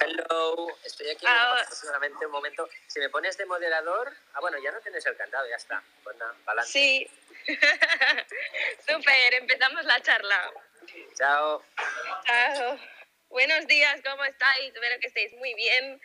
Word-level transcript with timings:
Hello, 0.00 0.66
estoy 0.84 1.10
aquí 1.10 1.24
Ah. 1.26 1.58
aproximadamente 1.62 2.26
un 2.26 2.32
momento. 2.32 2.68
Si 2.86 2.98
me 3.00 3.08
pones 3.08 3.36
de 3.36 3.46
moderador, 3.46 4.12
ah 4.34 4.40
bueno, 4.40 4.58
ya 4.58 4.70
no 4.72 4.80
tienes 4.80 5.04
el 5.06 5.16
candado, 5.16 5.48
ya 5.48 5.56
está. 5.56 5.82
Pues 6.02 6.16
nada. 6.16 6.62
Sí. 6.64 7.08
Súper, 8.88 9.34
empezamos 9.34 9.84
la 9.84 10.00
charla. 10.00 10.52
Chao. 11.14 11.64
Chao. 12.26 12.78
Buenos 13.28 13.66
días, 13.66 14.00
¿cómo 14.04 14.24
estáis? 14.24 14.74
Espero 14.74 15.00
que 15.00 15.06
estéis 15.06 15.32
muy 15.34 15.54
bien. 15.54 16.00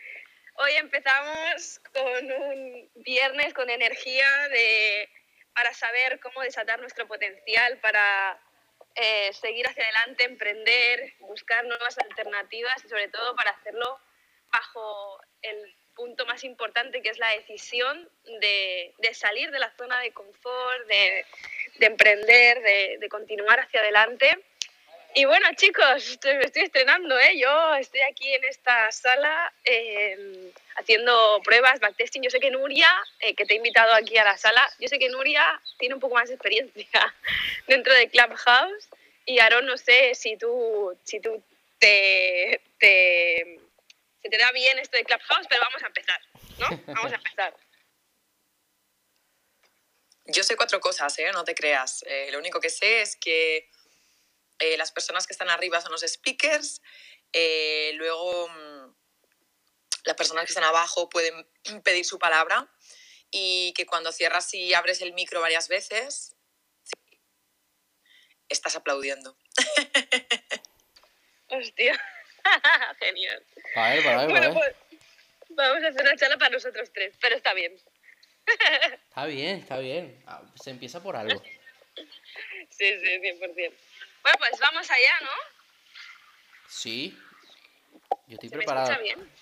Hoy 0.54 0.72
empezamos 0.74 1.80
con 1.92 2.32
un 2.32 2.90
viernes 2.96 3.54
con 3.54 3.68
energía 3.70 4.48
de, 4.48 5.08
para 5.54 5.72
saber 5.74 6.18
cómo 6.20 6.40
desatar 6.42 6.80
nuestro 6.80 7.06
potencial, 7.06 7.78
para 7.80 8.40
eh, 9.00 9.32
seguir 9.32 9.66
hacia 9.66 9.84
adelante, 9.84 10.24
emprender, 10.24 11.14
buscar 11.20 11.64
nuevas 11.64 11.96
alternativas 11.98 12.84
y 12.84 12.88
sobre 12.88 13.08
todo 13.08 13.36
para 13.36 13.52
hacerlo 13.52 13.98
bajo 14.50 15.20
el 15.42 15.76
punto 15.94 16.26
más 16.26 16.42
importante 16.44 17.00
que 17.00 17.10
es 17.10 17.18
la 17.18 17.30
decisión 17.30 18.10
de, 18.40 18.94
salir 19.12 19.50
de 19.50 19.58
la 19.58 19.70
zona 19.76 20.00
de 20.00 20.12
confort, 20.12 20.86
de, 20.86 21.24
de 21.78 21.86
emprender, 21.86 22.60
de, 22.60 22.98
de 22.98 23.08
continuar 23.08 23.60
hacia 23.60 23.80
adelante. 23.80 24.36
Y 25.18 25.24
bueno, 25.24 25.48
chicos, 25.56 26.10
estoy, 26.10 26.36
me 26.36 26.44
estoy 26.44 26.62
estrenando, 26.62 27.18
¿eh? 27.18 27.36
Yo 27.36 27.74
estoy 27.74 28.02
aquí 28.02 28.32
en 28.32 28.44
esta 28.44 28.92
sala 28.92 29.52
eh, 29.64 30.52
haciendo 30.76 31.40
pruebas, 31.42 31.80
backtesting. 31.80 32.22
Yo 32.22 32.30
sé 32.30 32.38
que 32.38 32.52
Nuria, 32.52 32.88
eh, 33.18 33.34
que 33.34 33.44
te 33.44 33.54
he 33.54 33.56
invitado 33.56 33.94
aquí 33.94 34.16
a 34.16 34.22
la 34.22 34.36
sala, 34.36 34.64
yo 34.78 34.86
sé 34.86 35.00
que 35.00 35.08
Nuria 35.08 35.60
tiene 35.76 35.96
un 35.96 36.00
poco 36.00 36.14
más 36.14 36.28
de 36.28 36.36
experiencia 36.36 37.14
dentro 37.66 37.92
de 37.94 38.08
Clubhouse. 38.10 38.90
Y 39.26 39.40
Aaron, 39.40 39.66
no 39.66 39.76
sé 39.76 40.14
si 40.14 40.36
tú, 40.36 40.96
si 41.02 41.18
tú 41.18 41.42
te, 41.80 42.60
te, 42.78 43.58
se 44.22 44.28
te 44.28 44.38
da 44.38 44.52
bien 44.52 44.78
esto 44.78 44.98
de 44.98 45.04
Clubhouse, 45.04 45.48
pero 45.48 45.62
vamos 45.62 45.82
a 45.82 45.86
empezar, 45.88 46.20
¿no? 46.60 46.94
Vamos 46.94 47.10
a 47.10 47.16
empezar. 47.16 47.54
Yo 50.26 50.44
sé 50.44 50.54
cuatro 50.54 50.78
cosas, 50.78 51.18
¿eh? 51.18 51.28
no 51.32 51.42
te 51.42 51.56
creas. 51.56 52.04
Eh, 52.06 52.28
lo 52.30 52.38
único 52.38 52.60
que 52.60 52.70
sé 52.70 53.00
es 53.00 53.16
que 53.16 53.68
eh, 54.58 54.76
las 54.76 54.92
personas 54.92 55.26
que 55.26 55.32
están 55.32 55.50
arriba 55.50 55.80
son 55.80 55.92
los 55.92 56.02
speakers, 56.02 56.82
eh, 57.32 57.92
luego 57.94 58.48
mm, 58.48 58.94
las 60.04 60.16
personas 60.16 60.44
que 60.44 60.52
están 60.52 60.64
abajo 60.64 61.08
pueden 61.08 61.46
pedir 61.84 62.04
su 62.04 62.18
palabra 62.18 62.68
y 63.30 63.72
que 63.74 63.86
cuando 63.86 64.12
cierras 64.12 64.52
y 64.54 64.74
abres 64.74 65.00
el 65.02 65.12
micro 65.12 65.40
varias 65.40 65.68
veces, 65.68 66.34
sí, 66.82 67.20
estás 68.48 68.76
aplaudiendo. 68.76 69.36
Hostia, 71.50 72.00
genial. 72.98 73.44
Bueno, 73.74 74.54
pues 74.54 74.74
vamos 75.50 75.84
a 75.84 75.88
hacer 75.88 76.02
una 76.02 76.16
charla 76.16 76.38
para 76.38 76.50
nosotros 76.50 76.90
tres, 76.92 77.14
pero 77.20 77.36
está 77.36 77.54
bien. 77.54 77.78
Está 79.08 79.26
bien, 79.26 79.58
está 79.58 79.78
bien. 79.78 80.22
Ah, 80.26 80.42
Se 80.60 80.70
empieza 80.70 81.02
por 81.02 81.16
algo. 81.16 81.42
Sí, 82.70 82.84
sí, 83.00 83.18
100%. 83.18 83.72
Bueno, 84.28 84.38
pues 84.50 84.60
vamos 84.60 84.90
allá, 84.90 85.20
¿no? 85.22 85.30
Sí. 86.68 87.18
Yo 88.26 88.34
estoy 88.34 88.50
¿Se 88.50 88.56
me 88.56 88.64
preparado. 88.64 89.02
bien? 89.02 89.32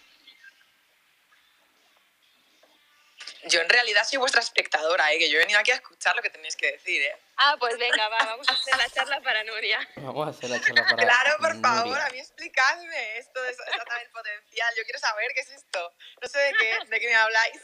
Yo 3.47 3.61
en 3.62 3.69
realidad 3.69 4.05
soy 4.05 4.19
vuestra 4.19 4.41
espectadora, 4.41 5.12
¿eh? 5.12 5.19
que 5.19 5.29
yo 5.29 5.37
he 5.37 5.41
venido 5.41 5.59
aquí 5.59 5.73
a 5.73 5.77
escuchar 5.77 6.14
lo 6.14 6.23
que 6.23 6.31
tenéis 6.31 6.55
que 6.55 6.70
decir. 6.73 7.03
¿eh? 7.03 7.17
Ah, 7.37 7.57
pues 7.59 7.77
venga, 7.79 8.09
va, 8.09 8.19
vamos 8.27 8.48
a 8.48 8.53
hacer 8.53 8.77
la 8.77 8.89
charla 8.91 9.20
para 9.23 9.42
Nuria. 9.45 9.89
Vamos 9.97 10.29
a 10.29 10.31
hacer 10.31 10.51
la 10.51 10.61
charla 10.61 10.84
para 10.84 11.03
Claro, 11.03 11.37
por 11.39 11.55
Nuria. 11.57 11.69
favor, 11.69 11.98
a 12.01 12.11
mí 12.11 12.19
explicadme 12.20 13.19
esto 13.19 13.42
de 13.42 13.51
el 13.51 14.11
potencial. 14.12 14.75
Yo 14.77 14.84
quiero 14.84 14.98
saber 15.01 15.31
qué 15.34 15.41
es 15.41 15.51
esto. 15.51 15.95
No 16.23 16.29
sé 16.29 16.39
de 16.39 16.53
qué, 16.61 16.79
de 16.87 17.01
qué 17.01 17.07
me 17.09 17.14
habláis. 17.17 17.61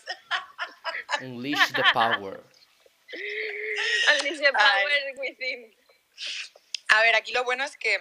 Unleash 1.20 1.72
the 1.72 1.84
power. 1.92 2.42
Unleash 4.18 4.38
the 4.40 4.52
power 4.52 5.12
within. 5.18 5.72
A 6.94 7.00
ver, 7.00 7.14
aquí 7.14 7.32
lo 7.32 7.42
bueno 7.44 7.64
es 7.64 7.78
que, 7.78 7.98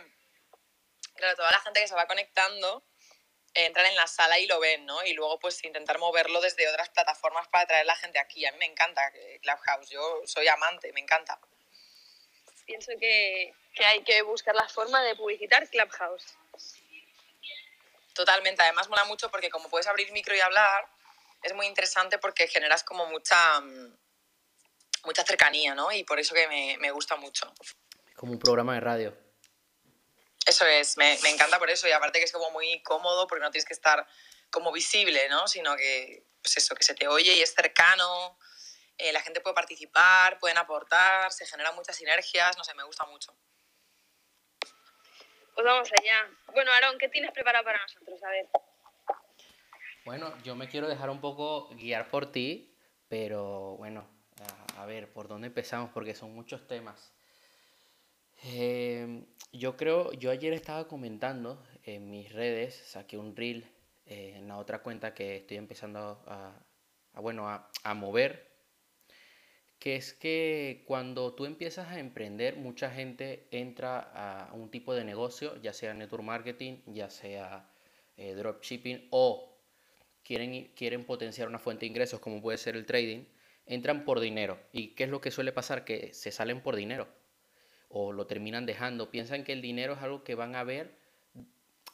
claro, 1.15 1.37
toda 1.37 1.49
la 1.49 1.61
gente 1.61 1.79
que 1.79 1.87
se 1.87 1.95
va 1.95 2.07
conectando 2.07 2.83
eh, 3.53 3.65
entran 3.65 3.85
en 3.85 3.95
la 3.95 4.05
sala 4.05 4.37
y 4.37 4.47
lo 4.47 4.59
ven, 4.59 4.85
¿no? 4.85 5.01
Y 5.05 5.13
luego, 5.13 5.39
pues, 5.39 5.63
intentar 5.63 5.97
moverlo 5.97 6.41
desde 6.41 6.67
otras 6.67 6.89
plataformas 6.89 7.47
para 7.47 7.65
traer 7.65 7.85
la 7.85 7.95
gente 7.95 8.19
aquí. 8.19 8.45
A 8.45 8.51
mí 8.51 8.57
me 8.57 8.65
encanta 8.65 9.07
eh, 9.15 9.39
Clubhouse. 9.41 9.89
Yo 9.89 10.21
soy 10.25 10.49
amante, 10.49 10.91
me 10.91 10.99
encanta. 10.99 11.39
Pienso 12.65 12.91
que, 12.99 13.53
que 13.75 13.85
hay 13.85 14.03
que 14.03 14.23
buscar 14.23 14.55
la 14.55 14.67
forma 14.67 15.01
de 15.03 15.15
publicitar 15.15 15.69
Clubhouse. 15.69 16.35
Totalmente. 18.13 18.61
Además, 18.61 18.89
mola 18.89 19.05
mucho 19.05 19.31
porque 19.31 19.49
como 19.49 19.69
puedes 19.69 19.87
abrir 19.87 20.11
micro 20.11 20.35
y 20.35 20.41
hablar, 20.41 20.85
es 21.43 21.53
muy 21.53 21.65
interesante 21.65 22.17
porque 22.17 22.49
generas 22.49 22.83
como 22.83 23.05
mucha, 23.05 23.61
mm, 23.61 23.97
mucha 25.05 25.23
cercanía, 25.23 25.75
¿no? 25.75 25.93
Y 25.93 26.03
por 26.03 26.19
eso 26.19 26.35
que 26.35 26.49
me, 26.49 26.77
me 26.79 26.91
gusta 26.91 27.15
mucho. 27.15 27.53
Como 28.21 28.33
un 28.33 28.39
programa 28.39 28.75
de 28.75 28.81
radio. 28.81 29.17
Eso 30.45 30.63
es, 30.67 30.95
me, 30.95 31.17
me 31.23 31.31
encanta 31.31 31.57
por 31.57 31.71
eso 31.71 31.87
y 31.87 31.91
aparte 31.91 32.19
que 32.19 32.25
es 32.25 32.31
como 32.31 32.51
muy 32.51 32.83
cómodo 32.83 33.25
porque 33.25 33.41
no 33.41 33.49
tienes 33.49 33.65
que 33.65 33.73
estar 33.73 34.05
como 34.51 34.71
visible, 34.71 35.27
¿no? 35.27 35.47
Sino 35.47 35.75
que, 35.75 36.27
pues 36.39 36.55
eso, 36.57 36.75
que 36.75 36.83
se 36.83 36.93
te 36.93 37.07
oye 37.07 37.33
y 37.33 37.41
es 37.41 37.55
cercano, 37.55 38.37
eh, 38.99 39.11
la 39.11 39.21
gente 39.21 39.41
puede 39.41 39.55
participar, 39.55 40.37
pueden 40.37 40.59
aportar, 40.59 41.31
se 41.31 41.47
generan 41.47 41.73
muchas 41.73 41.95
sinergias, 41.95 42.55
no 42.59 42.63
sé, 42.63 42.75
me 42.75 42.83
gusta 42.83 43.05
mucho. 43.05 43.35
Pues 45.55 45.65
vamos 45.65 45.89
allá. 45.91 46.29
Bueno, 46.53 46.71
Aaron, 46.73 46.99
¿qué 46.99 47.09
tienes 47.09 47.31
preparado 47.31 47.65
para 47.65 47.81
nosotros? 47.81 48.21
A 48.21 48.29
ver. 48.29 48.47
Bueno, 50.05 50.37
yo 50.43 50.55
me 50.55 50.69
quiero 50.69 50.87
dejar 50.87 51.09
un 51.09 51.21
poco 51.21 51.69
guiar 51.69 52.11
por 52.11 52.31
ti, 52.31 52.77
pero 53.07 53.77
bueno, 53.77 54.07
a, 54.77 54.83
a 54.83 54.85
ver, 54.85 55.11
¿por 55.11 55.27
dónde 55.27 55.47
empezamos? 55.47 55.89
Porque 55.91 56.13
son 56.13 56.35
muchos 56.35 56.67
temas. 56.67 57.15
Eh, 58.43 59.23
yo 59.53 59.77
creo, 59.77 60.11
yo 60.13 60.31
ayer 60.31 60.53
estaba 60.53 60.87
comentando 60.87 61.63
en 61.83 62.09
mis 62.09 62.31
redes, 62.31 62.75
saqué 62.85 63.17
un 63.17 63.35
reel 63.35 63.65
eh, 64.05 64.33
en 64.37 64.47
la 64.47 64.57
otra 64.57 64.81
cuenta 64.81 65.13
que 65.13 65.37
estoy 65.37 65.57
empezando 65.57 66.23
a, 66.25 66.59
a, 67.13 67.21
bueno, 67.21 67.47
a, 67.49 67.69
a 67.83 67.93
mover, 67.93 68.49
que 69.77 69.95
es 69.95 70.13
que 70.13 70.83
cuando 70.87 71.33
tú 71.33 71.45
empiezas 71.45 71.89
a 71.89 71.99
emprender, 71.99 72.57
mucha 72.57 72.89
gente 72.91 73.47
entra 73.51 73.99
a 73.99 74.53
un 74.53 74.69
tipo 74.71 74.93
de 74.93 75.03
negocio, 75.03 75.59
ya 75.61 75.73
sea 75.73 75.93
network 75.93 76.23
marketing, 76.23 76.77
ya 76.87 77.09
sea 77.09 77.69
eh, 78.17 78.33
dropshipping 78.33 79.07
o 79.11 79.59
quieren, 80.23 80.71
quieren 80.75 81.05
potenciar 81.05 81.47
una 81.47 81.59
fuente 81.59 81.81
de 81.81 81.87
ingresos 81.87 82.19
como 82.19 82.41
puede 82.41 82.57
ser 82.57 82.75
el 82.75 82.85
trading, 82.85 83.25
entran 83.65 84.05
por 84.05 84.19
dinero. 84.19 84.59
¿Y 84.71 84.95
qué 84.95 85.05
es 85.05 85.09
lo 85.09 85.21
que 85.21 85.31
suele 85.31 85.51
pasar? 85.51 85.85
Que 85.85 86.13
se 86.13 86.31
salen 86.31 86.61
por 86.61 86.75
dinero 86.75 87.20
o 87.91 88.11
lo 88.11 88.27
terminan 88.27 88.65
dejando. 88.65 89.11
Piensan 89.11 89.43
que 89.43 89.53
el 89.53 89.61
dinero 89.61 89.93
es 89.93 89.99
algo 89.99 90.23
que 90.23 90.35
van 90.35 90.55
a 90.55 90.63
ver 90.63 90.95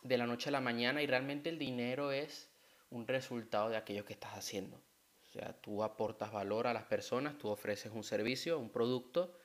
de 0.03 0.17
la 0.17 0.27
noche 0.27 0.49
a 0.49 0.51
la 0.51 0.61
mañana 0.61 1.01
y 1.01 1.07
realmente 1.07 1.49
el 1.49 1.59
dinero 1.59 2.11
es 2.11 2.49
un 2.89 3.07
resultado 3.07 3.69
de 3.69 3.77
aquello 3.77 4.05
que 4.05 4.13
estás 4.13 4.33
haciendo. 4.33 4.77
O 4.77 5.29
sea, 5.29 5.53
tú 5.61 5.83
aportas 5.83 6.31
valor 6.31 6.67
a 6.67 6.73
las 6.73 6.85
personas, 6.85 7.37
tú 7.37 7.49
ofreces 7.49 7.91
un 7.91 8.03
servicio, 8.03 8.59
un 8.59 8.69
producto 8.69 9.37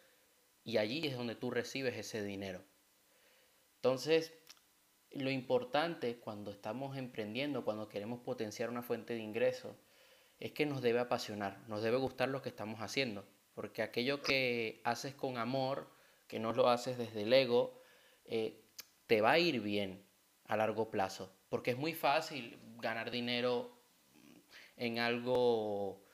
y 0.65 0.77
allí 0.77 1.07
es 1.07 1.17
donde 1.17 1.35
tú 1.35 1.51
recibes 1.51 1.97
ese 1.97 2.23
dinero. 2.23 2.63
Entonces, 3.77 4.33
lo 5.11 5.31
importante 5.31 6.19
cuando 6.19 6.51
estamos 6.51 6.97
emprendiendo, 6.97 7.65
cuando 7.65 7.89
queremos 7.89 8.21
potenciar 8.21 8.71
una 8.71 8.83
fuente 8.83 9.15
de 9.15 9.21
ingresos, 9.21 9.75
es 10.39 10.53
que 10.53 10.67
nos 10.67 10.83
debe 10.83 11.01
apasionar, 11.01 11.59
nos 11.69 11.83
debe 11.83 11.97
gustar 11.97 12.29
lo 12.29 12.43
que 12.43 12.49
estamos 12.49 12.81
haciendo, 12.81 13.25
porque 13.55 13.83
aquello 13.83 14.23
que 14.23 14.81
haces 14.85 15.15
con 15.15 15.37
amor, 15.37 15.89
que 16.33 16.39
no 16.39 16.55
lo 16.55 16.71
haces 16.71 16.97
desde 16.97 17.25
el 17.25 17.33
ego, 17.35 17.79
eh, 18.25 18.65
te 19.07 19.21
va 19.21 19.33
a 19.33 19.39
ir 19.39 19.61
bien 19.61 20.03
a 20.47 20.57
largo 20.57 20.89
plazo, 20.89 21.31
porque 21.51 21.73
es 21.73 21.77
muy 21.77 21.93
fácil 21.93 22.59
ganar 22.79 23.11
dinero 23.11 23.71
en 24.79 24.99
algo 24.99 26.07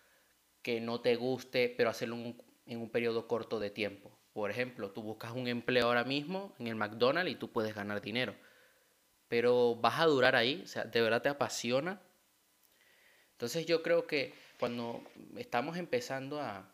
que 0.61 0.81
no 0.81 1.01
te 1.03 1.15
guste, 1.15 1.73
pero 1.77 1.91
hacerlo 1.91 2.17
en 2.17 2.81
un, 2.81 2.91
periodo 2.91 3.29
corto 3.29 3.61
de 3.61 3.71
tiempo. 3.71 4.11
Por 4.33 4.51
ejemplo, 4.51 4.91
tú 4.91 5.03
buscas 5.03 5.31
un 5.31 5.47
empleo 5.47 5.87
ahora 5.87 6.03
mismo 6.03 6.53
en 6.59 6.67
el 6.67 6.75
McDonald's 6.75 7.31
y 7.31 7.37
tú 7.37 7.53
puedes 7.53 7.73
ganar 7.73 8.01
dinero, 8.01 8.35
pero 9.29 9.77
vas 9.77 10.01
a 10.01 10.07
durar 10.07 10.35
ahí, 10.35 10.63
o 10.65 10.67
sea, 10.67 10.83
de 10.83 11.01
verdad 11.01 11.23
te 11.23 11.29
apasiona. 11.29 12.03
Entonces 13.35 13.67
yo 13.67 13.85
creo 13.85 14.09
que 14.09 14.35
cuando 14.59 15.01
estamos 15.37 15.77
empezando 15.77 16.41
a, 16.41 16.69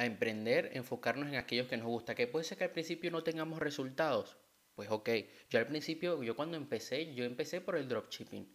a 0.00 0.06
emprender, 0.06 0.70
enfocarnos 0.72 1.28
en 1.28 1.36
aquellos 1.36 1.68
que 1.68 1.76
nos 1.76 1.86
gusta, 1.86 2.14
que 2.14 2.26
puede 2.26 2.46
ser 2.46 2.56
que 2.56 2.64
al 2.64 2.70
principio 2.70 3.10
no 3.10 3.22
tengamos 3.22 3.58
resultados. 3.58 4.38
Pues 4.74 4.90
ok, 4.90 5.10
yo 5.50 5.58
al 5.58 5.66
principio, 5.66 6.22
yo 6.22 6.34
cuando 6.34 6.56
empecé, 6.56 7.14
yo 7.14 7.24
empecé 7.24 7.60
por 7.60 7.76
el 7.76 7.86
dropshipping. 7.86 8.50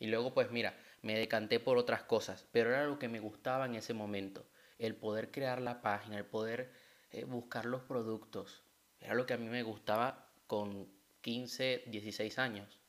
Y 0.00 0.08
luego 0.08 0.34
pues 0.34 0.50
mira, 0.50 0.76
me 1.02 1.16
decanté 1.16 1.60
por 1.60 1.78
otras 1.78 2.02
cosas, 2.02 2.48
pero 2.50 2.70
era 2.70 2.84
lo 2.86 2.98
que 2.98 3.06
me 3.06 3.20
gustaba 3.20 3.66
en 3.66 3.76
ese 3.76 3.94
momento. 3.94 4.44
El 4.76 4.96
poder 4.96 5.30
crear 5.30 5.60
la 5.60 5.82
página, 5.82 6.18
el 6.18 6.24
poder 6.24 6.72
eh, 7.12 7.22
buscar 7.22 7.64
los 7.64 7.82
productos. 7.82 8.64
Era 9.00 9.14
lo 9.14 9.24
que 9.24 9.34
a 9.34 9.38
mí 9.38 9.48
me 9.48 9.62
gustaba 9.62 10.32
con 10.48 10.88
15, 11.20 11.84
16 11.86 12.40
años. 12.40 12.80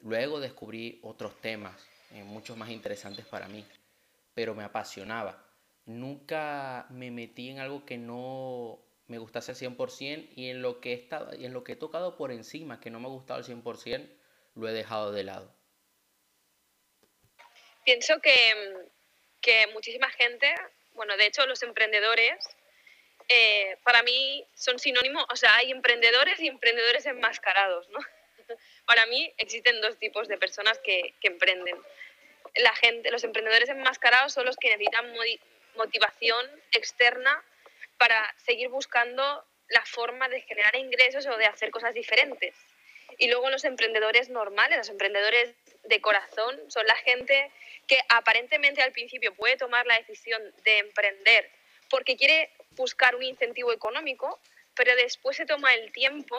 Luego 0.00 0.38
descubrí 0.38 1.00
otros 1.02 1.40
temas, 1.40 1.74
eh, 2.12 2.22
muchos 2.22 2.56
más 2.56 2.70
interesantes 2.70 3.26
para 3.26 3.48
mí, 3.48 3.64
pero 4.32 4.54
me 4.54 4.62
apasionaba. 4.62 5.49
Nunca 5.90 6.86
me 6.90 7.10
metí 7.10 7.50
en 7.50 7.58
algo 7.58 7.84
que 7.84 7.98
no 7.98 8.78
me 9.08 9.18
gustase 9.18 9.50
al 9.50 9.58
100% 9.58 10.28
y 10.36 10.50
en 10.50 10.62
lo 10.62 10.80
que 10.80 10.92
he, 10.92 10.94
estado, 10.94 11.34
y 11.36 11.44
en 11.44 11.52
lo 11.52 11.64
que 11.64 11.72
he 11.72 11.76
tocado 11.76 12.16
por 12.16 12.30
encima, 12.30 12.78
que 12.78 12.90
no 12.90 13.00
me 13.00 13.06
ha 13.06 13.10
gustado 13.10 13.38
al 13.38 13.44
100%, 13.44 14.08
lo 14.54 14.68
he 14.68 14.72
dejado 14.72 15.10
de 15.10 15.24
lado. 15.24 15.52
Pienso 17.84 18.20
que, 18.20 18.88
que 19.40 19.66
muchísima 19.72 20.08
gente, 20.10 20.54
bueno, 20.92 21.16
de 21.16 21.26
hecho 21.26 21.44
los 21.46 21.60
emprendedores, 21.64 22.38
eh, 23.28 23.76
para 23.82 24.04
mí 24.04 24.46
son 24.54 24.78
sinónimos, 24.78 25.26
o 25.28 25.34
sea, 25.34 25.56
hay 25.56 25.72
emprendedores 25.72 26.38
y 26.38 26.46
emprendedores 26.46 27.04
enmascarados, 27.06 27.88
¿no? 27.88 27.98
para 28.86 29.06
mí 29.06 29.34
existen 29.38 29.80
dos 29.80 29.98
tipos 29.98 30.28
de 30.28 30.38
personas 30.38 30.78
que, 30.78 31.14
que, 31.20 31.28
emprenden. 31.28 31.76
La 32.56 32.74
gente, 32.76 33.10
los 33.10 33.24
emprendedores 33.24 33.68
enmascarados 33.68 34.32
son 34.32 34.46
los 34.46 34.56
que 34.56 34.68
necesitan 34.68 35.12
motivación 35.76 36.46
externa 36.72 37.42
para 37.98 38.34
seguir 38.44 38.68
buscando 38.68 39.44
la 39.68 39.84
forma 39.84 40.28
de 40.28 40.40
generar 40.42 40.74
ingresos 40.76 41.26
o 41.26 41.36
de 41.36 41.46
hacer 41.46 41.70
cosas 41.70 41.94
diferentes. 41.94 42.54
Y 43.18 43.28
luego 43.28 43.50
los 43.50 43.64
emprendedores 43.64 44.30
normales, 44.30 44.78
los 44.78 44.88
emprendedores 44.88 45.54
de 45.84 46.00
corazón, 46.00 46.58
son 46.68 46.86
la 46.86 46.96
gente 46.96 47.50
que 47.86 47.98
aparentemente 48.08 48.82
al 48.82 48.92
principio 48.92 49.34
puede 49.34 49.56
tomar 49.56 49.86
la 49.86 49.98
decisión 49.98 50.42
de 50.64 50.78
emprender 50.78 51.50
porque 51.90 52.16
quiere 52.16 52.50
buscar 52.76 53.14
un 53.16 53.22
incentivo 53.22 53.72
económico, 53.72 54.38
pero 54.74 54.94
después 54.96 55.36
se 55.36 55.44
toma 55.44 55.74
el 55.74 55.92
tiempo 55.92 56.38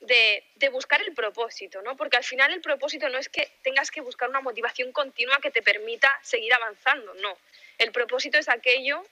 de, 0.00 0.42
de, 0.56 0.68
buscar 0.70 1.02
el 1.02 1.12
propósito, 1.12 1.82
¿no? 1.82 1.96
Porque 1.96 2.16
al 2.16 2.24
final 2.24 2.52
el 2.52 2.62
propósito 2.62 3.08
no 3.10 3.18
es 3.18 3.28
que 3.28 3.52
tengas 3.62 3.90
que 3.90 4.00
buscar 4.00 4.30
una 4.30 4.40
motivación 4.40 4.92
continua 4.92 5.38
que 5.42 5.50
te 5.50 5.60
permita 5.60 6.18
seguir 6.22 6.54
avanzando, 6.54 7.12
no. 7.14 7.36
El 7.80 7.92
propósito 7.92 8.36
es 8.36 8.50
aquello 8.50 9.02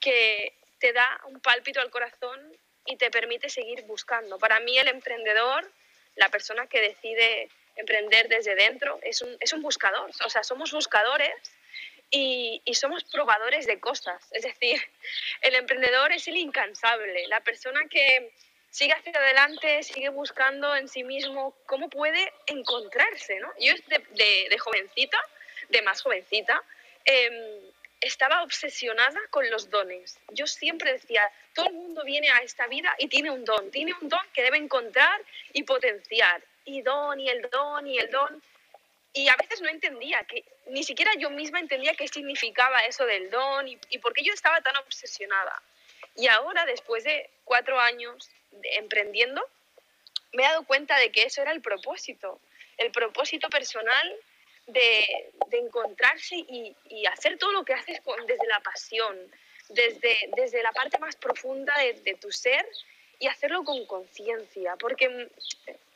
que 0.00 0.52
te 0.80 0.92
da 0.92 1.20
un 1.26 1.38
pálpito 1.40 1.80
al 1.80 1.90
corazón 1.90 2.56
y 2.84 2.96
te 2.96 3.12
permite 3.12 3.48
seguir 3.48 3.82
buscando. 3.82 4.38
Para 4.38 4.58
mí 4.58 4.76
el 4.76 4.88
emprendedor, 4.88 5.70
la 6.16 6.28
persona 6.28 6.66
que 6.66 6.80
decide 6.80 7.48
emprender 7.76 8.28
desde 8.28 8.56
dentro, 8.56 8.98
es 9.02 9.22
un, 9.22 9.36
es 9.38 9.52
un 9.52 9.62
buscador. 9.62 10.10
O 10.24 10.30
sea, 10.30 10.42
somos 10.42 10.72
buscadores 10.72 11.32
y, 12.10 12.60
y, 12.64 12.74
somos 12.74 13.04
probadores 13.04 13.66
de 13.66 13.78
cosas. 13.78 14.20
Es 14.32 14.42
decir, 14.42 14.80
el 15.42 15.54
emprendedor 15.54 16.10
es 16.10 16.26
el 16.26 16.38
incansable, 16.38 17.28
la 17.28 17.40
persona 17.42 17.82
que 17.88 18.32
sigue 18.68 18.94
hacia 18.94 19.12
adelante, 19.12 19.84
sigue 19.84 20.08
buscando 20.08 20.74
en 20.74 20.88
sí 20.88 21.04
mismo 21.04 21.56
cómo 21.66 21.88
puede 21.88 22.32
encontrarse. 22.46 23.38
¿no? 23.38 23.52
Yo 23.60 23.74
de, 23.86 24.58
jovencita, 24.58 25.22
de 25.68 25.82
más 25.82 26.02
jovencita, 26.02 26.60
eh, 27.04 27.70
estaba 28.00 28.42
obsesionada 28.42 29.20
con 29.30 29.48
los 29.50 29.70
dones. 29.70 30.18
Yo 30.30 30.46
siempre 30.46 30.92
decía, 30.92 31.30
todo 31.54 31.66
el 31.66 31.74
mundo 31.74 32.04
viene 32.04 32.30
a 32.30 32.38
esta 32.38 32.66
vida 32.66 32.94
y 32.98 33.08
tiene 33.08 33.30
un 33.30 33.44
don, 33.44 33.70
tiene 33.70 33.94
un 34.00 34.08
don 34.08 34.20
que 34.32 34.42
debe 34.42 34.58
encontrar 34.58 35.20
y 35.52 35.62
potenciar. 35.64 36.42
Y 36.64 36.82
don, 36.82 37.18
y 37.18 37.28
el 37.28 37.48
don, 37.50 37.86
y 37.86 37.98
el 37.98 38.10
don. 38.10 38.42
Y 39.14 39.28
a 39.28 39.36
veces 39.36 39.62
no 39.62 39.68
entendía, 39.68 40.22
que 40.24 40.44
ni 40.66 40.84
siquiera 40.84 41.10
yo 41.18 41.30
misma 41.30 41.60
entendía 41.60 41.94
qué 41.94 42.06
significaba 42.08 42.84
eso 42.84 43.06
del 43.06 43.30
don 43.30 43.66
y, 43.66 43.78
y 43.90 43.98
por 43.98 44.12
qué 44.12 44.22
yo 44.22 44.32
estaba 44.32 44.60
tan 44.60 44.76
obsesionada. 44.76 45.62
Y 46.14 46.28
ahora, 46.28 46.66
después 46.66 47.04
de 47.04 47.30
cuatro 47.44 47.80
años 47.80 48.28
de 48.50 48.74
emprendiendo, 48.74 49.42
me 50.32 50.44
he 50.44 50.46
dado 50.46 50.64
cuenta 50.64 50.98
de 50.98 51.10
que 51.10 51.22
eso 51.22 51.42
era 51.42 51.52
el 51.52 51.62
propósito, 51.62 52.40
el 52.76 52.92
propósito 52.92 53.48
personal 53.48 54.16
de, 54.68 55.30
de 55.48 55.58
encontrarse 55.58 56.36
y, 56.36 56.76
y, 56.88 57.06
hacer 57.06 57.38
todo 57.38 57.52
lo 57.52 57.64
que 57.64 57.72
haces 57.72 58.00
desde 58.26 58.46
la 58.46 58.60
pasión, 58.60 59.16
desde, 59.70 60.30
desde 60.36 60.62
la 60.62 60.72
parte 60.72 60.98
más 60.98 61.16
profunda 61.16 61.74
de, 61.78 62.14
tu 62.14 62.30
ser 62.30 62.66
y 63.18 63.26
hacerlo 63.26 63.64
con 63.64 63.84
conciencia, 63.86 64.76
porque 64.76 65.28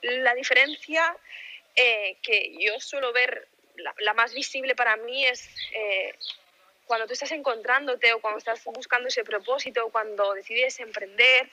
la 0.03 0.35
diferencia 0.35 1.17
eh, 1.77 2.17
que 2.23 2.55
yo 2.59 2.81
suelo 2.81 3.13
ver, 3.13 3.47
la, 3.77 3.95
la, 3.99 4.15
más 4.15 4.33
visible 4.35 4.75
para 4.75 4.97
mí 4.97 5.25
es 5.27 5.49
eh, 5.75 6.15
cuando 6.87 7.07
tú 7.07 7.13
estás 7.13 7.33
encontrándote 7.33 8.13
o 8.13 8.21
cuando 8.21 8.39
estás 8.39 8.65
buscando 8.65 9.09
ese 9.09 9.23
propósito, 9.23 9.87
o 9.87 9.93
cuando 9.93 10.33
decides 10.33 10.81
emprender, 10.81 11.49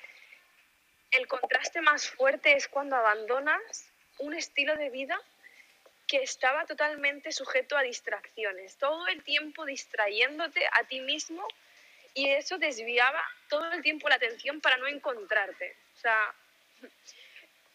el 1.11 1.27
contraste 1.27 1.81
más 1.81 2.09
fuerte 2.09 2.53
es 2.55 2.67
cuando 2.67 2.95
abandonas 2.95 3.91
un 4.19 4.33
estilo 4.33 4.75
de 4.77 4.89
vida 4.89 5.19
que 6.09 6.23
estaba 6.23 6.65
totalmente 6.65 7.31
sujeto 7.31 7.77
a 7.77 7.83
distracciones, 7.83 8.77
todo 8.77 9.07
el 9.07 9.23
tiempo 9.23 9.63
distrayéndote 9.63 10.67
a 10.71 10.83
ti 10.85 11.01
mismo 11.01 11.47
y 12.15 12.29
eso 12.29 12.57
desviaba 12.57 13.23
todo 13.47 13.71
el 13.71 13.83
tiempo 13.83 14.09
la 14.09 14.15
atención 14.15 14.59
para 14.59 14.77
no 14.77 14.87
encontrarte. 14.87 15.77
O 15.93 15.97
sea, 15.97 16.33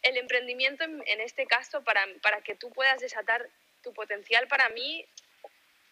el 0.02 0.16
emprendimiento 0.16 0.82
en, 0.82 1.20
este 1.20 1.46
caso, 1.46 1.84
para, 1.84 2.04
para, 2.22 2.40
que 2.42 2.56
tú 2.56 2.72
puedas 2.72 3.00
desatar 3.00 3.48
tu 3.84 3.94
potencial, 3.94 4.48
para 4.48 4.68
mí 4.70 5.06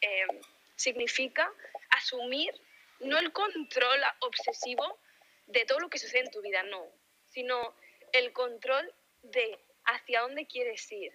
eh, 0.00 0.26
significa 0.74 1.48
asumir 1.90 2.52
no 2.98 3.18
el 3.18 3.32
control 3.32 4.00
obsesivo 4.18 4.98
de 5.46 5.64
todo 5.64 5.78
lo 5.78 5.88
que 5.88 6.00
sucede 6.00 6.22
en 6.22 6.30
tu 6.32 6.42
vida, 6.42 6.64
no, 6.64 6.84
sino 7.28 7.72
el 8.12 8.32
control 8.32 8.92
de 9.22 9.60
hacia 9.84 10.22
dónde 10.22 10.46
quieres 10.46 10.90
ir, 10.90 11.12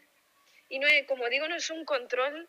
y 0.69 0.79
no, 0.79 0.87
como 1.07 1.29
digo, 1.29 1.47
no 1.47 1.55
es 1.55 1.69
un 1.69 1.85
control 1.85 2.47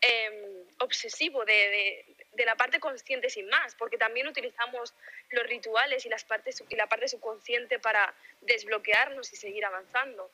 eh, 0.00 0.64
obsesivo 0.80 1.44
de, 1.44 1.52
de, 1.52 2.16
de, 2.32 2.44
la 2.44 2.56
parte 2.56 2.78
consciente 2.78 3.30
sin 3.30 3.48
más, 3.48 3.74
porque 3.76 3.96
también 3.96 4.26
utilizamos 4.26 4.92
los 5.30 5.46
rituales 5.46 6.04
y, 6.04 6.08
las 6.08 6.24
partes, 6.24 6.62
y 6.68 6.76
la 6.76 6.88
parte 6.88 7.08
subconsciente 7.08 7.78
para 7.78 8.14
desbloquearnos 8.42 9.32
y 9.32 9.36
seguir 9.36 9.64
avanzando. 9.64 10.30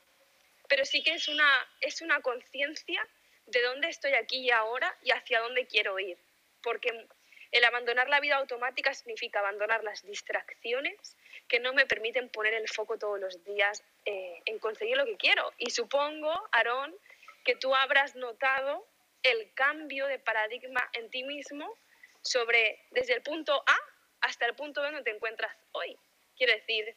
Pero 0.67 0.85
sí 0.85 1.03
que 1.03 1.13
es 1.13 1.27
una, 1.27 1.67
es 1.79 2.01
una 2.01 2.21
conciencia 2.21 3.07
de 3.47 3.61
dónde 3.61 3.89
estoy 3.89 4.13
aquí 4.13 4.39
y 4.39 4.51
ahora 4.51 4.95
y 5.03 5.11
hacia 5.11 5.39
dónde 5.39 5.65
quiero 5.67 5.99
ir. 5.99 6.17
Porque 6.63 7.07
el 7.51 7.63
abandonar 7.63 8.07
la 8.09 8.19
vida 8.19 8.37
automática 8.37 8.93
significa 8.93 9.39
abandonar 9.39 9.83
las 9.83 10.05
distracciones 10.05 11.17
que 11.47 11.59
no 11.59 11.73
me 11.73 11.85
permiten 11.85 12.29
poner 12.29 12.53
el 12.53 12.69
foco 12.69 12.97
todos 12.97 13.19
los 13.19 13.43
días 13.43 13.83
eh, 14.05 14.41
en 14.45 14.59
conseguir 14.59 14.97
lo 14.97 15.05
que 15.05 15.17
quiero. 15.17 15.51
Y 15.57 15.71
supongo, 15.71 16.31
Aarón, 16.51 16.95
que 17.43 17.55
tú 17.55 17.73
habrás 17.75 18.15
notado 18.15 18.87
el 19.23 19.53
cambio 19.53 20.07
de 20.07 20.19
paradigma 20.19 20.89
en 20.93 21.09
ti 21.09 21.23
mismo 21.23 21.77
sobre 22.21 22.85
desde 22.91 23.13
el 23.13 23.21
punto 23.21 23.63
A 23.65 23.77
hasta 24.21 24.45
el 24.45 24.55
punto 24.55 24.81
B 24.81 24.87
donde 24.87 25.03
te 25.03 25.15
encuentras 25.15 25.55
hoy. 25.71 25.97
Quiero 26.37 26.53
decir, 26.53 26.95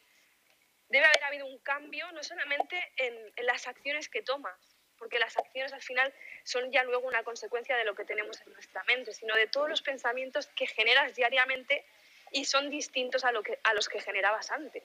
debe 0.89 1.05
haber 1.05 1.23
habido 1.23 1.45
un 1.45 1.59
cambio 1.59 2.11
no 2.11 2.23
solamente 2.23 2.79
en, 2.97 3.15
en, 3.35 3.45
las 3.45 3.67
acciones 3.67 4.09
que 4.09 4.21
tomas, 4.21 4.57
porque 4.97 5.19
las 5.19 5.37
acciones 5.37 5.73
al 5.73 5.81
final 5.81 6.13
son 6.43 6.71
ya 6.71 6.83
luego 6.83 7.07
una 7.07 7.23
consecuencia 7.23 7.75
de 7.77 7.85
lo 7.85 7.95
que 7.95 8.05
tenemos 8.05 8.39
en 8.41 8.53
nuestra 8.53 8.83
mente, 8.83 9.13
sino 9.13 9.35
de 9.35 9.47
todos 9.47 9.69
los 9.69 9.81
pensamientos 9.81 10.47
que 10.47 10.67
generas 10.67 11.15
diariamente 11.15 11.85
y 12.31 12.45
son 12.45 12.69
distintos 12.69 13.23
a, 13.23 13.31
lo 13.31 13.43
que, 13.43 13.59
a 13.63 13.73
los 13.73 13.89
que 13.89 13.99
generabas 13.99 14.51
antes. 14.51 14.83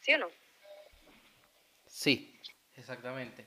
¿Sí 0.00 0.14
o 0.14 0.18
no? 0.18 0.30
Sí, 1.86 2.40
exactamente. 2.76 3.46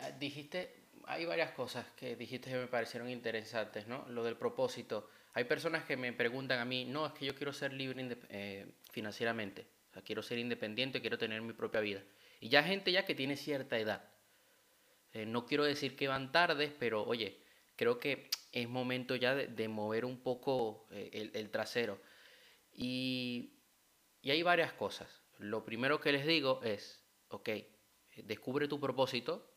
Ah, 0.00 0.10
dijiste, 0.10 0.84
hay 1.06 1.24
varias 1.24 1.52
cosas 1.52 1.86
que 1.96 2.16
dijiste 2.16 2.50
que 2.50 2.56
me 2.56 2.66
parecieron 2.66 3.08
interesantes, 3.08 3.86
¿no? 3.86 4.06
Lo 4.08 4.24
del 4.24 4.36
propósito. 4.36 5.08
Hay 5.34 5.44
personas 5.44 5.84
que 5.84 5.96
me 5.96 6.12
preguntan 6.12 6.60
a 6.60 6.64
mí, 6.64 6.84
no, 6.84 7.06
es 7.06 7.12
que 7.12 7.26
yo 7.26 7.34
quiero 7.34 7.52
ser 7.52 7.72
libre 7.72 8.16
eh, 8.28 8.66
financieramente, 8.90 9.66
o 9.90 9.94
sea, 9.94 10.02
quiero 10.02 10.22
ser 10.22 10.38
independiente, 10.38 11.00
quiero 11.00 11.18
tener 11.18 11.42
mi 11.42 11.52
propia 11.52 11.80
vida. 11.80 12.02
Y 12.40 12.48
ya 12.48 12.62
gente 12.62 12.92
ya 12.92 13.04
que 13.04 13.14
tiene 13.14 13.36
cierta 13.36 13.78
edad. 13.78 14.04
Eh, 15.12 15.26
no 15.26 15.46
quiero 15.46 15.64
decir 15.64 15.96
que 15.96 16.08
van 16.08 16.32
tardes, 16.32 16.72
pero 16.78 17.04
oye, 17.04 17.40
creo 17.76 17.98
que 17.98 18.28
es 18.52 18.68
momento 18.68 19.16
ya 19.16 19.34
de, 19.34 19.48
de 19.48 19.68
mover 19.68 20.04
un 20.04 20.20
poco 20.20 20.86
eh, 20.90 21.10
el, 21.12 21.30
el, 21.34 21.50
trasero. 21.50 22.00
Y, 22.72 23.54
y 24.22 24.30
hay 24.30 24.42
varias 24.42 24.72
cosas. 24.72 25.22
Lo 25.38 25.64
primero 25.64 26.00
que 26.00 26.12
les 26.12 26.26
digo 26.26 26.60
es, 26.62 27.04
ok, 27.28 27.50
descubre 28.24 28.68
tu 28.68 28.80
propósito, 28.80 29.53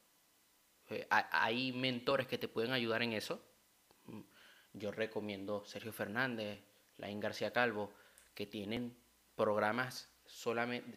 eh, 0.89 1.07
hay 1.09 1.71
mentores 1.73 2.27
que 2.27 2.37
te 2.37 2.47
pueden 2.47 2.71
ayudar 2.71 3.01
en 3.03 3.13
eso. 3.13 3.43
Yo 4.73 4.91
recomiendo 4.91 5.65
Sergio 5.65 5.91
Fernández, 5.91 6.61
Laín 6.97 7.19
García 7.19 7.51
Calvo, 7.51 7.93
que 8.33 8.45
tienen 8.45 8.95
programas 9.35 10.11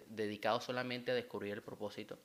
dedicados 0.07 0.65
solamente 0.65 1.13
a 1.13 1.15
descubrir 1.15 1.55
el 1.55 1.63
propósito. 1.63 2.19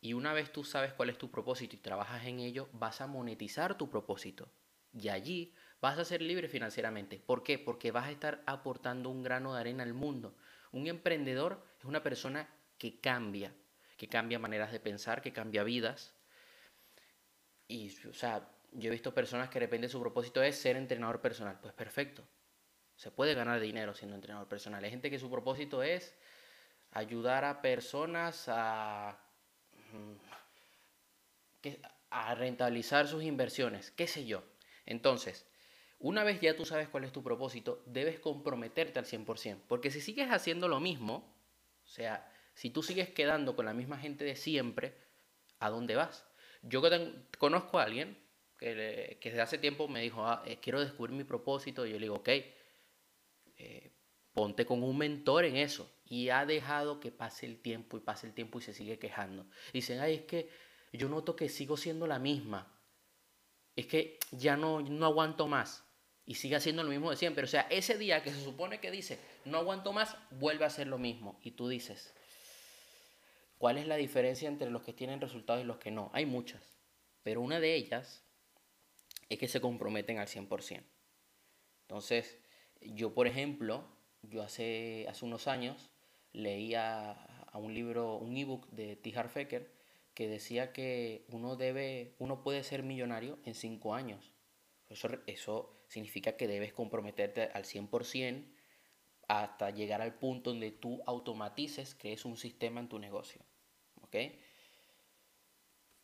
Y 0.00 0.12
una 0.12 0.32
vez 0.32 0.52
tú 0.52 0.64
sabes 0.64 0.92
cuál 0.92 1.10
es 1.10 1.18
tu 1.18 1.30
propósito 1.30 1.74
y 1.74 1.80
trabajas 1.80 2.24
en 2.26 2.38
ello, 2.38 2.68
vas 2.72 3.00
a 3.00 3.06
monetizar 3.06 3.76
tu 3.76 3.90
propósito. 3.90 4.48
Y 4.92 5.08
allí 5.08 5.54
vas 5.80 5.98
a 5.98 6.04
ser 6.04 6.22
libre 6.22 6.48
financieramente. 6.48 7.18
¿Por 7.18 7.42
qué? 7.42 7.58
Porque 7.58 7.90
vas 7.90 8.06
a 8.06 8.12
estar 8.12 8.42
aportando 8.46 9.10
un 9.10 9.22
grano 9.22 9.54
de 9.54 9.60
arena 9.60 9.82
al 9.82 9.94
mundo. 9.94 10.36
Un 10.72 10.86
emprendedor 10.86 11.64
es 11.78 11.84
una 11.84 12.02
persona 12.02 12.48
que 12.78 13.00
cambia, 13.00 13.52
que 13.96 14.08
cambia 14.08 14.38
maneras 14.38 14.70
de 14.70 14.80
pensar, 14.80 15.20
que 15.20 15.32
cambia 15.32 15.64
vidas, 15.64 16.14
Y, 17.68 17.94
o 18.06 18.14
sea, 18.14 18.48
yo 18.72 18.88
he 18.88 18.92
visto 18.92 19.14
personas 19.14 19.48
que 19.48 19.60
de 19.60 19.66
repente 19.66 19.88
su 19.88 20.00
propósito 20.00 20.42
es 20.42 20.56
ser 20.56 20.76
entrenador 20.76 21.20
personal. 21.20 21.58
Pues 21.60 21.74
perfecto. 21.74 22.24
Se 22.96 23.10
puede 23.10 23.34
ganar 23.34 23.60
dinero 23.60 23.94
siendo 23.94 24.16
entrenador 24.16 24.48
personal. 24.48 24.82
Hay 24.82 24.90
gente 24.90 25.10
que 25.10 25.18
su 25.18 25.30
propósito 25.30 25.82
es 25.82 26.16
ayudar 26.92 27.44
a 27.44 27.62
personas 27.62 28.46
a, 28.48 29.20
mm, 29.92 30.14
a 32.10 32.34
rentabilizar 32.34 33.06
sus 33.06 33.22
inversiones, 33.22 33.90
qué 33.90 34.06
sé 34.06 34.26
yo. 34.26 34.42
Entonces, 34.86 35.46
una 35.98 36.24
vez 36.24 36.40
ya 36.40 36.56
tú 36.56 36.64
sabes 36.64 36.88
cuál 36.88 37.04
es 37.04 37.12
tu 37.12 37.22
propósito, 37.22 37.82
debes 37.86 38.20
comprometerte 38.20 38.98
al 38.98 39.04
100%. 39.04 39.62
Porque 39.68 39.90
si 39.90 40.00
sigues 40.00 40.30
haciendo 40.30 40.68
lo 40.68 40.80
mismo, 40.80 41.34
o 41.84 41.88
sea, 41.88 42.30
si 42.54 42.70
tú 42.70 42.82
sigues 42.82 43.10
quedando 43.10 43.54
con 43.54 43.66
la 43.66 43.74
misma 43.74 43.98
gente 43.98 44.24
de 44.24 44.36
siempre, 44.36 44.96
¿a 45.58 45.70
dónde 45.70 45.96
vas? 45.96 46.27
Yo 46.62 46.82
conozco 47.38 47.78
a 47.78 47.84
alguien 47.84 48.16
que, 48.58 48.74
desde 49.22 49.40
hace 49.40 49.58
tiempo 49.58 49.88
me 49.88 50.00
dijo, 50.02 50.26
ah, 50.26 50.42
eh, 50.46 50.58
quiero 50.60 50.80
descubrir 50.80 51.16
mi 51.16 51.24
propósito. 51.24 51.86
Y 51.86 51.90
yo 51.90 51.96
le 51.96 52.06
digo, 52.06 52.16
ok, 52.16 52.28
eh, 53.58 53.92
ponte 54.32 54.66
con 54.66 54.82
un 54.82 54.98
mentor 54.98 55.44
en 55.44 55.56
eso. 55.56 55.90
Y 56.04 56.30
ha 56.30 56.46
dejado 56.46 57.00
que 57.00 57.12
pase 57.12 57.46
el 57.46 57.60
tiempo 57.60 57.96
y 57.96 58.00
pase 58.00 58.26
el 58.26 58.34
tiempo 58.34 58.58
y 58.58 58.62
se 58.62 58.74
sigue 58.74 58.98
quejando. 58.98 59.46
Dicen, 59.72 60.00
ay, 60.00 60.14
es 60.14 60.22
que 60.22 60.48
yo 60.92 61.08
noto 61.08 61.36
que 61.36 61.48
sigo 61.48 61.76
siendo 61.76 62.06
la 62.06 62.18
misma. 62.18 62.74
Es 63.76 63.86
que 63.86 64.18
ya 64.32 64.56
no, 64.56 64.80
no 64.80 65.06
aguanto 65.06 65.46
más 65.46 65.84
y 66.28 66.34
sigue 66.34 66.56
haciendo 66.56 66.82
lo 66.82 66.90
mismo 66.90 67.10
de 67.10 67.16
siempre. 67.16 67.44
O 67.44 67.46
sea, 67.46 67.62
ese 67.70 67.96
día 67.96 68.22
que 68.22 68.30
se 68.30 68.44
supone 68.44 68.80
que 68.80 68.90
dice, 68.90 69.18
no 69.46 69.56
aguanto 69.58 69.94
más, 69.94 70.14
vuelve 70.32 70.64
a 70.64 70.66
hacer 70.66 70.86
lo 70.86 70.98
mismo. 70.98 71.40
Y 71.42 71.52
tú 71.52 71.68
dices, 71.68 72.14
¿cuál 73.58 73.78
es 73.78 73.86
la 73.86 73.96
diferencia 73.96 74.48
entre 74.48 74.70
los 74.70 74.82
que 74.82 74.92
tienen 74.92 75.20
resultados 75.20 75.62
y 75.62 75.66
los 75.66 75.78
que 75.78 75.90
no? 75.90 76.10
Hay 76.14 76.26
muchas, 76.26 76.74
pero 77.22 77.40
una 77.40 77.60
de 77.60 77.74
ellas 77.74 78.24
es 79.28 79.38
que 79.38 79.48
se 79.48 79.60
comprometen 79.60 80.18
al 80.18 80.28
100%. 80.28 80.82
Entonces, 81.82 82.38
yo, 82.80 83.14
por 83.14 83.26
ejemplo, 83.26 83.84
yo 84.22 84.42
hace, 84.42 85.06
hace 85.08 85.24
unos 85.24 85.48
años 85.48 85.90
leía 86.32 87.12
a 87.12 87.58
un 87.58 87.74
libro, 87.74 88.16
un 88.16 88.36
ebook 88.36 88.68
de 88.70 88.96
T. 88.96 89.12
Fecker 89.28 89.72
que 90.14 90.28
decía 90.28 90.72
que 90.72 91.24
uno 91.30 91.56
debe, 91.56 92.14
uno 92.18 92.42
puede 92.42 92.62
ser 92.64 92.82
millonario 92.82 93.38
en 93.44 93.54
cinco 93.54 93.94
años. 93.94 94.32
Eso, 94.88 95.08
eso 95.26 95.84
significa 95.88 96.36
que 96.36 96.48
debes 96.48 96.72
comprometerte 96.72 97.50
al 97.54 97.64
100% 97.64 98.44
hasta 99.28 99.70
llegar 99.70 100.00
al 100.00 100.14
punto 100.14 100.50
donde 100.50 100.70
tú 100.70 101.02
automatices 101.06 101.94
que 101.94 102.12
es 102.12 102.24
un 102.24 102.36
sistema 102.36 102.80
en 102.80 102.88
tu 102.88 102.98
negocio. 102.98 103.42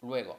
Luego, 0.02 0.38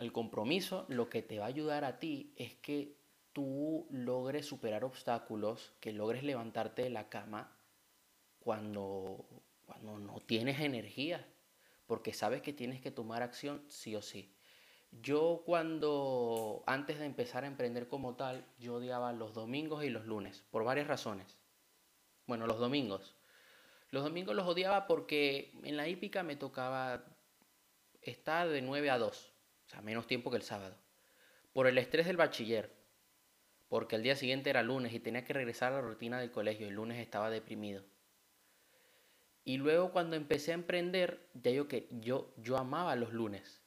el 0.00 0.12
compromiso 0.12 0.84
lo 0.88 1.08
que 1.08 1.22
te 1.22 1.38
va 1.38 1.46
a 1.46 1.48
ayudar 1.48 1.84
a 1.84 1.98
ti 1.98 2.32
es 2.36 2.54
que 2.56 2.94
tú 3.32 3.86
logres 3.90 4.46
superar 4.46 4.84
obstáculos, 4.84 5.72
que 5.80 5.92
logres 5.92 6.22
levantarte 6.22 6.82
de 6.82 6.90
la 6.90 7.08
cama 7.08 7.56
cuando, 8.40 9.24
cuando 9.66 9.98
no 9.98 10.20
tienes 10.20 10.60
energía, 10.60 11.26
porque 11.86 12.12
sabes 12.12 12.42
que 12.42 12.52
tienes 12.52 12.80
que 12.80 12.90
tomar 12.90 13.22
acción 13.22 13.62
sí 13.68 13.94
o 13.96 14.02
sí. 14.02 14.32
Yo 15.02 15.42
cuando, 15.46 16.64
antes 16.66 16.98
de 16.98 17.06
empezar 17.06 17.44
a 17.44 17.46
emprender 17.46 17.86
como 17.86 18.16
tal, 18.16 18.44
yo 18.58 18.76
odiaba 18.76 19.12
los 19.12 19.34
domingos 19.34 19.84
y 19.84 19.90
los 19.90 20.04
lunes, 20.06 20.44
por 20.50 20.64
varias 20.64 20.88
razones. 20.88 21.36
Bueno, 22.26 22.46
los 22.46 22.58
domingos. 22.58 23.14
Los 23.90 24.04
domingos 24.04 24.34
los 24.34 24.46
odiaba 24.46 24.86
porque 24.86 25.52
en 25.64 25.76
la 25.76 25.88
hípica 25.88 26.22
me 26.22 26.36
tocaba 26.36 27.04
estar 28.02 28.48
de 28.48 28.62
9 28.62 28.90
a 28.90 28.98
2, 28.98 29.32
o 29.66 29.68
sea, 29.68 29.82
menos 29.82 30.06
tiempo 30.06 30.30
que 30.30 30.36
el 30.36 30.42
sábado. 30.42 30.76
Por 31.52 31.66
el 31.66 31.78
estrés 31.78 32.06
del 32.06 32.16
bachiller, 32.16 32.72
porque 33.68 33.96
el 33.96 34.02
día 34.02 34.16
siguiente 34.16 34.50
era 34.50 34.62
lunes 34.62 34.92
y 34.92 35.00
tenía 35.00 35.24
que 35.24 35.32
regresar 35.32 35.72
a 35.72 35.76
la 35.76 35.82
rutina 35.82 36.20
del 36.20 36.30
colegio, 36.30 36.68
el 36.68 36.74
lunes 36.74 36.98
estaba 36.98 37.30
deprimido. 37.30 37.84
Y 39.44 39.56
luego 39.56 39.90
cuando 39.90 40.16
empecé 40.16 40.52
a 40.52 40.54
emprender, 40.54 41.28
ya 41.34 41.50
yo 41.50 41.66
que 41.66 41.88
yo, 41.90 42.32
yo 42.36 42.56
amaba 42.56 42.94
los 42.94 43.12
lunes 43.12 43.60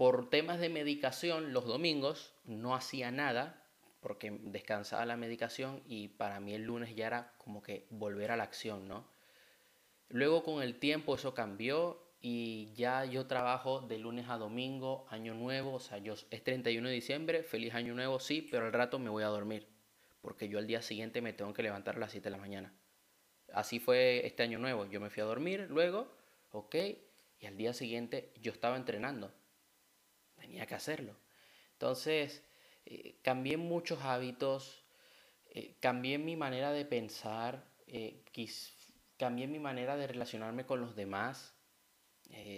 por 0.00 0.30
temas 0.30 0.58
de 0.60 0.70
medicación, 0.70 1.52
los 1.52 1.66
domingos 1.66 2.32
no 2.44 2.74
hacía 2.74 3.10
nada 3.10 3.59
porque 4.00 4.36
descansaba 4.42 5.04
la 5.04 5.16
medicación 5.16 5.82
y 5.86 6.08
para 6.08 6.40
mí 6.40 6.54
el 6.54 6.64
lunes 6.64 6.94
ya 6.94 7.06
era 7.06 7.32
como 7.38 7.62
que 7.62 7.86
volver 7.90 8.30
a 8.30 8.36
la 8.36 8.44
acción, 8.44 8.88
¿no? 8.88 9.06
Luego 10.08 10.42
con 10.42 10.62
el 10.62 10.78
tiempo 10.78 11.14
eso 11.14 11.34
cambió 11.34 12.02
y 12.20 12.72
ya 12.74 13.04
yo 13.04 13.26
trabajo 13.26 13.80
de 13.80 13.98
lunes 13.98 14.28
a 14.28 14.36
domingo, 14.36 15.06
año 15.10 15.34
nuevo, 15.34 15.74
o 15.74 15.80
sea, 15.80 15.98
yo 15.98 16.14
es 16.14 16.44
31 16.44 16.88
de 16.88 16.94
diciembre, 16.94 17.42
feliz 17.42 17.74
año 17.74 17.94
nuevo, 17.94 18.20
sí, 18.20 18.46
pero 18.50 18.66
al 18.66 18.72
rato 18.72 18.98
me 18.98 19.08
voy 19.08 19.22
a 19.22 19.28
dormir, 19.28 19.68
porque 20.20 20.48
yo 20.48 20.58
al 20.58 20.66
día 20.66 20.82
siguiente 20.82 21.22
me 21.22 21.32
tengo 21.32 21.52
que 21.52 21.62
levantar 21.62 21.96
a 21.96 22.00
las 22.00 22.10
7 22.10 22.24
de 22.24 22.30
la 22.30 22.38
mañana. 22.38 22.74
Así 23.52 23.78
fue 23.78 24.26
este 24.26 24.42
año 24.42 24.58
nuevo, 24.58 24.86
yo 24.86 25.00
me 25.00 25.10
fui 25.10 25.22
a 25.22 25.26
dormir 25.26 25.66
luego, 25.70 26.12
ok, 26.52 26.74
y 27.38 27.46
al 27.46 27.56
día 27.56 27.72
siguiente 27.72 28.32
yo 28.40 28.52
estaba 28.52 28.76
entrenando 28.76 29.32
tenía 30.40 30.66
que 30.66 30.74
hacerlo. 30.74 31.16
Entonces, 31.72 32.42
eh, 32.90 33.14
cambié 33.22 33.56
muchos 33.56 34.02
hábitos, 34.02 34.82
eh, 35.50 35.76
cambié 35.78 36.18
mi 36.18 36.34
manera 36.34 36.72
de 36.72 36.84
pensar, 36.84 37.64
eh, 37.86 38.24
cambié 39.16 39.46
mi 39.46 39.60
manera 39.60 39.96
de 39.96 40.08
relacionarme 40.08 40.66
con 40.66 40.80
los 40.80 40.96
demás. 40.96 41.54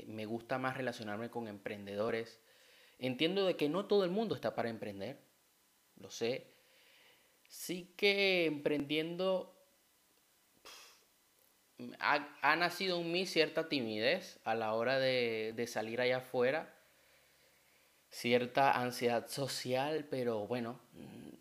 me 0.07 0.27
gusta 0.27 0.59
más 0.59 0.77
relacionarme 0.77 1.31
con 1.31 1.49
emprendedores. 1.49 2.41
Entiendo 2.99 3.47
de 3.47 3.57
que 3.57 3.69
no 3.69 3.87
todo 3.87 4.05
el 4.05 4.11
mundo 4.11 4.35
está 4.35 4.55
para 4.55 4.69
emprender, 4.71 5.19
lo 5.97 6.11
sé. 6.11 6.47
Sí 7.49 7.95
que 7.97 8.47
emprendiendo 8.47 9.55
ha, 11.99 12.57
nacido 12.57 13.01
en 13.01 13.13
mí 13.13 13.27
cierta 13.27 13.69
timidez 13.69 14.39
a 14.45 14.55
la 14.55 14.75
hora 14.75 14.99
de, 14.99 15.53
de 15.57 15.67
salir 15.67 16.01
allá 16.01 16.19
afuera 16.19 16.82
cierta 18.13 18.79
ansiedad 18.79 19.27
social, 19.27 20.07
pero 20.09 20.47
bueno, 20.47 20.79
mm, 20.93 21.35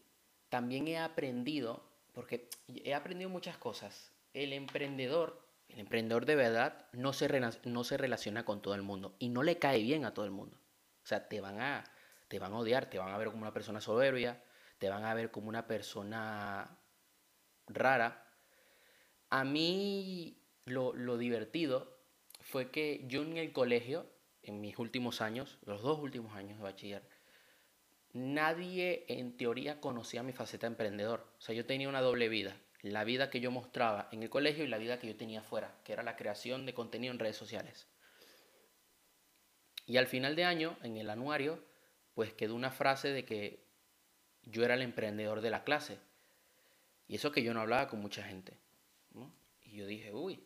también 0.49 0.87
he 0.87 0.97
aprendido, 0.97 1.83
porque 2.13 2.49
he 2.67 2.95
aprendido 2.95 3.29
muchas 3.29 3.57
cosas. 3.57 4.11
El 4.33 4.53
emprendedor, 4.53 5.45
el 5.67 5.79
emprendedor 5.79 6.25
de 6.25 6.35
verdad, 6.35 6.87
no 6.93 7.13
se, 7.13 7.29
no 7.65 7.83
se 7.83 7.97
relaciona 7.97 8.45
con 8.45 8.61
todo 8.61 8.73
el 8.73 8.81
mundo 8.81 9.15
y 9.19 9.29
no 9.29 9.43
le 9.43 9.59
cae 9.59 9.83
bien 9.83 10.05
a 10.05 10.13
todo 10.13 10.25
el 10.25 10.31
mundo. 10.31 10.57
O 11.03 11.07
sea, 11.07 11.27
te 11.27 11.41
van 11.41 11.59
a, 11.59 11.83
te 12.29 12.39
van 12.39 12.53
a 12.53 12.59
odiar, 12.59 12.89
te 12.89 12.97
van 12.97 13.09
a 13.09 13.17
ver 13.17 13.27
como 13.27 13.41
una 13.41 13.53
persona 13.53 13.81
soberbia, 13.81 14.41
te 14.77 14.89
van 14.89 15.03
a 15.03 15.13
ver 15.13 15.29
como 15.29 15.49
una 15.49 15.67
persona 15.67 16.77
rara. 17.67 18.25
A 19.29 19.43
mí 19.43 20.41
lo, 20.65 20.93
lo 20.93 21.17
divertido 21.17 21.97
fue 22.39 22.71
que 22.71 23.03
yo 23.07 23.23
en 23.23 23.37
el 23.37 23.51
colegio 23.51 24.05
en 24.43 24.61
mis 24.61 24.77
últimos 24.79 25.21
años, 25.21 25.57
los 25.65 25.81
dos 25.81 25.99
últimos 25.99 26.35
años 26.35 26.57
de 26.57 26.63
bachiller, 26.63 27.03
nadie 28.13 29.05
en 29.07 29.37
teoría 29.37 29.79
conocía 29.79 30.23
mi 30.23 30.33
faceta 30.33 30.67
de 30.67 30.73
emprendedor. 30.73 31.27
O 31.37 31.41
sea, 31.41 31.55
yo 31.55 31.65
tenía 31.65 31.89
una 31.89 32.01
doble 32.01 32.29
vida. 32.29 32.55
La 32.81 33.03
vida 33.03 33.29
que 33.29 33.39
yo 33.39 33.51
mostraba 33.51 34.09
en 34.11 34.23
el 34.23 34.29
colegio 34.29 34.63
y 34.63 34.67
la 34.67 34.79
vida 34.79 34.99
que 34.99 35.07
yo 35.07 35.15
tenía 35.15 35.41
afuera, 35.41 35.75
que 35.83 35.93
era 35.93 36.01
la 36.01 36.15
creación 36.15 36.65
de 36.65 36.73
contenido 36.73 37.13
en 37.13 37.19
redes 37.19 37.37
sociales. 37.37 37.87
Y 39.85 39.97
al 39.97 40.07
final 40.07 40.35
de 40.35 40.45
año, 40.45 40.77
en 40.81 40.97
el 40.97 41.09
anuario, 41.09 41.63
pues 42.15 42.33
quedó 42.33 42.55
una 42.55 42.71
frase 42.71 43.09
de 43.09 43.25
que 43.25 43.63
yo 44.43 44.63
era 44.63 44.73
el 44.73 44.81
emprendedor 44.81 45.41
de 45.41 45.51
la 45.51 45.63
clase. 45.63 45.99
Y 47.07 47.15
eso 47.15 47.31
que 47.31 47.43
yo 47.43 47.53
no 47.53 47.61
hablaba 47.61 47.87
con 47.87 47.99
mucha 47.99 48.23
gente. 48.23 48.57
Y 49.63 49.77
yo 49.77 49.85
dije, 49.85 50.13
uy, 50.13 50.43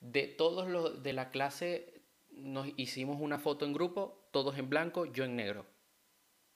de 0.00 0.28
todos 0.28 0.68
los 0.68 1.02
de 1.02 1.12
la 1.12 1.30
clase 1.30 1.95
nos 2.36 2.68
hicimos 2.76 3.18
una 3.20 3.38
foto 3.38 3.64
en 3.64 3.72
grupo, 3.72 4.28
todos 4.30 4.58
en 4.58 4.68
blanco, 4.68 5.06
yo 5.06 5.24
en 5.24 5.36
negro. 5.36 5.66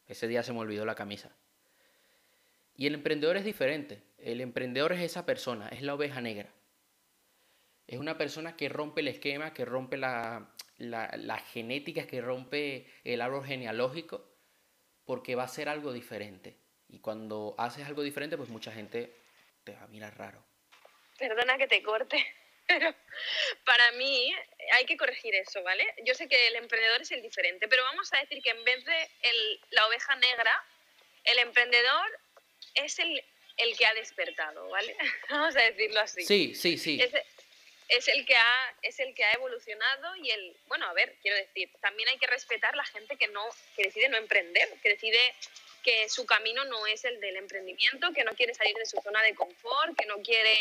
Ese 0.06 0.28
día 0.28 0.42
se 0.42 0.52
me 0.52 0.60
olvidó 0.60 0.84
la 0.84 0.94
camisa. 0.94 1.30
Y 2.76 2.86
el 2.86 2.94
emprendedor 2.94 3.36
es 3.36 3.44
diferente. 3.44 4.02
El 4.18 4.40
emprendedor 4.40 4.92
es 4.92 5.00
esa 5.00 5.26
persona, 5.26 5.68
es 5.68 5.82
la 5.82 5.94
oveja 5.94 6.20
negra. 6.20 6.50
Es 7.86 7.98
una 7.98 8.16
persona 8.16 8.56
que 8.56 8.68
rompe 8.68 9.00
el 9.00 9.08
esquema, 9.08 9.52
que 9.52 9.64
rompe 9.64 9.96
la, 9.96 10.54
la, 10.78 11.38
genética, 11.38 12.06
que 12.06 12.20
rompe 12.20 12.86
el 13.04 13.20
árbol 13.20 13.44
genealógico, 13.44 14.24
porque 15.04 15.34
va 15.34 15.44
a 15.44 15.48
ser 15.48 15.68
algo 15.68 15.92
diferente. 15.92 16.56
Y 16.88 17.00
cuando 17.00 17.54
haces 17.58 17.86
algo 17.86 18.02
diferente, 18.02 18.36
pues 18.36 18.48
mucha 18.48 18.72
gente 18.72 19.16
te 19.64 19.74
va 19.74 19.82
a 19.82 19.88
mirar 19.88 20.16
raro. 20.16 20.42
Perdona 21.18 21.58
que 21.58 21.66
te 21.66 21.82
corte, 21.82 22.24
pero 22.66 22.94
para 23.64 23.92
mí 23.92 24.34
hay 24.72 24.84
que 24.86 24.96
corregir 24.96 25.34
eso, 25.34 25.62
¿vale? 25.62 25.86
Yo 26.04 26.14
sé 26.14 26.28
que 26.28 26.48
el 26.48 26.56
emprendedor 26.56 27.02
es 27.02 27.10
el 27.10 27.22
diferente, 27.22 27.68
pero 27.68 27.82
vamos 27.84 28.12
a 28.12 28.18
decir 28.18 28.42
que 28.42 28.50
en 28.50 28.64
vez 28.64 28.84
de 28.84 29.10
la 29.70 29.86
oveja 29.86 30.14
negra, 30.16 30.64
el 31.24 31.38
emprendedor 31.38 32.18
es 32.74 32.98
el, 32.98 33.22
el, 33.56 33.76
que 33.76 33.86
ha 33.86 33.94
despertado, 33.94 34.68
¿vale? 34.68 34.96
vamos 35.30 35.56
a 35.56 35.62
decirlo 35.62 36.00
así. 36.00 36.22
Sí, 36.24 36.54
sí, 36.54 36.78
sí. 36.78 37.00
es 37.88 38.08
el 38.08 38.24
que 38.24 38.36
ha 38.36 38.74
es 38.82 39.00
el 39.00 39.14
que 39.14 39.24
ha 39.24 39.32
evolucionado 39.32 40.14
y 40.16 40.30
el 40.30 40.56
bueno 40.68 40.86
a 40.86 40.92
ver 40.92 41.16
quiero 41.22 41.36
decir 41.36 41.68
también 41.80 42.08
hay 42.08 42.18
que 42.18 42.28
respetar 42.28 42.76
la 42.76 42.84
gente 42.84 43.16
que 43.16 43.26
no 43.26 43.44
que 43.74 43.82
decide 43.82 44.08
no 44.08 44.16
emprender 44.16 44.68
que 44.80 44.90
decide 44.90 45.18
que 45.82 46.08
su 46.08 46.24
camino 46.24 46.64
no 46.66 46.86
es 46.86 47.04
el 47.04 47.18
del 47.20 47.36
emprendimiento 47.36 48.12
que 48.12 48.22
no 48.22 48.32
quiere 48.36 48.54
salir 48.54 48.76
de 48.76 48.86
su 48.86 49.00
zona 49.02 49.22
de 49.22 49.34
confort 49.34 49.98
que 49.98 50.06
no 50.06 50.22
quiere 50.22 50.56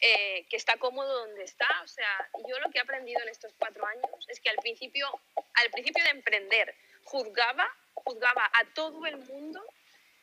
eh, 0.00 0.46
que 0.48 0.56
está 0.56 0.76
cómodo 0.76 1.26
donde 1.26 1.44
está 1.44 1.68
o 1.82 1.88
sea 1.88 2.30
yo 2.48 2.58
lo 2.60 2.70
que 2.70 2.78
he 2.78 2.80
aprendido 2.80 3.20
en 3.22 3.28
estos 3.28 3.52
cuatro 3.58 3.86
años 3.86 4.10
es 4.28 4.40
que 4.40 4.50
al 4.50 4.56
principio 4.56 5.08
al 5.54 5.70
principio 5.70 6.04
de 6.04 6.10
emprender 6.10 6.74
juzgaba 7.04 7.68
juzgaba 7.94 8.50
a 8.52 8.64
todo 8.74 9.06
el 9.06 9.16
mundo 9.16 9.62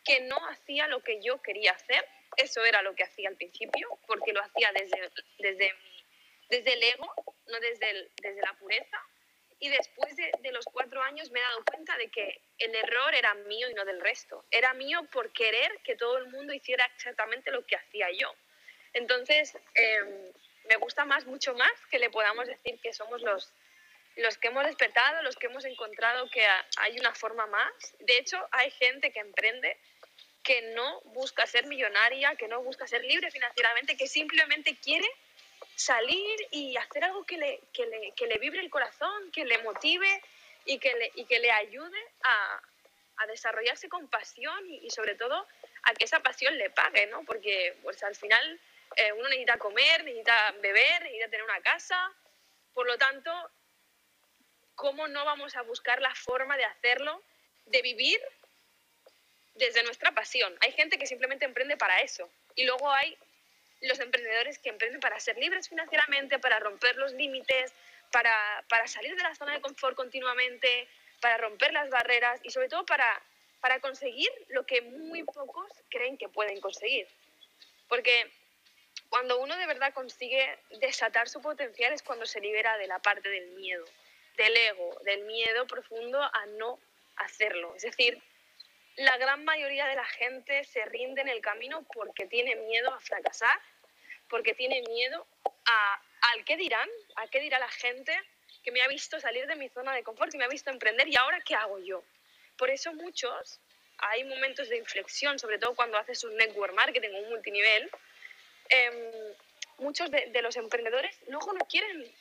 que 0.03 0.21
no 0.21 0.37
hacía 0.49 0.87
lo 0.87 1.01
que 1.03 1.21
yo 1.21 1.41
quería 1.41 1.71
hacer 1.71 2.07
eso 2.37 2.63
era 2.63 2.81
lo 2.81 2.95
que 2.95 3.03
hacía 3.03 3.29
al 3.29 3.35
principio 3.35 3.87
porque 4.07 4.33
lo 4.33 4.41
hacía 4.41 4.71
desde 4.73 5.11
desde 5.39 5.73
desde 6.49 6.73
el 6.73 6.83
ego, 6.83 7.13
no 7.47 7.59
desde, 7.59 8.09
desde 8.21 8.41
la 8.41 8.53
pureza. 8.53 8.97
Y 9.59 9.69
después 9.69 10.15
de, 10.15 10.31
de, 10.41 10.51
los 10.51 10.65
cuatro 10.65 11.01
años 11.01 11.31
me 11.31 11.39
he 11.39 11.43
dado 11.43 11.63
cuenta 11.63 11.97
de 11.97 12.09
que 12.09 12.41
el 12.57 12.75
error 12.75 13.15
era 13.15 13.33
mío 13.33 13.69
y 13.69 13.73
no 13.73 13.85
del 13.85 14.01
resto. 14.01 14.45
Era 14.51 14.73
mío 14.73 15.07
por 15.11 15.31
querer 15.31 15.79
que 15.83 15.95
todo 15.95 16.17
el 16.17 16.27
mundo 16.27 16.53
hiciera 16.53 16.85
exactamente 16.95 17.51
lo 17.51 17.65
que 17.65 17.77
hacía 17.77 18.07
yo. 18.11 18.33
Entonces, 18.95 19.53
eh, 19.75 20.31
me 20.69 20.77
gusta 20.77 21.05
más, 21.05 21.25
mucho 21.25 21.53
más, 21.53 21.71
que 21.91 21.99
le 21.99 22.09
podamos 22.09 22.47
decir 22.47 22.79
que 22.81 22.93
somos 22.93 23.21
los, 23.21 23.51
los 24.15 24.37
que 24.37 24.47
hemos 24.47 24.65
despertado, 24.65 25.21
los 25.21 25.35
que 25.35 25.47
hemos 25.47 25.65
encontrado 25.65 26.29
que 26.29 26.47
hay 26.77 26.97
una 26.97 27.13
forma 27.13 27.45
más. 27.45 27.73
De 27.99 28.17
hecho, 28.17 28.37
hay 28.51 28.71
gente 28.71 29.11
que 29.11 29.19
emprende 29.19 29.77
que 30.43 30.61
no 30.73 31.01
busca 31.05 31.45
ser 31.45 31.65
millonaria, 31.65 32.35
que 32.35 32.47
no 32.47 32.61
busca 32.61 32.87
ser 32.87 33.03
libre 33.03 33.29
financieramente, 33.31 33.97
que 33.97 34.07
simplemente 34.07 34.77
quiere 34.77 35.07
salir 35.75 36.47
y 36.51 36.77
hacer 36.77 37.03
algo 37.03 37.25
que 37.25 37.37
le, 37.37 37.59
que 37.73 37.85
le, 37.87 38.13
que 38.13 38.27
le 38.27 38.37
vibre 38.37 38.61
el 38.61 38.69
corazón, 38.69 39.29
que 39.31 39.43
le 39.43 39.57
motive 39.57 40.21
y 40.63 40.79
que 40.79 40.93
le, 40.93 41.11
y 41.15 41.25
que 41.25 41.39
le 41.39 41.51
ayude 41.51 41.99
a, 42.23 42.61
a 43.17 43.27
desarrollarse 43.27 43.89
con 43.89 44.07
pasión 44.07 44.69
y, 44.69 44.85
y, 44.85 44.89
sobre 44.89 45.15
todo 45.15 45.45
a 45.83 45.93
que 45.93 46.05
esa 46.05 46.21
pasión 46.21 46.57
le 46.57 46.69
pague, 46.69 47.07
¿no? 47.07 47.23
Porque 47.25 47.75
pues, 47.83 48.01
al 48.03 48.15
final 48.15 48.59
eh, 48.95 49.11
uno 49.13 49.27
necesita 49.29 49.57
comer, 49.57 50.03
necesita 50.03 50.51
beber, 50.61 51.03
necesita 51.03 51.29
tener 51.29 51.43
una 51.43 51.61
casa. 51.61 52.11
Por 52.73 52.87
lo 52.87 52.97
tanto, 52.97 53.31
¿cómo 54.75 55.07
no 55.07 55.25
vamos 55.25 55.55
a 55.55 55.61
buscar 55.63 56.01
la 56.01 56.13
forma 56.15 56.57
de 56.57 56.65
hacerlo, 56.65 57.21
de 57.65 57.81
vivir 57.81 58.19
desde 59.55 59.83
nuestra 59.83 60.11
pasión? 60.13 60.55
Hay 60.61 60.71
gente 60.71 60.97
que 60.97 61.05
simplemente 61.05 61.45
emprende 61.45 61.77
para 61.77 62.01
eso. 62.01 62.29
Y 62.55 62.65
luego 62.65 62.89
hay 62.91 63.17
los 63.81 63.99
emprendedores 63.99 64.59
que 64.59 64.69
emprenden 64.69 65.01
para 65.01 65.19
ser 65.19 65.37
libres 65.37 65.67
financieramente, 65.69 66.39
para 66.39 66.59
romper 66.59 66.95
los 66.95 67.13
límites, 67.13 67.73
para, 68.11 68.63
para, 68.69 68.87
salir 68.87 69.15
de 69.15 69.23
la 69.23 69.35
zona 69.35 69.53
de 69.53 69.61
confort 69.61 69.95
continuamente, 69.95 70.87
para 71.19 71.37
romper 71.37 71.73
las 71.73 71.89
barreras 71.89 72.39
y 72.43 72.51
sobre 72.51 72.69
todo 72.69 72.85
para, 72.85 73.21
para 73.59 73.79
conseguir 73.79 74.29
lo 74.49 74.65
que 74.65 74.81
muy 74.81 75.23
pocos 75.23 75.69
creen 75.89 76.17
que 76.17 76.29
pueden 76.29 76.61
conseguir. 76.61 77.07
Porque 77.87 78.31
cuando 79.09 79.39
uno 79.39 79.55
de 79.57 79.65
verdad 79.65 79.93
consigue 79.93 80.57
desatar 80.79 81.29
su 81.29 81.41
potencial 81.41 81.93
es 81.93 82.03
cuando 82.03 82.25
se 82.25 82.39
libera 82.39 82.77
de 82.77 82.87
la 82.87 82.99
parte 82.99 83.29
del 83.29 83.47
miedo, 83.51 83.85
del 84.37 84.55
ego, 84.55 84.99
del 85.03 85.23
miedo 85.25 85.65
profundo 85.67 86.21
a 86.21 86.45
no 86.57 86.79
hacerlo. 87.17 87.73
Es 87.75 87.83
decir, 87.83 88.21
la 88.97 89.17
gran 89.17 89.43
mayoría 89.43 89.87
de 89.87 89.95
la 89.95 90.05
gente 90.05 90.63
se 90.63 90.85
rinde 90.85 91.21
en 91.21 91.29
el 91.29 91.41
camino 91.41 91.85
porque 91.93 92.25
tiene 92.27 92.55
miedo 92.55 92.93
a 92.93 92.99
fracasar, 92.99 93.59
porque 94.29 94.53
tiene 94.53 94.81
miedo 94.81 95.25
a, 95.65 96.01
al 96.33 96.45
qué 96.45 96.57
dirán, 96.57 96.89
a 97.15 97.27
qué 97.27 97.39
dirá 97.39 97.59
la 97.59 97.69
gente 97.69 98.17
que 98.63 98.71
me 98.71 98.81
ha 98.81 98.87
visto 98.87 99.19
salir 99.19 99.45
de 99.47 99.55
mi 99.55 99.69
zona 99.69 99.93
de 99.93 100.03
confort, 100.03 100.31
que 100.31 100.37
me 100.37 100.45
ha 100.45 100.49
visto 100.49 100.71
emprender 100.71 101.07
y 101.07 101.15
ahora 101.15 101.39
qué 101.41 101.55
hago 101.55 101.77
yo. 101.79 102.03
Por 102.57 102.69
eso 102.69 102.93
muchos, 102.93 103.59
hay 103.97 104.23
momentos 104.23 104.69
de 104.69 104.77
inflexión, 104.77 105.37
sobre 105.39 105.59
todo 105.59 105.75
cuando 105.75 105.97
haces 105.97 106.23
un 106.23 106.35
network 106.35 106.73
marketing 106.73 107.09
o 107.13 107.19
un 107.19 107.29
multinivel, 107.29 107.89
eh, 108.69 109.33
muchos 109.77 110.09
de, 110.11 110.41
los 110.41 110.55
emprendedores 110.57 111.17
no 111.27 111.39
quieren 111.69 112.13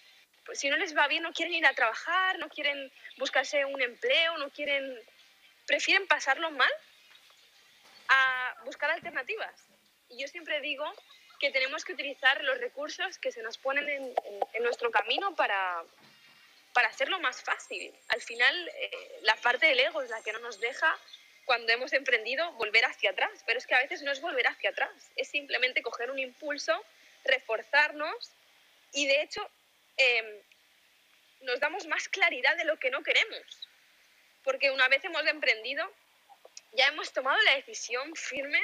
pues 0.44 0.58
si 0.58 0.68
no 0.68 0.76
les 0.76 0.96
va 0.96 1.08
bien, 1.08 1.22
no 1.22 1.32
quieren 1.32 1.54
ir 1.54 1.66
a 1.66 1.74
trabajar, 1.74 2.38
no 2.38 2.48
quieren 2.48 2.92
buscarse 3.16 3.64
un 3.64 3.80
empleo, 3.80 4.36
no 4.38 4.50
quieren 4.50 4.98
prefieren 5.66 6.06
pasarlo 6.06 6.50
mal 6.50 6.70
a 8.08 8.56
buscar 8.64 8.90
alternativas. 8.90 9.68
Y 10.10 10.20
yo 10.20 10.28
siempre 10.28 10.60
digo 10.60 10.84
que 11.40 11.50
tenemos 11.50 11.84
que 11.84 11.94
utilizar 11.94 12.44
los 12.44 12.58
recursos 12.58 13.18
que 13.18 13.32
se 13.32 13.42
nos 13.42 13.56
ponen 13.58 13.88
en, 13.88 14.04
en, 14.04 14.40
en 14.52 14.62
nuestro 14.62 14.90
camino 14.90 15.34
para, 15.34 15.82
para 16.74 16.88
hacerlo 16.88 17.18
más 17.20 17.42
fácil. 17.42 17.94
Al 18.08 18.20
final, 18.20 18.68
eh, 18.68 19.20
la 19.22 19.36
parte 19.36 19.66
del 19.66 19.80
ego 19.80 20.02
es 20.02 20.10
la 20.10 20.22
que 20.22 20.32
no 20.32 20.40
nos 20.40 20.60
deja, 20.60 20.98
cuando 21.44 21.72
hemos 21.72 21.92
emprendido, 21.92 22.52
volver 22.52 22.84
hacia 22.84 23.10
atrás. 23.10 23.42
Pero 23.46 23.58
es 23.58 23.66
que 23.66 23.74
a 23.74 23.80
veces 23.80 24.02
no 24.02 24.12
es 24.12 24.20
volver 24.20 24.46
hacia 24.46 24.70
atrás, 24.70 25.10
es 25.16 25.28
simplemente 25.28 25.82
coger 25.82 26.10
un 26.10 26.18
impulso, 26.18 26.84
reforzarnos 27.24 28.30
y 28.92 29.06
de 29.06 29.22
hecho 29.22 29.48
eh, 29.96 30.42
nos 31.40 31.58
damos 31.60 31.86
más 31.86 32.08
claridad 32.08 32.56
de 32.56 32.64
lo 32.64 32.78
que 32.78 32.90
no 32.90 33.02
queremos 33.02 33.64
porque 34.44 34.70
una 34.70 34.86
vez 34.88 35.02
hemos 35.04 35.26
emprendido, 35.26 35.90
ya 36.72 36.86
hemos 36.88 37.12
tomado 37.12 37.40
la 37.42 37.56
decisión 37.56 38.14
firme 38.14 38.62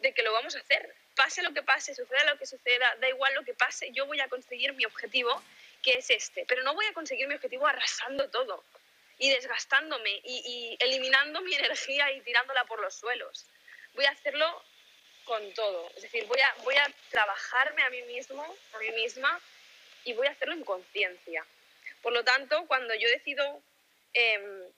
de 0.00 0.12
que 0.12 0.22
lo 0.22 0.32
vamos 0.32 0.56
a 0.56 0.58
hacer. 0.58 0.94
Pase 1.14 1.42
lo 1.42 1.54
que 1.54 1.62
pase, 1.62 1.94
suceda 1.94 2.24
lo 2.24 2.38
que 2.38 2.46
suceda, 2.46 2.94
da 3.00 3.08
igual 3.08 3.32
lo 3.34 3.44
que 3.44 3.54
pase, 3.54 3.90
yo 3.92 4.06
voy 4.06 4.20
a 4.20 4.28
conseguir 4.28 4.72
mi 4.74 4.84
objetivo, 4.84 5.42
que 5.82 5.92
es 5.92 6.10
este. 6.10 6.44
Pero 6.46 6.62
no 6.62 6.74
voy 6.74 6.86
a 6.86 6.92
conseguir 6.92 7.28
mi 7.28 7.34
objetivo 7.34 7.66
arrasando 7.66 8.28
todo 8.28 8.64
y 9.20 9.30
desgastándome 9.30 10.10
y, 10.24 10.42
y 10.44 10.84
eliminando 10.84 11.40
mi 11.42 11.54
energía 11.62 12.10
y 12.10 12.20
tirándola 12.22 12.64
por 12.64 12.80
los 12.80 12.94
suelos. 12.94 13.46
Voy 13.94 14.06
a 14.06 14.10
hacerlo 14.10 14.64
con 15.24 15.54
todo. 15.54 15.88
Es 15.94 16.02
decir, 16.02 16.24
voy 16.26 16.40
a, 16.40 16.54
voy 16.64 16.74
a 16.74 16.92
trabajarme 17.10 17.82
a 17.82 17.90
mí 17.90 18.02
mismo, 18.02 18.42
a 18.72 18.78
mí 18.78 18.90
misma, 18.90 19.40
y 20.04 20.14
voy 20.14 20.26
a 20.26 20.30
hacerlo 20.30 20.54
en 20.54 20.64
conciencia. 20.64 21.46
Por 22.02 22.12
lo 22.12 22.24
tanto, 22.24 22.66
cuando 22.66 22.94
yo 22.94 23.08
decido 23.08 23.62
eh, 24.14 24.68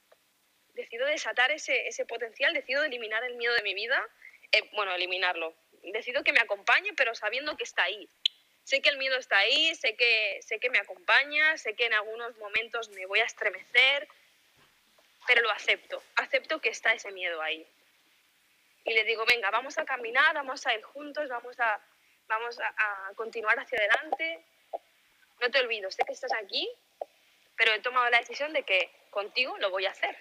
decido 0.75 1.07
desatar 1.07 1.51
ese, 1.53 1.89
ese 1.89 2.05
potencial, 2.05 2.53
decido 2.55 2.83
eliminar 2.85 3.25
el 3.25 3.37
miedo 3.37 3.55
de 3.55 3.63
mi 3.63 3.75
vida, 3.75 4.07
eh, 4.53 4.63
bueno, 4.73 4.95
eliminarlo. 4.95 5.55
Decido 5.83 6.23
que 6.23 6.33
me 6.33 6.41
acompañe, 6.41 6.93
pero 6.95 7.15
sabiendo 7.15 7.57
que 7.57 7.65
está 7.65 7.85
ahí. 7.85 8.09
Sé 8.65 8.81
que 8.81 8.91
el 8.91 8.99
miedo 8.99 9.17
está 9.17 9.39
ahí, 9.39 9.75
sé 9.75 9.97
que, 9.97 10.39
sé 10.43 10.61
que 10.61 10.71
me 10.71 10.79
acompaña, 10.79 11.59
sé 11.59 11.75
que 11.75 11.87
en 11.87 11.95
algunos 11.95 12.37
momentos 12.39 12.89
me 12.91 13.07
voy 13.07 13.21
a 13.21 13.25
estremecer, 13.25 14.07
pero 15.27 15.43
lo 15.43 15.51
acepto. 15.51 16.03
Acepto 16.17 16.61
que 16.61 16.71
está 16.71 16.93
ese 16.93 17.11
miedo 17.13 17.41
ahí. 17.41 17.67
Y 18.85 18.95
le 18.95 19.05
digo, 19.05 19.25
venga, 19.27 19.51
vamos 19.51 19.79
a 19.79 19.85
caminar, 19.85 20.35
vamos 20.35 20.67
a 20.67 20.75
ir 20.75 20.83
juntos, 20.83 21.29
vamos 21.29 21.59
a, 21.61 21.81
vamos 22.27 22.59
a, 22.61 23.13
continuar 23.15 23.59
hacia 23.59 23.79
adelante. 23.79 24.45
No 25.41 25.51
te 25.51 25.61
olvido, 25.61 25.91
sé 25.91 26.03
que 26.05 26.13
estás 26.13 26.33
aquí, 26.33 26.69
pero 27.57 27.73
he 27.73 27.81
tomado 27.81 28.09
la 28.11 28.19
decisión 28.19 28.53
de 28.53 28.65
que 28.65 28.91
contigo 29.11 29.57
lo 29.59 29.71
voy 29.71 29.87
a 29.87 29.91
hacer 29.91 30.17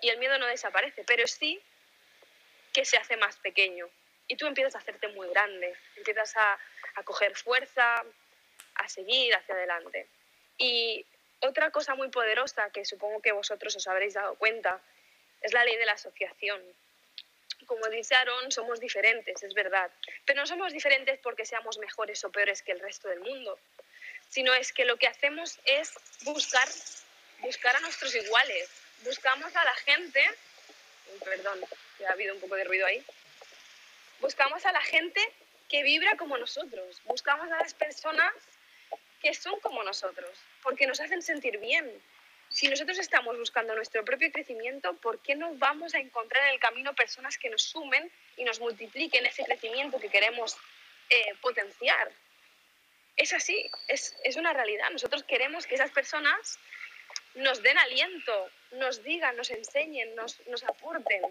y 0.00 0.08
el 0.08 0.18
miedo 0.18 0.38
no 0.38 0.46
desaparece, 0.46 1.04
pero 1.04 1.26
sí 1.26 1.62
que 2.72 2.84
se 2.84 2.96
hace 2.96 3.16
más 3.16 3.36
pequeño 3.36 3.88
y 4.26 4.36
tú 4.36 4.46
empiezas 4.46 4.74
a 4.74 4.78
hacerte 4.78 5.08
muy 5.08 5.28
grande, 5.28 5.74
empiezas 5.96 6.36
a, 6.36 6.58
a 6.94 7.02
coger 7.04 7.36
fuerza, 7.36 8.02
a 8.74 8.88
seguir 8.88 9.34
hacia 9.34 9.54
adelante. 9.54 10.08
Y 10.58 11.04
otra 11.42 11.70
cosa 11.70 11.94
muy 11.94 12.08
poderosa 12.08 12.70
que 12.70 12.84
supongo 12.84 13.20
que 13.20 13.32
vosotros 13.32 13.74
os 13.76 13.86
habréis 13.88 14.14
dado 14.14 14.34
cuenta 14.36 14.80
es 15.40 15.52
la 15.52 15.64
ley 15.64 15.76
de 15.76 15.86
la 15.86 15.92
asociación. 15.92 16.62
Como 17.66 17.86
dice 17.88 18.14
somos 18.48 18.80
diferentes, 18.80 19.42
es 19.42 19.54
verdad, 19.54 19.90
pero 20.24 20.40
no 20.40 20.46
somos 20.46 20.72
diferentes 20.72 21.18
porque 21.20 21.46
seamos 21.46 21.78
mejores 21.78 22.22
o 22.24 22.30
peores 22.30 22.62
que 22.62 22.72
el 22.72 22.80
resto 22.80 23.08
del 23.08 23.20
mundo, 23.20 23.58
sino 24.28 24.52
es 24.54 24.72
que 24.72 24.84
lo 24.84 24.96
que 24.96 25.06
hacemos 25.06 25.58
es 25.64 25.94
buscar, 26.22 26.68
buscar 27.38 27.76
a 27.76 27.80
nuestros 27.80 28.14
iguales, 28.14 28.68
buscamos 29.04 29.54
a 29.54 29.64
la 29.64 29.74
gente, 29.74 30.24
perdón, 31.24 31.60
que 31.98 32.06
ha 32.06 32.12
habido 32.12 32.34
un 32.34 32.40
poco 32.40 32.56
de 32.56 32.64
ruido 32.64 32.86
ahí, 32.86 33.04
buscamos 34.20 34.64
a 34.66 34.72
la 34.72 34.82
gente 34.82 35.20
que 35.68 35.82
vibra 35.82 36.16
como 36.16 36.36
nosotros, 36.38 37.00
buscamos 37.04 37.50
a 37.50 37.58
las 37.58 37.74
personas 37.74 38.32
que 39.22 39.34
son 39.34 39.58
como 39.60 39.82
nosotros, 39.84 40.36
porque 40.62 40.86
nos 40.86 41.00
hacen 41.00 41.22
sentir 41.22 41.58
bien. 41.58 41.90
Si 42.48 42.68
nosotros 42.68 42.98
estamos 42.98 43.38
buscando 43.38 43.74
nuestro 43.74 44.04
propio 44.04 44.30
crecimiento, 44.30 44.94
¿por 44.94 45.20
qué 45.20 45.34
no 45.34 45.54
vamos 45.54 45.94
a 45.94 45.98
encontrar 45.98 46.48
en 46.48 46.54
el 46.54 46.60
camino 46.60 46.94
personas 46.94 47.38
que 47.38 47.48
nos 47.48 47.62
sumen 47.62 48.10
y 48.36 48.44
nos 48.44 48.60
multipliquen 48.60 49.24
ese 49.24 49.44
crecimiento 49.44 49.98
que 49.98 50.10
queremos 50.10 50.58
eh, 51.08 51.34
potenciar? 51.40 52.10
Es 53.16 53.32
así, 53.32 53.70
es, 53.88 54.16
es 54.24 54.36
una 54.36 54.52
realidad. 54.52 54.90
Nosotros 54.90 55.22
queremos 55.24 55.66
que 55.66 55.76
esas 55.76 55.90
personas 55.92 56.58
nos 57.34 57.62
den 57.62 57.78
aliento, 57.78 58.50
nos 58.72 59.02
digan, 59.02 59.36
nos 59.36 59.50
enseñen, 59.50 60.14
nos, 60.14 60.44
nos 60.48 60.62
aporten. 60.64 61.22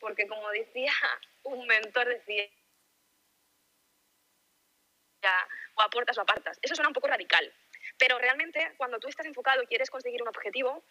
Porque 0.00 0.26
como 0.26 0.48
decía 0.50 0.92
un 1.44 1.66
mentor, 1.66 2.08
decía, 2.08 2.48
o 5.74 5.82
aportas 5.82 6.18
o 6.18 6.20
apartas. 6.22 6.58
Eso 6.62 6.74
suena 6.74 6.88
un 6.88 6.94
poco 6.94 7.08
radical. 7.08 7.52
Pero 7.98 8.18
realmente, 8.18 8.72
cuando 8.76 8.98
tú 8.98 9.08
estás 9.08 9.26
enfocado 9.26 9.62
y 9.62 9.66
quieres 9.66 9.90
conseguir 9.90 10.22
un 10.22 10.28
objetivo, 10.28 10.82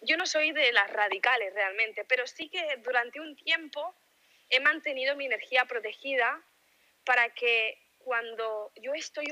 yo 0.00 0.16
no 0.16 0.26
soy 0.26 0.52
de 0.52 0.72
las 0.72 0.90
radicales 0.90 1.54
realmente, 1.54 2.04
pero 2.04 2.26
sí 2.26 2.48
que 2.48 2.76
durante 2.78 3.20
un 3.20 3.36
tiempo 3.36 3.94
he 4.48 4.60
mantenido 4.60 5.16
mi 5.16 5.26
energía 5.26 5.64
protegida 5.64 6.40
para 7.04 7.30
que 7.30 7.78
cuando 7.98 8.72
yo 8.76 8.94
estoy, 8.94 9.26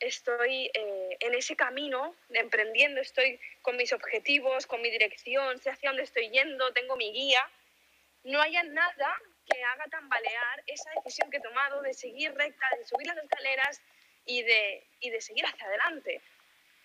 estoy 0.00 0.70
eh, 0.74 1.16
en 1.20 1.34
ese 1.34 1.54
camino 1.54 2.16
emprendiendo, 2.30 3.00
estoy 3.00 3.40
con 3.62 3.76
mis 3.76 3.92
objetivos, 3.92 4.66
con 4.66 4.82
mi 4.82 4.90
dirección, 4.90 5.58
sé 5.60 5.70
hacia 5.70 5.90
dónde 5.90 6.02
estoy 6.02 6.30
yendo, 6.30 6.72
tengo 6.72 6.96
mi 6.96 7.12
guía, 7.12 7.48
no 8.24 8.40
haya 8.40 8.64
nada 8.64 9.16
que 9.48 9.64
haga 9.64 9.84
tambalear 9.86 10.62
esa 10.66 10.90
decisión 10.96 11.30
que 11.30 11.38
he 11.38 11.40
tomado 11.40 11.82
de 11.82 11.94
seguir 11.94 12.34
recta, 12.34 12.66
de 12.78 12.86
subir 12.86 13.06
las 13.06 13.18
escaleras 13.18 13.80
y 14.24 14.42
de, 14.42 14.86
y 15.00 15.10
de 15.10 15.20
seguir 15.20 15.46
hacia 15.46 15.66
adelante. 15.66 16.20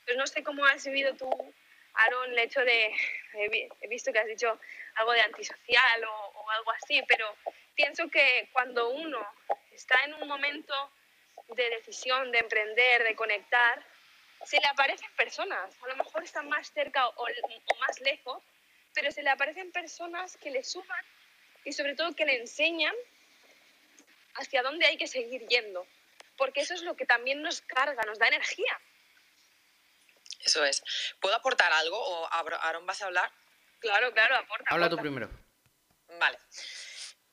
Pues 0.05 0.17
no 0.17 0.27
sé 0.27 0.43
cómo 0.43 0.65
has 0.65 0.85
vivido 0.85 1.13
tú, 1.15 1.29
Aaron, 1.95 2.31
el 2.31 2.39
hecho 2.39 2.61
de, 2.61 2.91
he 3.33 3.87
visto 3.87 4.11
que 4.11 4.19
has 4.19 4.27
dicho 4.27 4.59
algo 4.95 5.11
de 5.11 5.21
antisocial 5.21 6.03
o, 6.05 6.31
o 6.35 6.49
algo 6.49 6.71
así, 6.71 7.01
pero 7.07 7.35
pienso 7.75 8.09
que 8.09 8.49
cuando 8.51 8.89
uno 8.89 9.25
está 9.71 10.03
en 10.05 10.13
un 10.15 10.27
momento 10.27 10.73
de 11.49 11.69
decisión, 11.69 12.31
de 12.31 12.39
emprender, 12.39 13.03
de 13.03 13.15
conectar, 13.15 13.83
se 14.45 14.59
le 14.59 14.67
aparecen 14.67 15.09
personas, 15.15 15.75
a 15.81 15.87
lo 15.87 15.95
mejor 15.95 16.23
están 16.23 16.49
más 16.49 16.71
cerca 16.71 17.07
o, 17.07 17.13
o, 17.23 17.79
más 17.79 17.99
lejos, 18.01 18.43
pero 18.93 19.11
se 19.11 19.23
le 19.23 19.29
aparecen 19.29 19.71
personas 19.71 20.37
que 20.37 20.51
le 20.51 20.63
suman 20.63 21.05
y 21.65 21.73
sobre 21.73 21.95
todo 21.95 22.15
que 22.15 22.25
le 22.25 22.37
enseñan 22.37 22.95
hacia 24.35 24.63
dónde 24.63 24.85
hay 24.85 24.97
que 24.97 25.07
seguir 25.07 25.45
yendo, 25.47 25.85
porque 26.37 26.61
eso 26.61 26.73
es 26.73 26.81
lo 26.81 26.95
que 26.95 27.05
también 27.05 27.41
nos 27.41 27.61
carga, 27.61 28.03
nos 28.03 28.19
da 28.19 28.27
energía. 28.27 28.79
Eso 30.43 30.63
es. 30.65 30.83
¿Puedo 31.19 31.35
aportar 31.35 31.71
algo 31.71 31.97
o 31.97 32.27
Aaron 32.31 32.85
vas 32.85 33.01
a 33.01 33.05
hablar? 33.05 33.31
Claro, 33.79 34.11
claro, 34.11 34.35
aporta. 34.35 34.73
Habla 34.73 34.89
tú 34.89 34.97
primero. 34.97 35.29
Vale. 36.19 36.37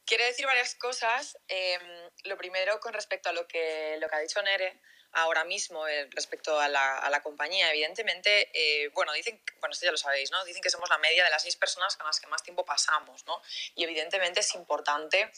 Quiero 0.05 0.25
decir 0.25 0.47
varias 0.47 0.75
cosas. 0.75 1.39
Em, 1.49 2.11
lo 2.25 2.37
primero, 2.37 2.81
con 2.81 2.93
respecto 2.93 3.29
a 3.29 3.33
lo 3.33 3.47
que, 3.47 3.97
lo 4.01 4.09
que 4.09 4.17
ha 4.17 4.21
dicho 4.21 4.43
Nere 4.43 4.81
ahora 5.13 5.45
mismo, 5.45 5.87
eh, 5.87 6.09
respecto 6.11 6.59
a 6.59 6.69
la, 6.69 6.99
a 6.99 7.11
la, 7.11 7.23
compañía, 7.23 7.71
evidentemente, 7.71 8.51
eh, 8.53 8.89
bueno, 8.95 9.13
dicen, 9.13 9.43
bueno, 9.61 9.73
esto 9.73 9.87
ya 9.87 9.93
lo 9.93 9.99
sabéis, 9.99 10.31
¿no? 10.31 10.45
Dicen 10.45 10.63
que 10.63 10.71
somos 10.71 10.89
la 10.89 10.99
media 10.99 11.25
de 11.25 11.31
las 11.31 11.43
seis 11.43 11.57
personas 11.57 11.97
con 11.97 12.07
las 12.07 12.21
que 12.21 12.27
más 12.27 12.43
tiempo 12.43 12.65
pasamos, 12.65 13.25
¿no? 13.27 13.43
Y 13.75 13.85
evidentemente 13.85 14.41
es 14.41 14.55
importante 14.55 15.31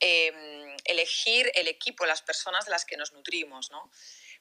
em, 0.00 0.76
elegir 0.84 1.50
el 1.54 1.68
equipo, 1.68 2.06
las 2.06 2.22
personas 2.22 2.64
de 2.64 2.70
las 2.70 2.84
que 2.84 2.96
nos 2.96 3.12
nutrimos, 3.12 3.70
¿no? 3.70 3.90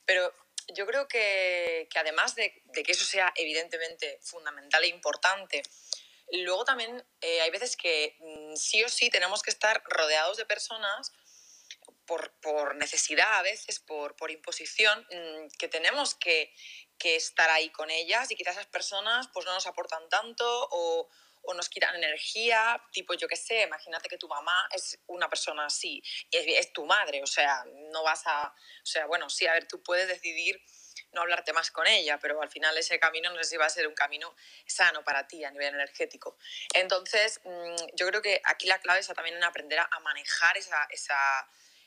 Pero 0.05 0.33
yo 0.69 0.85
creo 0.85 1.07
que, 1.07 1.87
que 1.91 1.99
además 1.99 2.35
de, 2.35 2.61
de, 2.65 2.83
que 2.83 2.93
eso 2.93 3.05
sea 3.05 3.31
evidentemente 3.35 4.19
fundamental 4.21 4.83
e 4.83 4.87
importante, 4.87 5.63
Luego 6.31 6.63
también 6.63 7.03
eh, 7.19 7.41
hay 7.41 7.49
veces 7.51 7.75
que 7.75 8.15
mm, 8.19 8.55
sí 8.55 8.83
o 8.83 8.89
sí 8.89 9.09
tenemos 9.09 9.41
que 9.43 9.49
estar 9.49 9.83
rodeados 9.85 10.37
de 10.37 10.45
personas 10.45 11.11
por, 12.11 12.33
por 12.41 12.75
necesidad, 12.75 13.39
a 13.39 13.41
veces 13.41 13.79
por, 13.79 14.17
por 14.17 14.31
imposición, 14.31 14.99
mm, 15.09 15.47
que 15.57 15.69
tenemos 15.69 16.13
que, 16.15 16.53
que, 16.97 17.15
estar 17.15 17.49
ahí 17.49 17.69
con 17.69 17.89
ellas 17.89 18.29
y 18.29 18.35
quizás 18.35 18.55
esas 18.55 18.67
personas 18.67 19.29
pues 19.33 19.45
no 19.45 19.53
nos 19.53 19.65
aportan 19.65 20.09
tanto 20.09 20.45
o, 20.71 21.07
o 21.43 21.53
nos 21.53 21.69
quitan 21.69 21.95
energía, 21.95 22.83
tipo 22.91 23.13
yo 23.13 23.29
qué 23.29 23.37
sé, 23.37 23.61
imagínate 23.61 24.09
que 24.09 24.17
tu 24.17 24.27
mamá 24.27 24.67
es 24.75 24.99
una 25.07 25.29
persona 25.29 25.67
así, 25.67 26.03
es, 26.29 26.43
es 26.47 26.73
tu 26.73 26.85
madre, 26.85 27.23
o 27.23 27.27
sea, 27.27 27.63
no 27.93 28.03
vas 28.03 28.23
a, 28.25 28.49
o 28.49 28.85
sea, 28.85 29.05
bueno, 29.05 29.29
sí, 29.29 29.47
a 29.47 29.53
ver, 29.53 29.65
tú 29.65 29.81
puedes 29.81 30.09
decidir 30.09 30.61
no 31.13 31.21
hablarte 31.21 31.53
más 31.53 31.71
con 31.71 31.87
ella, 31.87 32.19
pero 32.19 32.41
al 32.41 32.49
final 32.49 32.77
ese 32.77 32.99
camino 32.99 33.29
no 33.29 33.37
sé 33.37 33.51
si 33.51 33.57
va 33.57 33.67
a 33.67 33.69
ser 33.69 33.87
un 33.87 33.95
camino 33.95 34.35
sano 34.65 35.01
para 35.05 35.27
ti 35.27 35.45
a 35.45 35.51
nivel 35.51 35.73
energético. 35.75 36.37
Entonces, 36.73 37.39
mm, 37.45 37.95
yo 37.95 38.05
creo 38.07 38.21
que 38.21 38.41
aquí 38.43 38.67
la 38.67 38.79
clave 38.79 38.99
está 38.99 39.13
también 39.13 39.37
en 39.37 39.43
aprender 39.45 39.79
a 39.79 39.99
manejar 40.01 40.57
esa, 40.57 40.87
esa, 40.89 41.17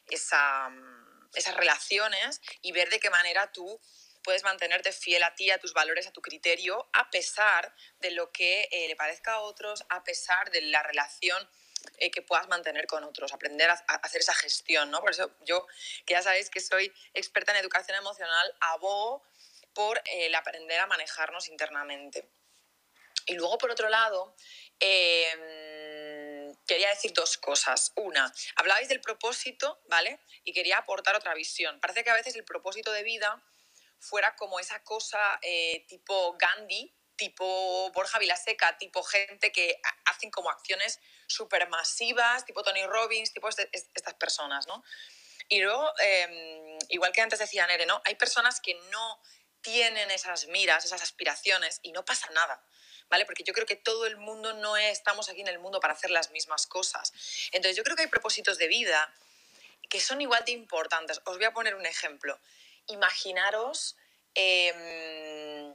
esa, 0.09 0.69
mm, 0.69 1.31
esas 1.35 1.57
relaciones 1.57 2.41
y 2.63 2.73
ver 2.73 2.91
de 2.91 3.01
qué 3.01 3.11
manera 3.11 3.53
tú 3.53 3.81
puedes 4.23 4.43
mantenerte 4.43 4.91
fiel 4.93 5.23
a 5.23 5.35
ti, 5.35 5.51
a 5.51 5.59
tus 5.59 5.75
valores, 5.75 6.07
a 6.07 6.13
tu 6.13 6.23
criterio, 6.23 6.89
a 6.93 7.11
pesar 7.11 7.75
de 8.01 8.11
lo 8.11 8.33
que 8.33 8.69
eh, 8.73 8.89
le 8.89 8.97
parezca 8.97 9.35
a 9.35 9.41
otros, 9.41 9.85
a 9.91 10.03
pesar 10.03 10.51
de 10.51 10.63
la 10.63 10.83
relación 10.83 11.49
eh, 11.99 12.11
que 12.11 12.23
puedas 12.23 12.49
mantener 12.49 12.87
con 12.87 13.05
otros, 13.05 13.33
aprender 13.33 13.71
a, 13.71 13.75
hacer 14.03 14.23
esa 14.23 14.35
gestión, 14.35 14.91
¿no? 14.91 15.01
Por 15.01 15.11
eso 15.11 15.31
yo, 15.45 15.67
que 16.07 16.15
ya 16.15 16.23
sabéis 16.23 16.51
que 16.51 16.61
soy 16.61 16.93
experta 17.13 17.53
en 17.53 17.59
educación 17.59 17.99
emocional, 17.99 18.55
abogo 18.61 19.23
por 19.75 19.99
eh, 19.99 20.27
el 20.27 20.35
aprender 20.35 20.81
a 20.81 20.87
manejarnos 20.87 21.49
internamente. 21.49 22.29
Y 23.27 23.35
luego, 23.35 23.59
por 23.59 23.71
otro 23.71 23.89
lado, 23.89 24.35
eh, 24.81 25.74
quería 26.67 26.89
decir 26.89 27.13
dos 27.13 27.37
cosas. 27.39 27.93
Una, 27.97 28.33
hablabais 28.57 28.89
del 28.89 29.01
propósito, 29.01 29.83
¿vale? 29.89 30.21
Y 30.45 30.53
quería 30.53 30.79
aportar 30.79 31.17
otra 31.17 31.35
visión. 31.35 31.81
Parece 31.81 32.05
que 32.05 32.11
a 32.11 32.15
veces 32.15 32.35
el 32.37 32.45
propósito 32.45 32.93
de 32.93 33.03
vida 33.03 33.43
fuera 33.99 34.37
como 34.37 34.61
esa 34.61 34.83
cosa 34.83 35.39
eh, 35.43 35.85
tipo 35.89 36.37
Gandhi, 36.39 36.95
tipo 37.17 37.91
Borja 37.93 38.19
Vilaseca, 38.19 38.77
tipo 38.79 39.03
gente 39.03 39.53
que 39.53 39.81
hacen 40.05 40.31
como 40.31 40.51
acciones 40.51 41.01
supermasivas, 41.27 42.45
tipo 42.45 42.63
Tony 42.63 42.85
Robbins, 42.87 43.33
tipo 43.33 43.49
este, 43.49 43.69
estas 43.73 44.15
personas, 44.15 44.67
¿no? 44.67 44.83
Y 45.49 45.61
luego, 45.61 45.93
eh, 46.01 46.79
igual 46.89 47.13
que 47.13 47.21
antes 47.21 47.39
decía 47.39 47.67
Nere, 47.67 47.87
¿no? 47.87 48.01
Hay 48.05 48.15
personas 48.15 48.61
que 48.61 48.75
no 48.91 49.21
tienen 49.61 50.11
esas 50.11 50.47
miras, 50.49 50.85
esas 50.85 51.03
aspiraciones 51.03 51.81
y 51.83 51.93
no 51.93 52.05
pasa 52.05 52.29
nada. 52.31 52.63
¿Vale? 53.09 53.27
Porque 53.27 53.45
yo 53.45 53.53
creo 53.53 53.67
que 53.67 53.77
todo 53.77 54.07
el 54.07 54.17
mundo 54.17 54.55
no 54.55 54.77
estamos 54.77 55.29
aquí 55.29 55.41
en 55.41 55.49
el 55.49 55.59
mundo 55.59 55.79
para 55.79 55.93
hacer 55.93 56.11
las 56.11 56.31
mismas 56.31 56.67
cosas. 56.67 57.13
Entonces 57.53 57.77
yo 57.77 57.85
creo 57.85 57.97
que 57.97 58.03
hay 58.03 58.09
propósitos 58.09 58.59
de 58.59 58.67
vida 58.67 59.13
que 59.89 60.01
son 60.01 60.21
igual 60.21 60.45
de 60.45 60.53
importantes. 60.53 61.21
Os 61.25 61.37
voy 61.37 61.45
a 61.45 61.53
poner 61.53 61.75
un 61.75 61.87
ejemplo. 61.87 62.39
Imaginaros 62.87 63.97
eh, 64.35 65.75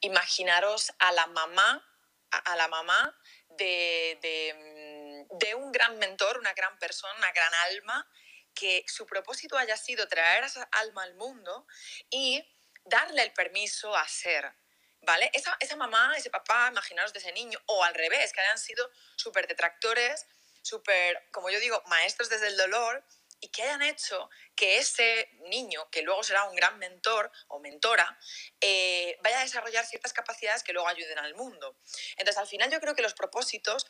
imaginaros 0.00 0.92
a 0.98 1.12
la 1.12 1.26
mamá, 1.26 1.84
a, 2.30 2.56
la 2.56 2.68
mamá 2.68 3.16
de, 3.50 4.18
de, 4.22 5.26
de, 5.30 5.54
un 5.54 5.72
gran 5.72 5.98
mentor, 5.98 6.38
una 6.38 6.54
gran 6.54 6.78
persona, 6.78 7.14
una 7.18 7.32
gran 7.32 7.52
alma, 7.54 8.08
que 8.54 8.84
su 8.86 9.06
propósito 9.06 9.58
haya 9.58 9.76
sido 9.76 10.08
traer 10.08 10.44
a 10.44 10.46
esa 10.46 10.62
alma 10.72 11.04
al 11.04 11.14
mundo 11.14 11.66
y 12.10 12.44
darle 12.84 13.22
el 13.22 13.32
permiso 13.32 13.94
a 13.94 14.06
ser. 14.08 14.52
¿Vale? 15.02 15.30
Esa, 15.32 15.56
esa 15.60 15.76
mamá, 15.76 16.14
ese 16.16 16.30
papá, 16.30 16.68
imaginaros 16.70 17.12
de 17.12 17.20
ese 17.20 17.32
niño, 17.32 17.58
o 17.66 17.82
al 17.84 17.94
revés, 17.94 18.32
que 18.32 18.40
hayan 18.40 18.58
sido 18.58 18.90
súper 19.16 19.46
detractores, 19.48 20.26
súper, 20.62 21.26
como 21.32 21.48
yo 21.50 21.58
digo, 21.58 21.82
maestros 21.86 22.28
desde 22.28 22.48
el 22.48 22.56
dolor, 22.56 23.02
y 23.40 23.48
que 23.48 23.62
hayan 23.62 23.82
hecho 23.82 24.28
que 24.54 24.78
ese 24.78 25.30
niño, 25.48 25.88
que 25.90 26.02
luego 26.02 26.22
será 26.22 26.44
un 26.44 26.54
gran 26.54 26.78
mentor 26.78 27.30
o 27.48 27.58
mentora, 27.58 28.18
eh, 28.60 29.16
vaya 29.22 29.40
a 29.40 29.42
desarrollar 29.42 29.86
ciertas 29.86 30.12
capacidades 30.12 30.62
que 30.62 30.72
luego 30.72 30.88
ayuden 30.88 31.18
al 31.18 31.34
mundo. 31.34 31.76
Entonces, 32.16 32.38
al 32.38 32.46
final 32.46 32.70
yo 32.70 32.80
creo 32.80 32.94
que 32.94 33.02
los 33.02 33.14
propósitos 33.14 33.86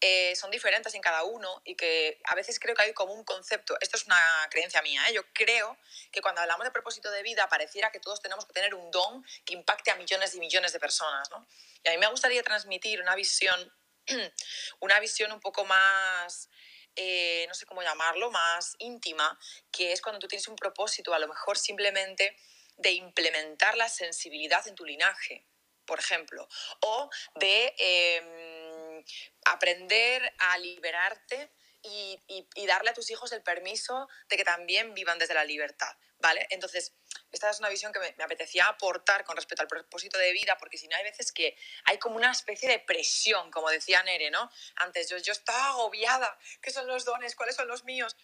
eh, 0.00 0.34
son 0.36 0.50
diferentes 0.50 0.94
en 0.94 1.02
cada 1.02 1.24
uno 1.24 1.60
y 1.64 1.76
que 1.76 2.20
a 2.24 2.34
veces 2.34 2.58
creo 2.58 2.74
que 2.74 2.82
hay 2.82 2.92
como 2.94 3.12
un 3.12 3.24
concepto, 3.24 3.76
esto 3.80 3.96
es 3.96 4.06
una 4.06 4.48
creencia 4.50 4.82
mía, 4.82 5.02
¿eh? 5.08 5.14
yo 5.14 5.22
creo 5.32 5.76
que 6.10 6.20
cuando 6.20 6.40
hablamos 6.40 6.64
de 6.64 6.70
propósito 6.70 7.10
de 7.10 7.22
vida 7.22 7.48
pareciera 7.48 7.90
que 7.90 8.00
todos 8.00 8.20
tenemos 8.20 8.46
que 8.46 8.52
tener 8.52 8.74
un 8.74 8.90
don 8.90 9.24
que 9.44 9.54
impacte 9.54 9.90
a 9.90 9.96
millones 9.96 10.34
y 10.34 10.40
millones 10.40 10.72
de 10.72 10.80
personas. 10.80 11.30
¿no? 11.30 11.46
Y 11.82 11.88
a 11.88 11.92
mí 11.92 11.98
me 11.98 12.06
gustaría 12.08 12.42
transmitir 12.42 13.00
una 13.00 13.14
visión, 13.14 13.72
una 14.80 14.98
visión 15.00 15.32
un 15.32 15.40
poco 15.40 15.64
más 15.64 16.48
eh, 16.96 17.44
no 17.48 17.54
sé 17.54 17.66
cómo 17.66 17.82
llamarlo, 17.82 18.30
más 18.30 18.74
íntima, 18.78 19.38
que 19.70 19.92
es 19.92 20.00
cuando 20.00 20.18
tú 20.18 20.28
tienes 20.28 20.48
un 20.48 20.56
propósito, 20.56 21.14
a 21.14 21.18
lo 21.18 21.28
mejor 21.28 21.58
simplemente 21.58 22.36
de 22.76 22.92
implementar 22.92 23.76
la 23.76 23.88
sensibilidad 23.88 24.66
en 24.66 24.74
tu 24.74 24.84
linaje, 24.84 25.46
por 25.86 25.98
ejemplo, 25.98 26.48
o 26.80 27.10
de 27.36 27.74
eh, 27.78 29.04
aprender 29.44 30.34
a 30.38 30.58
liberarte 30.58 31.50
y, 31.84 32.66
darle 32.66 32.90
a 32.90 32.94
tus 32.94 33.10
hijos 33.10 33.30
el 33.32 33.42
permiso 33.42 34.08
de 34.28 34.36
que 34.36 34.44
también 34.44 34.94
vivan 34.94 35.18
desde 35.18 35.34
la 35.34 35.44
libertad, 35.44 35.96
¿vale? 36.18 36.46
Entonces, 36.50 36.94
esta 37.30 37.50
es 37.50 37.58
una 37.60 37.68
visión 37.68 37.92
que 37.92 37.98
me, 37.98 38.14
me, 38.16 38.24
apetecía 38.24 38.66
aportar 38.66 39.24
con 39.24 39.36
respecto 39.36 39.62
al 39.62 39.68
propósito 39.68 40.18
de 40.18 40.32
vida, 40.32 40.56
porque 40.58 40.78
si 40.78 40.88
no 40.88 40.96
hay 40.96 41.04
veces 41.04 41.30
que 41.32 41.56
hay 41.84 41.98
como 41.98 42.16
una 42.16 42.32
especie 42.32 42.68
de 42.68 42.78
presión, 42.78 43.50
como 43.50 43.70
decía 43.70 44.02
Nere, 44.02 44.30
¿no? 44.30 44.50
Antes 44.76 45.10
yo, 45.10 45.18
yo 45.18 45.32
estaba 45.32 45.68
agobiada, 45.68 46.38
¿qué 46.62 46.70
son 46.70 46.86
los 46.86 47.04
dones? 47.04 47.36
¿Cuáles 47.36 47.56
son 47.56 47.68
los 47.68 47.84
míos? 47.84 48.16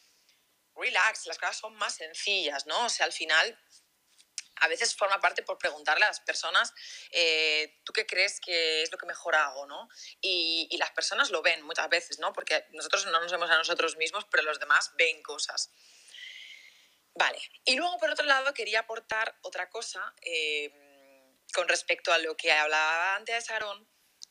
Relax, 0.75 1.27
las 1.27 1.38
cosas 1.38 1.59
son 1.59 1.75
más 1.77 1.94
sencillas, 1.94 2.66
¿no? 2.66 2.87
O 2.87 2.88
sea, 2.88 3.07
al 3.07 3.12
final 3.12 3.59
a 4.61 4.68
veces 4.68 4.94
forma 4.94 5.20
parte 5.20 5.42
por 5.42 5.59
preguntarle 5.59 6.05
a 6.05 6.09
las 6.09 6.20
personas, 6.20 6.73
eh, 7.11 7.81
¿tú 7.85 7.92
qué 7.92 8.07
crees 8.07 8.40
que 8.40 8.83
es 8.83 8.92
lo 8.92 8.99
que 8.99 9.07
mejor 9.07 9.35
hago? 9.35 9.66
¿no? 9.66 9.88
Y, 10.20 10.68
y, 10.70 10.77
las 10.79 10.90
personas 10.92 11.31
lo 11.31 11.42
ven 11.42 11.62
muchas 11.62 11.88
veces, 11.88 12.18
¿no? 12.18 12.33
porque 12.33 12.66
nosotros 12.70 13.07
no 13.07 13.20
nos 13.20 13.33
vemos 13.33 13.51
a 13.51 13.59
nosotros 13.59 13.96
mismos, 13.96 14.27
pero 14.31 14.42
los 14.42 14.61
demás 14.61 14.92
ven 14.96 15.23
cosas. 15.23 15.70
Vale, 17.14 17.40
y 17.64 17.75
luego 17.75 17.99
por 17.99 18.11
otro 18.11 18.25
lado 18.25 18.55
quería 18.55 18.81
aportar 18.81 19.37
otra 19.42 19.68
cosa 19.68 20.14
eh, 20.23 20.73
con 21.53 21.68
respecto 21.68 22.12
a 22.12 22.18
lo 22.18 22.37
que 22.37 22.53
hablaba 22.53 23.16
antes 23.16 23.51
Aaron, 23.51 23.89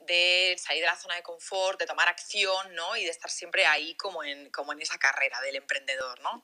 de 0.10 0.58
salir 0.58 0.82
de 0.82 0.88
la 0.88 0.98
zona 0.98 1.16
de 1.16 1.24
confort, 1.24 1.80
de 1.80 1.86
tomar 1.86 2.10
acción, 2.10 2.76
¿no? 2.76 2.98
Y 2.98 3.06
de 3.06 3.12
estar 3.12 3.30
siempre 3.30 3.66
ahí 3.66 3.96
como 3.96 4.24
en, 4.24 4.50
como 4.50 4.74
en 4.74 4.82
esa 4.82 4.98
carrera 4.98 5.40
del 5.42 5.56
emprendedor, 5.56 6.20
¿no? 6.22 6.44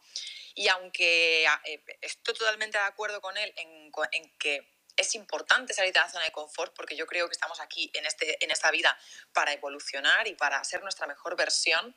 Y 0.53 0.67
aunque 0.69 1.45
eh, 1.65 1.83
estoy 2.01 2.35
totalmente 2.35 2.77
de 2.77 2.83
acuerdo 2.83 3.19
con 3.19 3.35
él 3.37 3.53
en, 3.57 3.91
en, 4.11 4.37
que 4.37 4.67
es 4.95 5.15
importante 5.15 5.73
salir 5.73 5.91
de 5.91 5.99
la 5.99 6.09
zona 6.09 6.23
de 6.23 6.31
confort 6.31 6.73
porque 6.73 6.95
yo 6.95 7.05
creo 7.07 7.27
que 7.27 7.33
estamos 7.33 7.59
aquí 7.59 7.91
en, 7.93 8.05
este, 8.05 8.41
en 8.43 8.51
esta 8.51 8.71
vida 8.71 8.97
para 9.33 9.51
evolucionar 9.51 10.27
y 10.27 10.35
para 10.35 10.63
ser 10.63 10.81
nuestra 10.83 11.07
mejor 11.07 11.35
versión, 11.35 11.93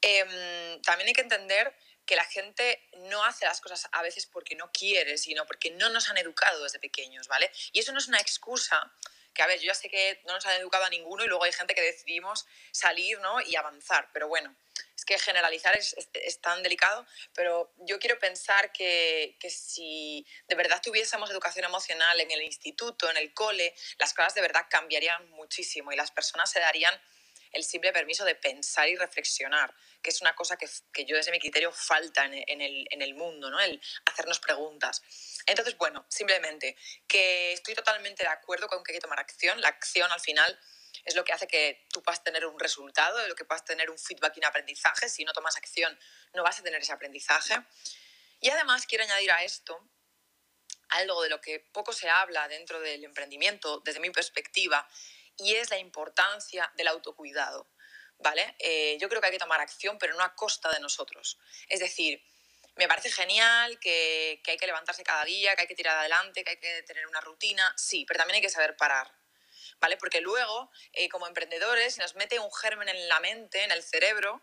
eh, 0.00 0.80
también 0.82 1.08
hay 1.08 1.14
que 1.14 1.20
entender 1.20 1.76
que 2.06 2.16
la 2.16 2.24
gente 2.24 2.88
no 3.10 3.22
hace 3.24 3.44
las 3.44 3.60
cosas 3.60 3.88
a 3.92 4.02
veces 4.02 4.26
porque 4.26 4.54
no 4.54 4.70
quiere, 4.72 5.18
sino 5.18 5.46
porque 5.46 5.70
no 5.72 5.90
nos 5.90 6.08
han 6.08 6.16
educado 6.16 6.62
desde 6.62 6.78
pequeños, 6.78 7.28
¿vale? 7.28 7.50
Y 7.72 7.80
eso 7.80 7.92
no 7.92 7.98
es 7.98 8.08
una 8.08 8.18
excusa, 8.18 8.92
que 9.34 9.42
a 9.42 9.46
ver, 9.46 9.58
yo 9.60 9.66
ya 9.66 9.74
sé 9.74 9.88
que 9.88 10.20
no 10.26 10.34
nos 10.34 10.46
han 10.46 10.60
educado 10.60 10.84
a 10.84 10.90
ninguno 10.90 11.24
y 11.24 11.28
luego 11.28 11.44
hay 11.44 11.52
gente 11.52 11.74
que 11.74 11.82
decidimos 11.82 12.46
salir, 12.72 13.18
¿no? 13.20 13.40
Y 13.40 13.56
avanzar, 13.56 14.10
pero 14.12 14.28
bueno, 14.28 14.54
es 14.96 15.04
que 15.04 15.18
generalizar 15.18 15.76
es, 15.76 15.94
es, 16.14 16.40
tan 16.40 16.62
delicado, 16.62 17.06
pero 17.34 17.72
yo 17.78 17.98
quiero 17.98 18.18
pensar 18.18 18.72
que, 18.72 19.36
que, 19.40 19.48
si 19.50 20.26
de 20.46 20.54
verdad 20.54 20.80
tuviésemos 20.82 21.30
educación 21.30 21.64
emocional 21.64 22.20
en 22.20 22.30
el 22.30 22.42
instituto, 22.42 23.10
en 23.10 23.16
el 23.16 23.32
cole, 23.32 23.74
las 23.98 24.12
cosas 24.12 24.34
de 24.34 24.42
verdad 24.42 24.66
cambiarían 24.68 25.30
muchísimo 25.30 25.92
y 25.92 25.96
las 25.96 26.10
personas 26.10 26.50
se 26.50 26.60
darían 26.60 26.94
el 27.52 27.64
simple 27.64 27.92
permiso 27.92 28.24
de 28.24 28.34
pensar 28.34 28.88
y 28.88 28.96
reflexionar, 28.96 29.74
que 30.02 30.10
es 30.10 30.20
una 30.20 30.34
cosa 30.34 30.56
que, 30.56 30.68
que 30.92 31.04
yo 31.04 31.16
desde 31.16 31.30
mi 31.30 31.38
criterio 31.38 31.72
falta 31.72 32.24
en, 32.24 32.60
el, 32.60 32.86
en 32.90 33.02
el 33.02 33.14
mundo, 33.14 33.50
¿no? 33.50 33.60
el 33.60 33.80
hacernos 34.06 34.40
preguntas. 34.40 35.02
Entonces, 35.46 35.76
bueno, 35.76 36.06
simplemente 36.08 36.76
que 37.06 37.52
estoy 37.52 37.74
totalmente 37.74 38.22
de 38.22 38.28
acuerdo 38.28 38.66
con 38.68 38.82
que 38.82 38.92
hay 38.92 38.98
que 38.98 39.02
tomar 39.02 39.20
acción. 39.20 39.60
La 39.60 39.68
acción 39.68 40.10
al 40.10 40.20
final 40.20 40.58
es 41.04 41.14
lo 41.14 41.24
que 41.24 41.32
hace 41.32 41.46
que 41.46 41.86
tú 41.92 42.02
puedas 42.02 42.22
tener 42.22 42.46
un 42.46 42.58
resultado, 42.58 43.20
es 43.20 43.28
lo 43.28 43.34
que 43.34 43.44
puedas 43.44 43.64
tener 43.64 43.90
un 43.90 43.98
feedback 43.98 44.36
y 44.36 44.40
un 44.40 44.46
aprendizaje. 44.46 45.08
Si 45.08 45.24
no 45.24 45.32
tomas 45.32 45.56
acción, 45.56 45.98
no 46.34 46.42
vas 46.42 46.58
a 46.58 46.62
tener 46.62 46.80
ese 46.80 46.92
aprendizaje. 46.92 47.56
Y 48.40 48.50
además 48.50 48.86
quiero 48.86 49.04
añadir 49.04 49.30
a 49.32 49.42
esto 49.44 49.90
algo 50.88 51.22
de 51.22 51.28
lo 51.28 51.40
que 51.40 51.60
poco 51.60 51.92
se 51.92 52.08
habla 52.08 52.48
dentro 52.48 52.80
del 52.80 53.04
emprendimiento, 53.04 53.80
desde 53.84 54.00
mi 54.00 54.10
perspectiva, 54.10 54.88
y 55.36 55.54
es 55.54 55.70
la 55.70 55.78
importancia 55.78 56.70
del 56.76 56.88
autocuidado. 56.88 57.70
¿Vale? 58.20 58.54
Eh, 58.58 58.98
yo 59.00 59.08
creo 59.08 59.20
que 59.20 59.28
hay 59.28 59.32
que 59.32 59.38
tomar 59.38 59.60
acción, 59.60 59.98
pero 59.98 60.14
no 60.14 60.22
a 60.22 60.34
costa 60.34 60.70
de 60.70 60.80
nosotros. 60.80 61.38
Es 61.68 61.80
decir, 61.80 62.22
me 62.76 62.86
parece 62.86 63.10
genial 63.10 63.78
que, 63.78 64.40
que, 64.44 64.52
hay 64.52 64.56
que 64.58 64.66
levantarse 64.66 65.02
cada 65.02 65.24
día, 65.24 65.56
que 65.56 65.62
hay 65.62 65.68
que 65.68 65.74
tirar 65.74 65.98
adelante, 65.98 66.44
que 66.44 66.50
hay 66.50 66.56
que 66.58 66.82
tener 66.82 67.06
una 67.06 67.20
rutina, 67.20 67.74
sí, 67.76 68.04
pero 68.06 68.18
también 68.18 68.36
hay 68.36 68.42
que 68.42 68.50
saber 68.50 68.76
parar. 68.76 69.10
¿Vale? 69.80 69.96
Porque 69.96 70.20
luego, 70.20 70.70
eh, 70.92 71.08
como 71.08 71.26
emprendedores, 71.26 71.96
nos 71.96 72.14
mete 72.14 72.38
un 72.38 72.52
germen 72.52 72.90
en 72.90 73.08
la 73.08 73.18
mente, 73.20 73.64
en 73.64 73.70
el 73.70 73.82
cerebro, 73.82 74.42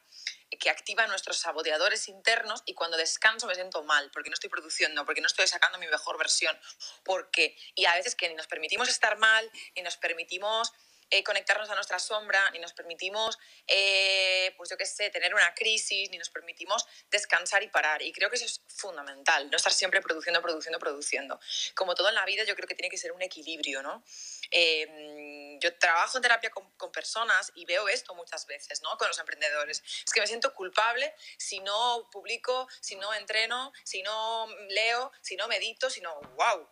que 0.60 0.70
activa 0.70 1.06
nuestros 1.06 1.38
saboteadores 1.38 2.08
internos 2.08 2.64
y 2.66 2.74
cuando 2.74 2.98
descanso 2.98 3.46
me 3.46 3.54
siento 3.54 3.84
mal, 3.84 4.10
porque 4.12 4.30
no 4.30 4.34
estoy 4.34 4.50
produciendo, 4.50 5.06
porque 5.06 5.22
no 5.22 5.28
estoy 5.28 5.48
sacando 5.48 5.78
mi 5.78 5.88
mejor 5.88 6.18
versión, 6.18 6.58
porque, 7.04 7.56
y 7.76 7.86
a 7.86 7.94
veces 7.96 8.16
que 8.16 8.30
ni 8.30 8.36
nos 8.36 8.48
permitimos 8.48 8.90
estar 8.90 9.18
mal, 9.18 9.52
ni 9.76 9.84
nos 9.84 9.98
permitimos 9.98 10.74
eh, 11.10 11.24
conectarnos 11.24 11.70
a 11.70 11.76
nuestra 11.76 12.00
sombra, 12.00 12.50
ni 12.52 12.60
nos 12.60 12.74
permitimos, 12.74 13.38
eh, 13.66 14.54
pues 14.58 14.70
yo 14.70 14.78
qué 14.78 14.86
sé, 14.86 15.10
tener 15.10 15.34
una 15.34 15.54
crisis, 15.54 16.10
ni 16.10 16.18
nos 16.18 16.30
permitimos 16.30 16.86
descansar 17.10 17.64
y 17.64 17.70
parar. 17.70 18.02
Y 18.02 18.12
creo 18.12 18.30
que 18.30 18.36
eso 18.36 18.46
es 18.46 18.62
fundamental, 18.68 19.50
no 19.50 19.58
estar 19.58 19.72
siempre 19.72 20.02
produciendo, 20.02 20.42
produciendo, 20.42 20.80
produciendo. 20.80 21.40
Como 21.76 21.96
todo 21.96 22.10
en 22.10 22.16
la 22.16 22.26
vida, 22.26 22.44
yo 22.44 22.56
creo 22.56 22.68
que 22.68 22.76
tiene 22.76 22.90
que 22.90 22.98
ser 22.98 23.12
un 23.12 23.22
equilibrio, 23.22 23.82
¿no? 23.82 24.04
Eh, 24.52 25.58
yo 25.62 25.78
trabajo 25.78 26.18
en 26.18 26.22
terapia 26.22 26.50
con, 26.50 26.70
con, 26.72 26.92
personas 26.92 27.52
y 27.56 27.66
veo 27.66 27.88
esto 27.88 28.14
muchas 28.16 28.46
veces, 28.46 28.82
¿no? 28.82 28.98
Con 28.98 29.08
los 29.08 29.20
emprendedores. 29.20 29.84
Es 30.06 30.12
que 30.12 30.20
me 30.20 30.28
siento 30.28 30.54
culpable 30.54 31.14
si 31.38 31.60
no 31.60 32.10
publico, 32.12 32.68
si 32.82 32.96
no 32.96 33.14
entreno, 33.14 33.72
si 33.84 34.04
no 34.04 34.48
leo, 34.70 35.12
si 35.22 35.36
no 35.36 35.48
medito, 35.48 35.90
si 35.90 36.02
no, 36.02 36.20
wow, 36.36 36.68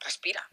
respira 0.00 0.48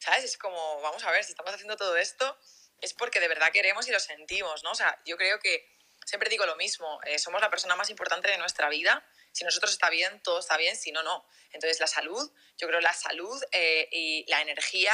¿sabes? 0.00 0.24
Es 0.24 0.36
como, 0.36 0.80
vamos 0.80 1.04
a 1.04 1.10
ver, 1.10 1.22
si 1.24 1.30
estamos 1.30 1.54
haciendo 1.54 1.76
todo 1.76 1.96
esto 1.96 2.36
es 2.80 2.94
porque 2.94 3.20
de 3.20 3.28
verdad 3.28 3.52
queremos 3.52 3.86
y 3.88 3.92
lo 3.92 4.00
sentimos, 4.00 4.64
¿no? 4.64 4.72
O 4.72 4.74
sea, 4.74 5.00
yo 5.04 5.16
creo 5.16 5.38
que 5.38 5.68
siempre 6.04 6.30
digo 6.30 6.46
lo 6.46 6.56
mismo, 6.56 7.00
eh, 7.04 7.18
somos 7.18 7.40
la 7.40 7.50
persona 7.50 7.76
más 7.76 7.90
importante 7.90 8.30
de 8.30 8.38
nuestra 8.38 8.68
vida. 8.68 9.06
Si 9.32 9.44
nosotros 9.44 9.72
está 9.72 9.90
bien, 9.90 10.20
todo 10.22 10.40
está 10.40 10.56
bien, 10.56 10.76
si 10.76 10.90
no, 10.92 11.02
no. 11.02 11.24
Entonces, 11.52 11.78
la 11.78 11.86
salud, 11.86 12.32
yo 12.56 12.66
creo 12.68 12.80
la 12.80 12.94
salud 12.94 13.40
eh, 13.52 13.88
y 13.92 14.24
la 14.28 14.40
energía, 14.40 14.92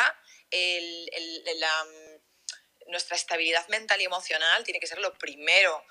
el, 0.51 1.09
el, 1.13 1.61
la, 1.61 1.85
mm, 1.85 2.91
nuestra 2.91 3.17
estabilidad 3.17 3.67
mental 3.69 4.01
y 4.01 4.05
emocional 4.05 4.65
tiene 4.65 4.81
que 4.81 4.87
ser 4.87 4.99
lo 4.99 5.17
primero 5.17 5.85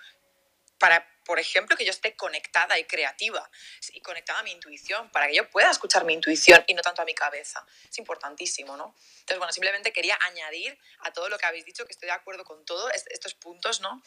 para, 0.78 1.08
por 1.26 1.40
ejemplo, 1.40 1.76
que 1.76 1.84
yo 1.84 1.92
esté 1.92 2.16
conectada 2.16 2.78
y 2.78 2.86
creativa 2.86 3.50
y 3.94 4.02
conectada 4.02 4.40
a 4.40 4.44
mi 4.44 4.52
intuición, 4.52 5.10
para 5.10 5.28
que 5.28 5.36
yo 5.36 5.50
pueda 5.50 5.72
escuchar 5.72 6.06
mi 6.06 6.14
intuición 6.14 6.64
y 6.68 6.74
no 6.74 6.82
tanto 6.82 7.02
a 7.02 7.06
mi 7.06 7.16
cabeza. 7.16 7.66
Es 7.90 7.98
importantísimo, 7.98 8.78
¿no? 8.78 8.96
Entonces, 9.20 9.38
bueno, 9.40 9.52
simplemente 9.52 9.92
quería 9.92 10.18
añadir 10.22 10.78
a 11.00 11.12
todo 11.12 11.28
lo 11.30 11.38
que 11.38 11.46
habéis 11.46 11.66
dicho, 11.66 11.86
que 11.86 11.94
estoy 11.94 12.08
de 12.08 12.14
acuerdo 12.14 12.44
con 12.46 12.64
todos 12.64 12.92
estos 13.10 13.34
puntos, 13.34 13.82
¿no? 13.82 14.02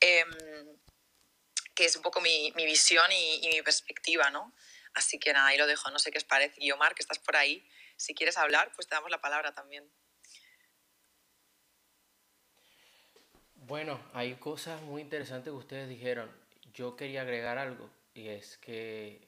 Eh, 0.00 0.24
que 1.74 1.86
es 1.86 1.96
un 1.96 2.02
poco 2.02 2.20
mi, 2.20 2.52
mi 2.56 2.66
visión 2.66 3.10
y, 3.10 3.46
y, 3.46 3.48
mi 3.48 3.62
perspectiva, 3.62 4.30
¿no? 4.30 4.52
Así 4.94 5.18
que 5.18 5.32
nada, 5.32 5.48
ahí 5.48 5.56
lo 5.56 5.66
dejo, 5.66 5.90
no 5.90 5.98
sé 5.98 6.10
qué 6.10 6.18
os 6.18 6.24
parece. 6.24 6.54
Y 6.58 6.70
Omar, 6.72 6.94
que 6.94 7.02
estás 7.02 7.18
por 7.18 7.36
ahí, 7.36 7.66
si 7.96 8.14
quieres 8.14 8.36
hablar, 8.36 8.72
pues 8.74 8.88
te 8.88 8.94
damos 8.94 9.10
la 9.10 9.20
palabra 9.20 9.54
también. 9.54 9.88
Bueno, 13.54 14.00
hay 14.14 14.34
cosas 14.36 14.80
muy 14.82 15.02
interesantes 15.02 15.50
que 15.50 15.56
ustedes 15.56 15.88
dijeron. 15.88 16.47
Yo 16.78 16.94
quería 16.94 17.22
agregar 17.22 17.58
algo 17.58 17.90
y 18.14 18.28
es 18.28 18.56
que, 18.56 19.26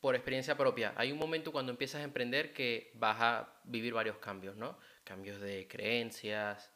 por 0.00 0.14
experiencia 0.14 0.56
propia, 0.56 0.94
hay 0.96 1.10
un 1.10 1.18
momento 1.18 1.50
cuando 1.50 1.72
empiezas 1.72 2.02
a 2.02 2.04
emprender 2.04 2.52
que 2.52 2.92
vas 2.94 3.16
a 3.20 3.60
vivir 3.64 3.92
varios 3.92 4.18
cambios, 4.18 4.54
¿no? 4.54 4.78
Cambios 5.02 5.40
de 5.40 5.66
creencias, 5.66 6.70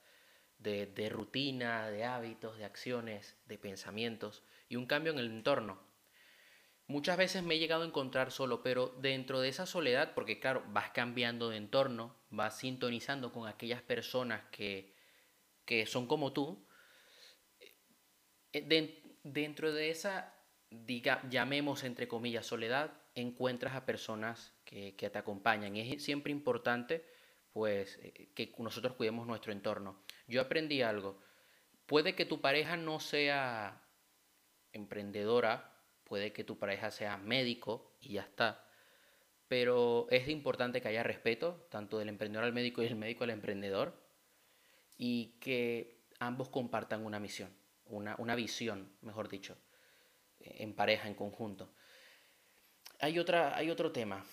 de, 0.58 0.86
de 0.86 1.08
rutina, 1.10 1.88
de 1.92 2.02
hábitos, 2.02 2.58
de 2.58 2.64
acciones, 2.64 3.36
de 3.46 3.56
pensamientos 3.56 4.42
y 4.68 4.74
un 4.74 4.86
cambio 4.86 5.12
en 5.12 5.20
el 5.20 5.30
entorno. 5.30 5.80
Muchas 6.88 7.16
veces 7.16 7.44
me 7.44 7.54
he 7.54 7.60
llegado 7.60 7.84
a 7.84 7.86
encontrar 7.86 8.32
solo, 8.32 8.64
pero 8.64 8.88
dentro 8.98 9.40
de 9.40 9.48
esa 9.48 9.64
soledad, 9.64 10.12
porque 10.12 10.40
claro, 10.40 10.64
vas 10.70 10.90
cambiando 10.90 11.50
de 11.50 11.56
entorno, 11.56 12.16
vas 12.30 12.58
sintonizando 12.58 13.32
con 13.32 13.46
aquellas 13.46 13.80
personas 13.80 14.42
que 14.50 14.98
que 15.64 15.86
son 15.86 16.08
como 16.08 16.32
tú, 16.32 16.66
eh, 18.52 18.99
dentro 19.22 19.72
de 19.72 19.90
esa, 19.90 20.34
diga, 20.70 21.22
llamemos 21.28 21.84
entre 21.84 22.08
comillas, 22.08 22.46
soledad, 22.46 22.92
encuentras 23.14 23.74
a 23.74 23.86
personas 23.86 24.54
que, 24.64 24.96
que 24.96 25.10
te 25.10 25.18
acompañan. 25.18 25.76
Y 25.76 25.92
es 25.92 26.02
siempre 26.02 26.32
importante 26.32 27.04
pues 27.52 27.98
eh, 28.02 28.30
que 28.34 28.52
nosotros 28.58 28.94
cuidemos 28.94 29.26
nuestro 29.26 29.52
entorno. 29.52 30.02
Yo 30.26 30.40
aprendí 30.40 30.82
algo. 30.82 31.20
Puede 31.86 32.14
que 32.14 32.24
tu 32.24 32.40
pareja 32.40 32.76
no 32.76 33.00
sea 33.00 33.82
emprendedora, 34.72 35.76
puede 36.04 36.32
que 36.32 36.44
tu 36.44 36.58
pareja 36.58 36.90
sea 36.90 37.16
médico 37.16 37.96
y 38.00 38.14
ya 38.14 38.22
está. 38.22 38.66
Pero 39.48 40.06
es 40.10 40.28
importante 40.28 40.80
que 40.80 40.88
haya 40.88 41.02
respeto, 41.02 41.66
tanto 41.70 41.98
del 41.98 42.08
emprendedor 42.08 42.44
al 42.44 42.52
médico 42.52 42.82
y 42.82 42.84
del 42.84 42.94
médico 42.94 43.24
al 43.24 43.30
emprendedor 43.30 44.00
y 44.96 45.38
que 45.40 46.04
ambos 46.20 46.48
compartan 46.50 47.04
una 47.04 47.18
misión, 47.18 47.50
una, 47.90 48.14
una 48.18 48.34
visión, 48.34 48.90
mejor 49.02 49.28
dicho, 49.28 49.56
en 50.40 50.74
pareja, 50.74 51.08
en 51.08 51.14
conjunto. 51.14 51.70
Hay, 53.00 53.18
otra, 53.18 53.56
hay 53.56 53.70
otro 53.70 53.92
tema. 53.92 54.24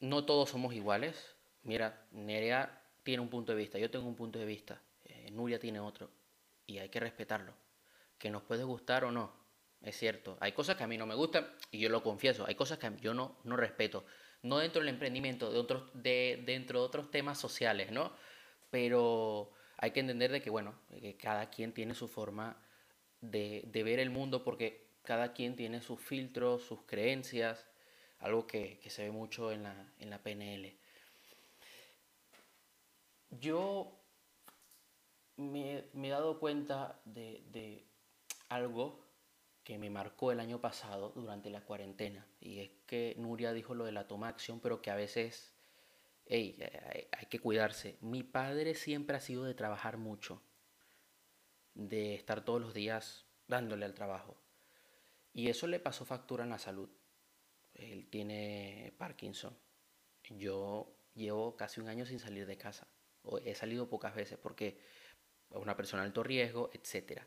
No 0.00 0.24
todos 0.24 0.50
somos 0.50 0.74
iguales. 0.74 1.34
Mira, 1.62 2.06
Nerea 2.12 2.82
tiene 3.02 3.22
un 3.22 3.28
punto 3.28 3.52
de 3.52 3.58
vista, 3.58 3.78
yo 3.78 3.90
tengo 3.90 4.06
un 4.06 4.16
punto 4.16 4.38
de 4.38 4.46
vista, 4.46 4.80
eh, 5.04 5.30
Nuria 5.30 5.58
tiene 5.58 5.80
otro, 5.80 6.10
y 6.66 6.78
hay 6.78 6.88
que 6.88 7.00
respetarlo. 7.00 7.52
Que 8.18 8.30
nos 8.30 8.42
puede 8.42 8.64
gustar 8.64 9.04
o 9.04 9.12
no, 9.12 9.32
es 9.80 9.96
cierto. 9.96 10.36
Hay 10.40 10.52
cosas 10.52 10.76
que 10.76 10.84
a 10.84 10.86
mí 10.86 10.96
no 10.96 11.06
me 11.06 11.14
gustan, 11.14 11.48
y 11.70 11.78
yo 11.78 11.88
lo 11.88 12.02
confieso, 12.02 12.44
hay 12.46 12.54
cosas 12.54 12.78
que 12.78 12.90
yo 13.00 13.14
no, 13.14 13.38
no 13.44 13.56
respeto 13.56 14.04
no 14.42 14.58
dentro 14.58 14.80
del 14.80 14.88
emprendimiento, 14.88 15.52
de 15.52 15.58
otros, 15.58 15.84
de, 15.94 16.42
dentro 16.44 16.80
de 16.80 16.86
otros 16.86 17.10
temas 17.10 17.38
sociales, 17.38 17.92
¿no? 17.92 18.12
Pero 18.70 19.52
hay 19.82 19.90
que 19.90 19.98
entender 19.98 20.30
de 20.30 20.40
que, 20.40 20.48
bueno, 20.48 20.76
que 20.88 21.16
cada 21.16 21.50
quien 21.50 21.74
tiene 21.74 21.92
su 21.96 22.06
forma 22.06 22.56
de, 23.20 23.68
ver 23.72 23.98
el 23.98 24.10
mundo, 24.10 24.44
porque 24.44 24.86
cada 25.02 25.32
quien 25.32 25.56
tiene 25.56 25.80
sus 25.80 26.00
filtros, 26.00 26.62
sus 26.62 26.82
creencias, 26.82 27.66
algo 28.20 28.46
que, 28.46 28.80
se 28.88 29.02
ve 29.02 29.10
mucho 29.10 29.50
en 29.50 29.64
la, 29.64 29.92
en 29.98 30.08
la 30.08 30.22
PNL. 30.22 30.72
Yo 33.40 33.98
me, 35.36 35.84
he 35.92 36.08
dado 36.08 36.38
cuenta 36.38 37.00
de, 37.04 37.42
de, 37.50 37.84
algo 38.50 39.04
que 39.64 39.78
me 39.78 39.90
marcó 39.90 40.30
el 40.30 40.38
año 40.38 40.60
pasado 40.60 41.10
durante 41.16 41.50
la 41.50 41.62
cuarentena. 41.62 42.24
Y 42.40 42.60
es 42.60 42.70
que 42.86 43.16
Nuria 43.18 43.52
dijo 43.52 43.74
lo 43.74 43.84
de 43.84 43.90
la 43.90 44.06
toma 44.06 44.28
acción, 44.28 44.60
pero 44.60 44.80
que 44.80 44.92
a 44.92 44.94
veces 44.94 45.51
hey, 46.26 46.56
hay, 46.92 47.08
hay 47.12 47.26
que 47.26 47.38
cuidarse. 47.38 47.98
Mi 48.00 48.22
padre 48.22 48.74
siempre 48.74 49.16
ha 49.16 49.20
sido 49.20 49.44
de 49.44 49.54
trabajar 49.54 49.96
mucho, 49.96 50.42
de 51.74 52.14
estar 52.14 52.44
todos 52.44 52.60
los 52.60 52.74
días 52.74 53.26
dándole 53.48 53.84
al 53.84 53.94
trabajo. 53.94 54.36
Y 55.32 55.48
eso 55.48 55.66
le 55.66 55.80
pasó 55.80 56.04
factura 56.04 56.44
en 56.44 56.50
la 56.50 56.58
salud. 56.58 56.90
Él 57.74 58.08
tiene 58.10 58.94
Parkinson. 58.98 59.56
Yo 60.28 60.94
llevo 61.14 61.56
casi 61.56 61.80
un 61.80 61.88
año 61.88 62.06
sin 62.06 62.18
salir 62.18 62.46
de 62.46 62.58
casa. 62.58 62.86
O 63.22 63.38
he 63.38 63.54
salido 63.54 63.88
pocas 63.88 64.14
veces 64.14 64.38
porque 64.38 64.78
es 65.50 65.56
una 65.56 65.76
persona 65.76 66.02
de 66.02 66.08
alto 66.08 66.22
riesgo, 66.22 66.70
etc. 66.72 67.22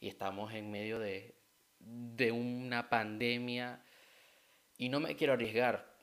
Y 0.00 0.08
estamos 0.08 0.52
en 0.52 0.70
medio 0.70 0.98
de, 0.98 1.36
de 1.78 2.32
una 2.32 2.88
pandemia 2.88 3.82
y 4.76 4.88
no 4.88 5.00
me 5.00 5.16
quiero 5.16 5.32
arriesgar, 5.32 5.97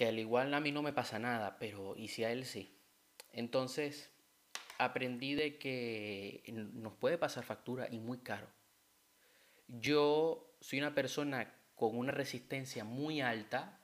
que 0.00 0.06
al 0.06 0.18
igual 0.18 0.54
a 0.54 0.60
mí 0.60 0.72
no 0.72 0.80
me 0.80 0.94
pasa 0.94 1.18
nada, 1.18 1.58
pero 1.58 1.94
¿y 1.94 2.08
si 2.08 2.24
a 2.24 2.32
él 2.32 2.46
sí? 2.46 2.74
Entonces 3.34 4.10
aprendí 4.78 5.34
de 5.34 5.58
que 5.58 6.42
nos 6.72 6.94
puede 6.94 7.18
pasar 7.18 7.44
factura 7.44 7.86
y 7.90 7.98
muy 7.98 8.16
caro. 8.20 8.46
Yo 9.68 10.56
soy 10.58 10.78
una 10.78 10.94
persona 10.94 11.52
con 11.74 11.98
una 11.98 12.12
resistencia 12.12 12.82
muy 12.82 13.20
alta, 13.20 13.78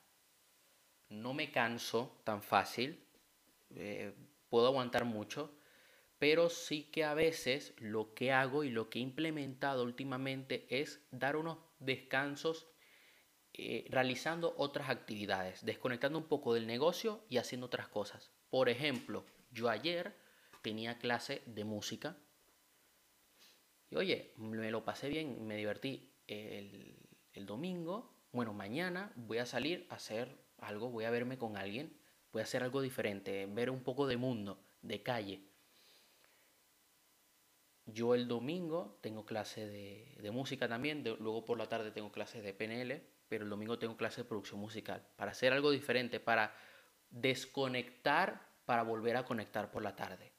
no 1.11 1.35
me 1.35 1.52
canso 1.52 2.18
tan 2.24 2.40
fácil, 2.40 3.05
eh, 3.74 4.14
puedo 4.48 4.68
aguantar 4.68 5.05
mucho, 5.05 5.55
pero 6.18 6.48
sí 6.48 6.85
que 6.85 7.05
a 7.05 7.12
veces 7.12 7.74
lo 7.76 8.14
que 8.14 8.33
hago 8.33 8.64
y 8.64 8.70
lo 8.70 8.88
que 8.88 9.00
he 9.00 9.02
implementado 9.02 9.83
últimamente 9.83 10.66
es 10.70 11.07
dar 11.11 11.37
unos 11.37 11.59
descansos 11.79 12.68
eh, 13.59 13.87
realizando 13.88 14.55
otras 14.59 14.90
actividades, 14.90 15.64
desconectando 15.64 16.19
un 16.19 16.29
poco 16.29 16.53
del 16.55 16.66
negocio 16.66 17.25
y 17.29 17.38
haciendo 17.38 17.66
otras 17.66 17.88
cosas. 17.88 18.31
Por 18.51 18.69
ejemplo, 18.69 19.25
yo 19.51 19.71
ayer 19.71 20.14
tenía 20.62 20.99
clase 20.99 21.42
de 21.47 21.64
música 21.64 22.19
y 23.90 23.97
oye, 23.97 24.35
me 24.37 24.71
lo 24.71 24.85
pasé 24.85 25.09
bien, 25.09 25.47
me 25.47 25.57
divertí 25.57 26.12
el, 26.27 26.99
el 27.33 27.47
domingo. 27.47 28.12
Bueno, 28.33 28.53
mañana 28.53 29.12
voy 29.16 29.38
a 29.38 29.47
salir 29.47 29.87
a 29.90 29.95
hacer 29.95 30.37
algo, 30.59 30.90
voy 30.90 31.05
a 31.05 31.11
verme 31.11 31.38
con 31.38 31.57
alguien, 31.57 31.97
voy 32.33 32.40
a 32.40 32.45
hacer 32.45 32.62
algo 32.62 32.83
diferente, 32.83 33.47
ver 33.47 33.71
un 33.71 33.83
poco 33.83 34.07
de 34.07 34.16
mundo, 34.16 34.61
de 34.83 35.03
calle. 35.03 35.49
Yo 37.87 38.14
el 38.14 38.27
domingo 38.27 38.99
tengo 39.01 39.25
clase 39.25 39.66
de, 39.66 40.31
música 40.33 40.69
también, 40.69 41.05
luego 41.05 41.45
por 41.45 41.57
la 41.57 41.69
tarde 41.69 41.92
tengo 41.92 42.11
clases 42.11 42.42
de 42.42 42.53
PNL, 42.53 43.01
pero 43.29 43.45
el 43.45 43.51
domingo 43.51 43.79
tengo 43.79 43.97
clase 43.97 44.23
de 44.23 44.29
producción 44.29 44.61
musical, 44.61 45.07
para 45.17 45.33
hacer 45.33 45.53
algo 45.53 45.71
diferente, 45.71 46.21
para 46.21 46.55
desconectar, 47.11 48.49
para 48.65 48.83
volver 48.83 49.17
a 49.17 49.25
conectar 49.25 49.71
por 49.71 49.83
la 49.83 49.97
tarde. 49.97 50.33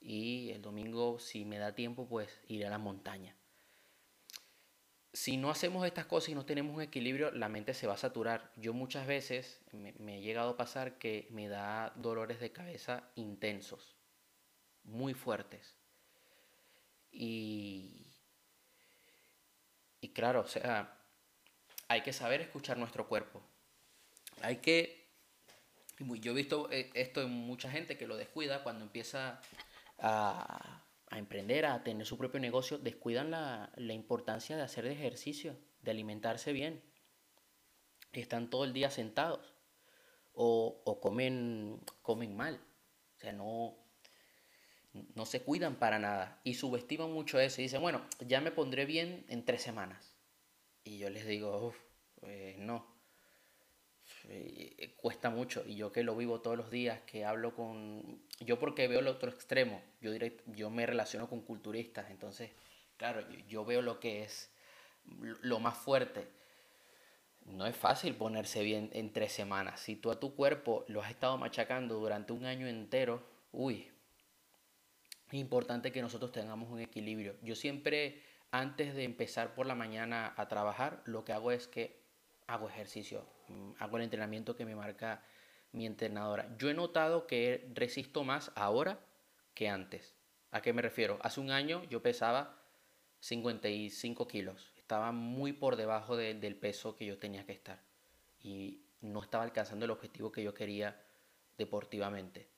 Y 0.00 0.50
el 0.50 0.62
domingo, 0.62 1.18
si 1.18 1.44
me 1.44 1.58
da 1.58 1.74
tiempo, 1.74 2.08
pues 2.08 2.40
iré 2.46 2.66
a 2.66 2.70
la 2.70 2.78
montaña. 2.78 3.34
Si 5.12 5.36
no 5.36 5.50
hacemos 5.50 5.86
estas 5.86 6.06
cosas 6.06 6.28
y 6.28 6.34
no 6.34 6.44
tenemos 6.44 6.76
un 6.76 6.82
equilibrio, 6.82 7.30
la 7.32 7.48
mente 7.48 7.74
se 7.74 7.86
va 7.86 7.94
a 7.94 7.98
saturar. 7.98 8.52
Yo 8.56 8.72
muchas 8.72 9.06
veces 9.06 9.60
me, 9.72 9.94
me 9.94 10.18
he 10.18 10.20
llegado 10.20 10.50
a 10.50 10.56
pasar 10.56 10.98
que 10.98 11.26
me 11.30 11.48
da 11.48 11.92
dolores 11.96 12.38
de 12.40 12.52
cabeza 12.52 13.10
intensos, 13.16 13.96
muy 14.84 15.14
fuertes 15.14 15.78
y, 17.10 18.06
y 20.00 20.12
claro, 20.12 20.40
o 20.40 20.46
sea, 20.46 20.97
hay 21.88 22.02
que 22.02 22.12
saber 22.12 22.40
escuchar 22.40 22.78
nuestro 22.78 23.08
cuerpo. 23.08 23.42
Hay 24.42 24.56
que... 24.56 25.08
Yo 25.98 26.30
he 26.30 26.34
visto 26.34 26.70
eh, 26.70 26.90
esto 26.94 27.22
en 27.22 27.30
mucha 27.30 27.70
gente 27.70 27.98
que 27.98 28.06
lo 28.06 28.16
descuida 28.16 28.62
cuando 28.62 28.84
empieza 28.84 29.40
a, 29.98 30.84
a 31.08 31.18
emprender, 31.18 31.66
a 31.66 31.82
tener 31.82 32.06
su 32.06 32.16
propio 32.16 32.38
negocio, 32.38 32.78
descuidan 32.78 33.32
la, 33.32 33.72
la 33.74 33.94
importancia 33.94 34.56
de 34.56 34.62
hacer 34.62 34.86
ejercicio, 34.86 35.58
de 35.80 35.90
alimentarse 35.90 36.52
bien. 36.52 36.84
Están 38.12 38.48
todo 38.48 38.64
el 38.64 38.72
día 38.72 38.90
sentados 38.90 39.54
o, 40.32 40.82
o 40.84 41.00
comen, 41.00 41.80
comen 42.02 42.36
mal. 42.36 42.60
O 43.16 43.18
sea, 43.18 43.32
no, 43.32 43.76
no 44.92 45.26
se 45.26 45.42
cuidan 45.42 45.76
para 45.80 45.98
nada 45.98 46.40
y 46.44 46.54
subestiman 46.54 47.10
mucho 47.10 47.40
eso 47.40 47.60
y 47.60 47.64
dicen, 47.64 47.82
bueno, 47.82 48.06
ya 48.20 48.40
me 48.40 48.52
pondré 48.52 48.86
bien 48.86 49.26
en 49.28 49.44
tres 49.44 49.62
semanas. 49.62 50.17
Y 50.88 50.96
yo 50.96 51.10
les 51.10 51.26
digo, 51.26 51.74
eh, 52.22 52.56
no, 52.58 52.86
eh, 54.24 54.94
cuesta 54.96 55.28
mucho. 55.28 55.62
Y 55.66 55.76
yo 55.76 55.92
que 55.92 56.02
lo 56.02 56.16
vivo 56.16 56.40
todos 56.40 56.56
los 56.56 56.70
días, 56.70 57.02
que 57.02 57.26
hablo 57.26 57.54
con... 57.54 58.22
Yo 58.40 58.58
porque 58.58 58.88
veo 58.88 59.00
el 59.00 59.08
otro 59.08 59.30
extremo, 59.30 59.82
yo, 60.00 60.12
diré, 60.12 60.38
yo 60.46 60.70
me 60.70 60.86
relaciono 60.86 61.28
con 61.28 61.42
culturistas, 61.42 62.10
entonces, 62.10 62.52
claro, 62.96 63.22
yo 63.48 63.66
veo 63.66 63.82
lo 63.82 64.00
que 64.00 64.22
es 64.22 64.50
lo 65.42 65.60
más 65.60 65.76
fuerte. 65.76 66.26
No 67.44 67.66
es 67.66 67.76
fácil 67.76 68.14
ponerse 68.14 68.62
bien 68.62 68.88
en 68.94 69.12
tres 69.12 69.32
semanas. 69.32 69.80
Si 69.80 69.94
tú 69.94 70.10
a 70.10 70.18
tu 70.18 70.34
cuerpo 70.34 70.86
lo 70.88 71.02
has 71.02 71.10
estado 71.10 71.36
machacando 71.36 71.96
durante 71.96 72.32
un 72.32 72.46
año 72.46 72.66
entero, 72.66 73.22
uy, 73.52 73.90
es 75.28 75.34
importante 75.34 75.92
que 75.92 76.00
nosotros 76.00 76.32
tengamos 76.32 76.70
un 76.70 76.80
equilibrio. 76.80 77.36
Yo 77.42 77.54
siempre, 77.54 78.22
antes 78.50 78.94
de 78.94 79.04
empezar 79.04 79.54
por 79.54 79.66
la 79.66 79.74
mañana 79.74 80.32
a 80.36 80.48
trabajar, 80.48 81.02
lo 81.04 81.24
que 81.24 81.32
hago 81.32 81.52
es 81.52 81.68
que 81.68 82.00
hago 82.46 82.68
ejercicio, 82.68 83.26
mm, 83.48 83.72
hago 83.78 83.96
el 83.98 84.04
entrenamiento 84.04 84.56
que 84.56 84.64
me 84.64 84.74
marca 84.74 85.22
mi 85.72 85.86
entrenadora. 85.86 86.48
Yo 86.58 86.70
he 86.70 86.74
notado 86.74 87.26
que 87.26 87.70
resisto 87.74 88.24
más 88.24 88.52
ahora 88.54 89.00
que 89.54 89.68
antes. 89.68 90.14
¿A 90.50 90.62
qué 90.62 90.72
me 90.72 90.82
refiero? 90.82 91.18
Hace 91.22 91.40
un 91.40 91.50
año 91.50 91.84
yo 91.84 92.02
pesaba 92.02 92.62
55 93.20 94.26
kilos. 94.26 94.72
Estaba 94.76 95.12
muy 95.12 95.52
por 95.52 95.76
debajo 95.76 96.16
del 96.16 96.56
peso 96.56 96.96
que 96.96 97.04
yo 97.04 97.18
tenía 97.18 97.44
que 97.44 97.52
estar. 97.52 97.82
Y 98.40 98.80
no 99.02 99.22
estaba 99.22 99.44
alcanzando 99.44 99.84
el 99.84 99.90
objetivo 99.90 100.32
que 100.32 100.42
yo 100.42 100.54
quería 100.54 100.98
deportivamente. 101.58 102.48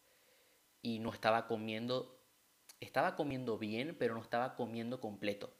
Y 0.82 1.00
no 1.00 1.12
estaba 1.12 1.48
comiendo 1.48 2.20
estaba 2.80 3.14
comiendo 3.14 3.58
bien, 3.58 3.94
pero 3.98 4.14
no 4.14 4.22
estaba 4.22 4.56
comiendo 4.56 5.00
completo. 5.00 5.52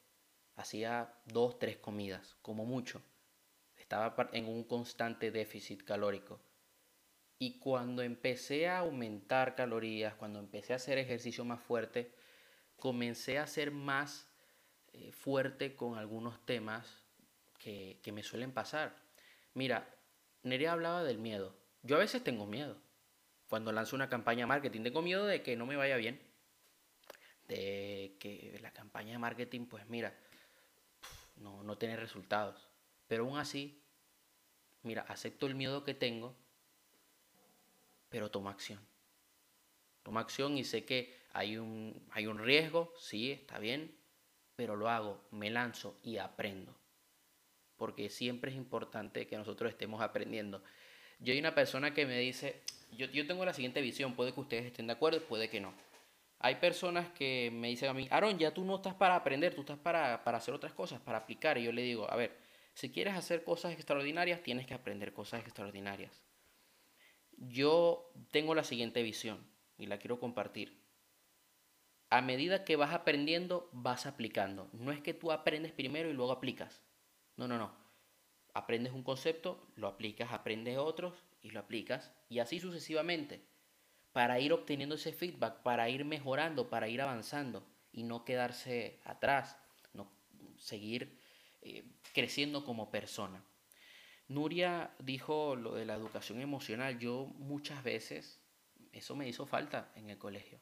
Hacía 0.57 1.15
dos, 1.25 1.59
tres 1.59 1.79
comidas, 1.79 2.37
como 2.43 2.65
mucho. 2.65 3.03
Estaba 3.77 4.29
en 4.33 4.47
un 4.47 4.65
constante 4.65 5.31
déficit 5.31 5.85
calórico. 5.85 6.41
Y 7.39 7.59
cuando 7.59 8.03
empecé 8.03 8.69
a 8.69 8.81
aumentar 8.81 9.55
calorías, 9.55 10.15
cuando 10.15 10.39
empecé 10.39 10.75
a 10.75 10.77
hacer 10.77 10.99
ejercicio 10.99 11.45
más 11.45 11.61
fuerte, 11.63 12.15
comencé 12.77 13.39
a 13.39 13.47
ser 13.47 13.71
más 13.71 14.29
eh, 14.93 15.13
fuerte 15.13 15.75
con 15.75 15.97
algunos 15.97 16.45
temas 16.45 16.87
que, 17.59 17.99
que 18.03 18.13
me 18.13 18.23
suelen 18.23 18.53
pasar. 18.53 18.95
Mira, 19.55 19.89
Nerea 20.43 20.73
hablaba 20.73 21.03
del 21.03 21.19
miedo. 21.19 21.57
Yo 21.83 21.97
a 21.97 22.01
veces 22.01 22.23
tengo 22.23 22.47
miedo. 22.47 22.77
Cuando 23.49 23.73
lanzo 23.73 23.97
una 23.97 24.11
campaña 24.11 24.47
marketing, 24.47 24.83
tengo 24.83 25.03
miedo 25.03 25.27
de 25.27 25.43
que 25.43 25.57
no 25.57 25.67
me 25.67 25.77
vaya 25.77 25.97
bien 25.97 26.31
de 27.51 28.17
que 28.21 28.59
la 28.63 28.73
campaña 28.73 29.13
de 29.13 29.19
marketing, 29.19 29.67
pues 29.67 29.87
mira, 29.89 30.17
no, 31.41 31.63
no 31.63 31.77
tiene 31.77 31.97
resultados. 31.97 32.69
Pero 33.09 33.25
aún 33.25 33.39
así, 33.39 33.83
mira, 34.83 35.03
acepto 35.03 35.47
el 35.47 35.55
miedo 35.55 35.83
que 35.85 35.95
tengo, 35.95 36.37
pero 38.09 38.31
tomo 38.31 38.49
acción. 38.49 38.81
Tomo 40.03 40.21
acción 40.21 40.57
y 40.57 40.65
sé 40.65 40.85
que 40.85 41.19
hay 41.33 41.57
un, 41.57 42.07
hay 42.13 42.27
un 42.27 42.39
riesgo, 42.39 42.95
sí, 42.99 43.33
está 43.33 43.59
bien, 43.59 43.95
pero 44.57 44.77
lo 44.77 44.89
hago, 44.89 45.23
me 45.31 45.51
lanzo 45.51 45.99
y 46.03 46.19
aprendo. 46.19 46.75
Porque 47.77 48.11
siempre 48.11 48.51
es 48.51 48.57
importante 48.57 49.27
que 49.27 49.37
nosotros 49.37 49.71
estemos 49.71 50.03
aprendiendo. 50.03 50.63
Yo 51.19 51.33
hay 51.33 51.39
una 51.39 51.55
persona 51.55 51.95
que 51.95 52.07
me 52.07 52.19
dice, 52.19 52.63
yo, 52.93 53.07
yo 53.07 53.27
tengo 53.27 53.45
la 53.45 53.55
siguiente 53.55 53.81
visión, 53.81 54.15
puede 54.15 54.33
que 54.33 54.41
ustedes 54.41 54.67
estén 54.67 54.87
de 54.87 54.93
acuerdo, 54.93 55.23
puede 55.23 55.49
que 55.49 55.61
no. 55.61 55.73
Hay 56.43 56.55
personas 56.55 57.11
que 57.11 57.51
me 57.53 57.69
dicen 57.69 57.91
a 57.91 57.95
mí, 57.95 58.09
Aaron, 58.11 58.39
ya 58.39 58.55
tú 58.55 58.65
no 58.65 58.77
estás 58.77 58.95
para 58.95 59.15
aprender, 59.15 59.55
tú 59.55 59.61
estás 59.61 59.79
para, 59.79 60.25
para 60.25 60.39
hacer 60.39 60.55
otras 60.55 60.73
cosas, 60.73 60.99
para 60.99 61.19
aplicar. 61.19 61.59
Y 61.59 61.65
yo 61.65 61.73
le 61.73 61.83
digo, 61.83 62.11
a 62.11 62.17
ver, 62.17 62.35
si 62.73 62.91
quieres 62.91 63.15
hacer 63.15 63.45
cosas 63.45 63.75
extraordinarias, 63.75 64.43
tienes 64.43 64.67
que 64.67 64.73
aprender 64.73 65.13
cosas 65.13 65.43
extraordinarias. 65.43 66.25
Yo 67.37 68.11
tengo 68.31 68.55
la 68.55 68.65
siguiente 68.65 69.03
visión 69.03 69.47
y 69.77 69.85
la 69.85 69.99
quiero 69.99 70.19
compartir. 70.19 70.81
A 72.09 72.23
medida 72.23 72.65
que 72.65 72.77
vas 72.77 72.95
aprendiendo, 72.95 73.69
vas 73.73 74.07
aplicando. 74.07 74.71
No 74.73 74.93
es 74.93 75.03
que 75.03 75.13
tú 75.13 75.33
aprendes 75.33 75.73
primero 75.73 76.09
y 76.09 76.15
luego 76.15 76.33
aplicas. 76.33 76.83
No, 77.37 77.49
no, 77.49 77.59
no. 77.59 77.77
Aprendes 78.55 78.95
un 78.95 79.03
concepto, 79.03 79.71
lo 79.77 79.89
aplicas, 79.89 80.33
aprendes 80.33 80.79
otros 80.79 81.23
y 81.43 81.51
lo 81.51 81.61
aplicas 81.61 82.15
y 82.31 82.39
así 82.39 82.61
sucesivamente 82.61 83.45
para 84.13 84.41
ir 84.41 84.53
obteniendo 84.53 84.97
ese 84.97 85.13
feedback, 85.13 85.63
para 85.63 85.89
ir 85.89 86.05
mejorando, 86.05 86.69
para 86.69 86.89
ir 86.89 87.01
avanzando 87.01 87.65
y 87.93 88.03
no 88.03 88.25
quedarse 88.25 89.01
atrás, 89.05 89.57
no 89.93 90.11
seguir 90.59 91.17
eh, 91.63 91.85
creciendo 92.13 92.65
como 92.65 92.91
persona. 92.91 93.45
Nuria 94.29 94.95
dijo 95.01 95.57
lo 95.57 95.75
de 95.75 95.85
la 95.85 95.95
educación 95.95 96.41
emocional. 96.41 96.99
Yo 96.99 97.27
muchas 97.39 97.83
veces, 97.83 98.41
eso 98.93 99.17
me 99.17 99.29
hizo 99.29 99.47
falta 99.47 99.93
en 99.97 100.09
el 100.09 100.19
colegio. 100.19 100.61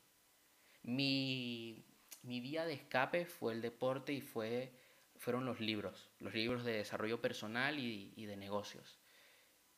Mi, 0.82 1.84
mi 2.22 2.40
vía 2.40 2.64
de 2.64 2.74
escape 2.74 3.26
fue 3.26 3.52
el 3.52 3.60
deporte 3.60 4.12
y 4.12 4.20
fue, 4.20 4.72
fueron 5.16 5.44
los 5.44 5.60
libros, 5.60 6.10
los 6.18 6.34
libros 6.34 6.64
de 6.64 6.72
desarrollo 6.72 7.20
personal 7.20 7.78
y, 7.78 8.14
y 8.16 8.24
de 8.24 8.36
negocios. 8.36 8.98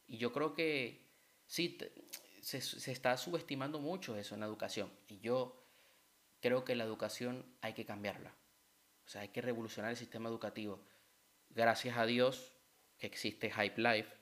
Y 0.06 0.18
yo 0.18 0.32
creo 0.32 0.54
que 0.54 1.08
sí, 1.46 1.76
se, 2.41 2.91
está 2.91 3.16
subestimando 3.16 3.80
mucho 3.80 4.16
eso 4.16 4.34
en 4.34 4.41
la 4.41 4.47
educación. 4.47 4.91
Y 5.09 5.20
yo 5.20 5.62
creo 6.41 6.64
que 6.64 6.74
la 6.74 6.84
educación 6.84 7.47
hay 7.61 7.74
que 7.74 7.84
cambiarla. 7.84 8.34
O 9.05 9.09
sea, 9.09 9.22
hay 9.22 9.28
que 9.28 9.43
revolucionar 9.43 9.91
el 9.91 9.97
sistema 9.97 10.28
educativo. 10.28 10.80
Gracias 11.51 11.97
a 11.97 12.07
Dios 12.07 12.53
que 12.99 13.07
existe 13.07 13.51
Hype 13.51 13.80
Life. 13.80 14.14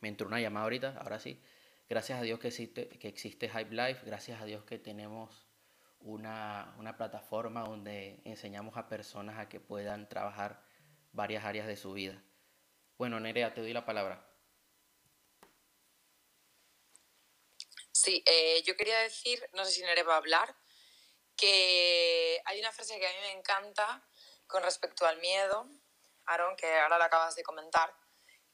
Me 0.00 0.08
entró 0.08 0.26
una 0.26 0.40
llamada 0.40 0.64
ahorita, 0.64 0.98
ahora 0.98 1.18
sí. 1.18 1.40
Gracias 1.88 2.18
a 2.18 2.22
Dios 2.22 2.38
que 2.38 2.48
existe, 2.48 2.88
que 2.88 3.08
existe 3.08 3.48
Hype 3.48 3.74
Life. 3.74 4.04
Gracias 4.06 4.40
a 4.40 4.44
Dios 4.44 4.64
que 4.64 4.78
tenemos 4.78 5.46
una, 6.00 6.74
una 6.78 6.96
plataforma 6.96 7.62
donde 7.62 8.20
enseñamos 8.24 8.76
a 8.76 8.88
personas 8.88 9.38
a 9.38 9.48
que 9.48 9.60
puedan 9.60 10.08
trabajar 10.08 10.64
varias 11.12 11.44
áreas 11.44 11.66
de 11.66 11.76
su 11.76 11.92
vida. 11.92 12.22
Bueno, 12.98 13.18
Nerea, 13.20 13.52
te 13.52 13.60
doy 13.60 13.72
la 13.72 13.84
palabra. 13.84 14.28
Sí, 17.92 18.22
eh, 18.26 18.62
yo 18.64 18.76
quería 18.76 18.98
decir, 18.98 19.48
no 19.52 19.64
sé 19.64 19.72
si 19.72 19.82
Nerea 19.82 20.04
va 20.04 20.14
a 20.14 20.18
hablar, 20.18 20.56
que 21.36 22.40
hay 22.44 22.60
una 22.60 22.72
frase 22.72 22.98
que 22.98 23.06
a 23.06 23.12
mí 23.12 23.18
me 23.20 23.32
encanta 23.32 24.06
con 24.46 24.62
respecto 24.62 25.06
al 25.06 25.18
miedo, 25.18 25.68
Aaron, 26.26 26.56
que 26.56 26.78
ahora 26.80 26.98
lo 26.98 27.04
acabas 27.04 27.36
de 27.36 27.42
comentar, 27.42 27.94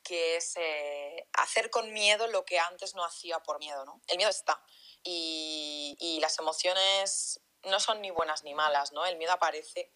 que 0.03 0.37
es 0.37 0.55
eh, 0.57 1.29
hacer 1.35 1.71
con 1.71 1.93
miedo 1.93 2.27
lo 2.29 2.45
que 2.45 2.59
antes 2.59 2.95
no 2.95 3.05
hacía 3.05 3.41
por 3.41 3.59
miedo, 3.59 3.85
¿no? 3.85 4.01
El 4.07 4.17
miedo 4.17 4.31
está 4.31 4.63
y, 5.03 5.97
y 6.01 6.21
las 6.21 6.39
emociones 6.39 7.41
no 7.65 7.81
son 7.81 8.01
ni 8.01 8.11
buenas 8.11 8.45
ni 8.45 8.55
malas, 8.55 8.93
¿no? 8.93 9.05
El 9.07 9.17
miedo 9.17 9.33
aparece 9.33 9.93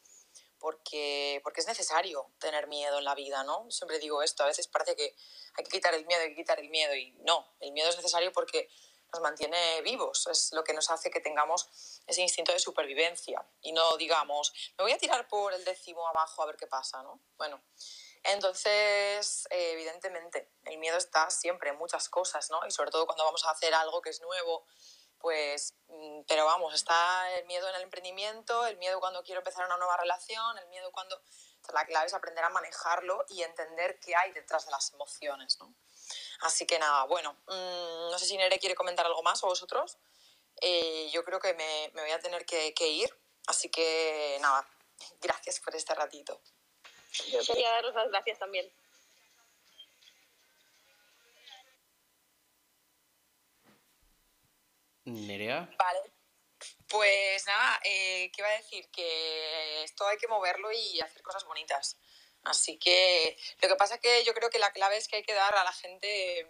porque, 0.62 1.40
porque 1.42 1.60
es 1.60 1.66
necesario 1.66 2.30
tener 2.38 2.68
miedo 2.68 2.98
en 2.98 3.04
la 3.04 3.16
vida, 3.16 3.42
¿no? 3.42 3.68
Siempre 3.70 3.98
digo 3.98 4.22
esto, 4.22 4.44
a 4.44 4.46
veces 4.46 4.68
parece 4.68 4.94
que 4.94 5.14
hay 5.58 5.64
que 5.64 5.70
quitar 5.70 5.92
el 5.92 6.06
miedo, 6.06 6.22
hay 6.22 6.30
que 6.30 6.36
quitar 6.36 6.60
el 6.60 6.70
miedo 6.70 6.94
y 6.94 7.10
no, 7.24 7.54
el 7.60 7.72
miedo 7.72 7.90
es 7.90 7.96
necesario 7.96 8.32
porque 8.32 8.70
nos 9.12 9.20
mantiene 9.20 9.82
vivos, 9.82 10.26
es 10.28 10.52
lo 10.52 10.64
que 10.64 10.72
nos 10.72 10.88
hace 10.88 11.10
que 11.10 11.20
tengamos 11.20 11.68
ese 12.06 12.22
instinto 12.22 12.52
de 12.52 12.60
supervivencia 12.60 13.44
y 13.60 13.72
no 13.72 13.96
digamos, 13.96 14.52
me 14.78 14.84
voy 14.84 14.92
a 14.92 14.98
tirar 14.98 15.28
por 15.28 15.52
el 15.52 15.64
décimo 15.64 16.06
abajo 16.06 16.42
a 16.42 16.46
ver 16.46 16.56
qué 16.56 16.68
pasa, 16.68 17.02
¿no? 17.02 17.20
Bueno, 17.36 17.60
entonces, 18.22 19.48
eh, 19.50 19.72
evidentemente, 19.72 20.48
el 20.64 20.78
miedo 20.78 20.96
está 20.96 21.28
siempre 21.28 21.70
en 21.70 21.76
muchas 21.76 22.08
cosas, 22.08 22.50
¿no? 22.50 22.60
Y 22.66 22.70
sobre 22.70 22.92
todo 22.92 23.04
cuando 23.04 23.24
vamos 23.24 23.44
a 23.44 23.50
hacer 23.50 23.74
algo 23.74 24.00
que 24.00 24.10
es 24.10 24.20
nuevo, 24.20 24.64
pues, 25.22 25.74
mm, 25.88 26.22
pero 26.28 26.44
vamos, 26.44 26.74
está 26.74 27.30
el 27.38 27.46
miedo 27.46 27.68
en 27.68 27.76
el 27.76 27.82
emprendimiento, 27.82 28.66
el 28.66 28.76
miedo 28.76 29.00
cuando 29.00 29.22
quiero 29.22 29.40
empezar 29.40 29.64
una 29.64 29.78
nueva 29.78 29.96
relación, 29.96 30.58
el 30.58 30.68
miedo 30.68 30.90
cuando... 30.92 31.20
La 31.72 31.86
clave 31.86 32.06
es 32.06 32.12
aprender 32.14 32.42
a 32.42 32.50
manejarlo 32.50 33.24
y 33.28 33.44
entender 33.44 34.00
qué 34.00 34.16
hay 34.16 34.32
detrás 34.32 34.64
de 34.64 34.72
las 34.72 34.92
emociones, 34.92 35.60
¿no? 35.60 35.72
Así 36.40 36.66
que 36.66 36.76
nada, 36.76 37.04
bueno, 37.04 37.34
mmm, 37.46 38.10
no 38.10 38.18
sé 38.18 38.26
si 38.26 38.36
Nere 38.36 38.58
quiere 38.58 38.74
comentar 38.74 39.06
algo 39.06 39.22
más 39.22 39.44
o 39.44 39.46
vosotros. 39.46 39.96
Eh, 40.60 41.08
yo 41.12 41.24
creo 41.24 41.38
que 41.38 41.54
me, 41.54 41.90
me, 41.94 42.02
voy 42.02 42.10
a 42.10 42.18
tener 42.18 42.44
que, 42.44 42.74
que 42.74 42.88
ir, 42.88 43.16
así 43.46 43.68
que 43.68 44.38
nada, 44.40 44.68
gracias 45.20 45.60
por 45.60 45.76
este 45.76 45.94
ratito. 45.94 46.40
Yo 47.30 47.40
quería 47.44 47.70
daros 47.70 47.94
las 47.94 48.08
gracias 48.08 48.40
también. 48.40 48.68
Nerea. 55.12 55.68
Vale. 55.78 56.00
Pues 56.88 57.46
nada, 57.46 57.80
eh, 57.84 58.30
¿qué 58.32 58.40
iba 58.40 58.48
a 58.48 58.56
decir? 58.56 58.88
Que 58.90 59.82
esto 59.84 60.06
hay 60.06 60.16
que 60.18 60.28
moverlo 60.28 60.70
y 60.72 61.00
hacer 61.00 61.22
cosas 61.22 61.44
bonitas. 61.44 61.98
Así 62.44 62.78
que 62.78 63.36
lo 63.60 63.68
que 63.68 63.76
pasa 63.76 63.94
es 63.94 64.00
que 64.00 64.24
yo 64.24 64.34
creo 64.34 64.50
que 64.50 64.58
la 64.58 64.72
clave 64.72 64.96
es 64.96 65.08
que 65.08 65.16
hay 65.16 65.22
que 65.22 65.34
dar 65.34 65.54
a 65.54 65.64
la 65.64 65.72
gente 65.72 66.46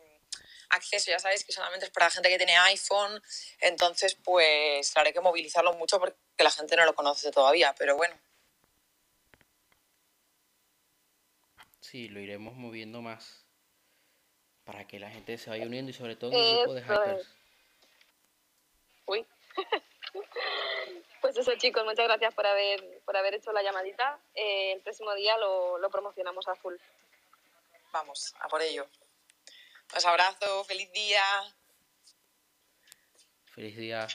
acceso, 0.70 1.10
ya 1.10 1.18
sabéis 1.18 1.44
que 1.44 1.52
solamente 1.52 1.86
es 1.86 1.92
para 1.92 2.06
la 2.06 2.10
gente 2.10 2.30
que 2.30 2.38
tiene 2.38 2.56
iPhone, 2.56 3.22
entonces 3.60 4.14
pues 4.14 4.90
claro, 4.90 5.08
hay 5.08 5.12
que 5.12 5.20
movilizarlo 5.20 5.74
mucho 5.74 5.98
porque 5.98 6.16
la 6.38 6.50
gente 6.50 6.76
no 6.76 6.86
lo 6.86 6.94
conoce 6.94 7.30
todavía, 7.30 7.74
pero 7.78 7.96
bueno. 7.96 8.18
Sí, 11.80 12.08
lo 12.08 12.20
iremos 12.20 12.54
moviendo 12.54 13.02
más 13.02 13.44
para 14.64 14.86
que 14.86 14.98
la 14.98 15.10
gente 15.10 15.36
se 15.36 15.50
vaya 15.50 15.66
uniendo 15.66 15.90
y 15.90 15.94
sobre 15.94 16.16
todo 16.16 16.32
en 16.32 16.38
el 16.38 16.56
grupo 16.56 16.74
de 16.74 16.82
hackers. 16.82 17.28
Pues 21.20 21.36
eso, 21.36 21.54
chicos, 21.54 21.84
muchas 21.84 22.06
gracias 22.06 22.34
por 22.34 22.44
haber, 22.44 23.00
por 23.04 23.16
haber 23.16 23.34
hecho 23.34 23.52
la 23.52 23.62
llamadita. 23.62 24.18
Eh, 24.34 24.72
el 24.72 24.80
próximo 24.80 25.14
día 25.14 25.38
lo, 25.38 25.78
lo, 25.78 25.88
promocionamos 25.88 26.48
a 26.48 26.56
full. 26.56 26.74
Vamos, 27.92 28.34
a 28.40 28.48
por 28.48 28.60
ello. 28.60 28.88
Pues 29.88 30.04
abrazo, 30.04 30.64
feliz 30.64 30.90
día. 30.92 31.22
Feliz 33.54 33.76
día. 33.76 34.08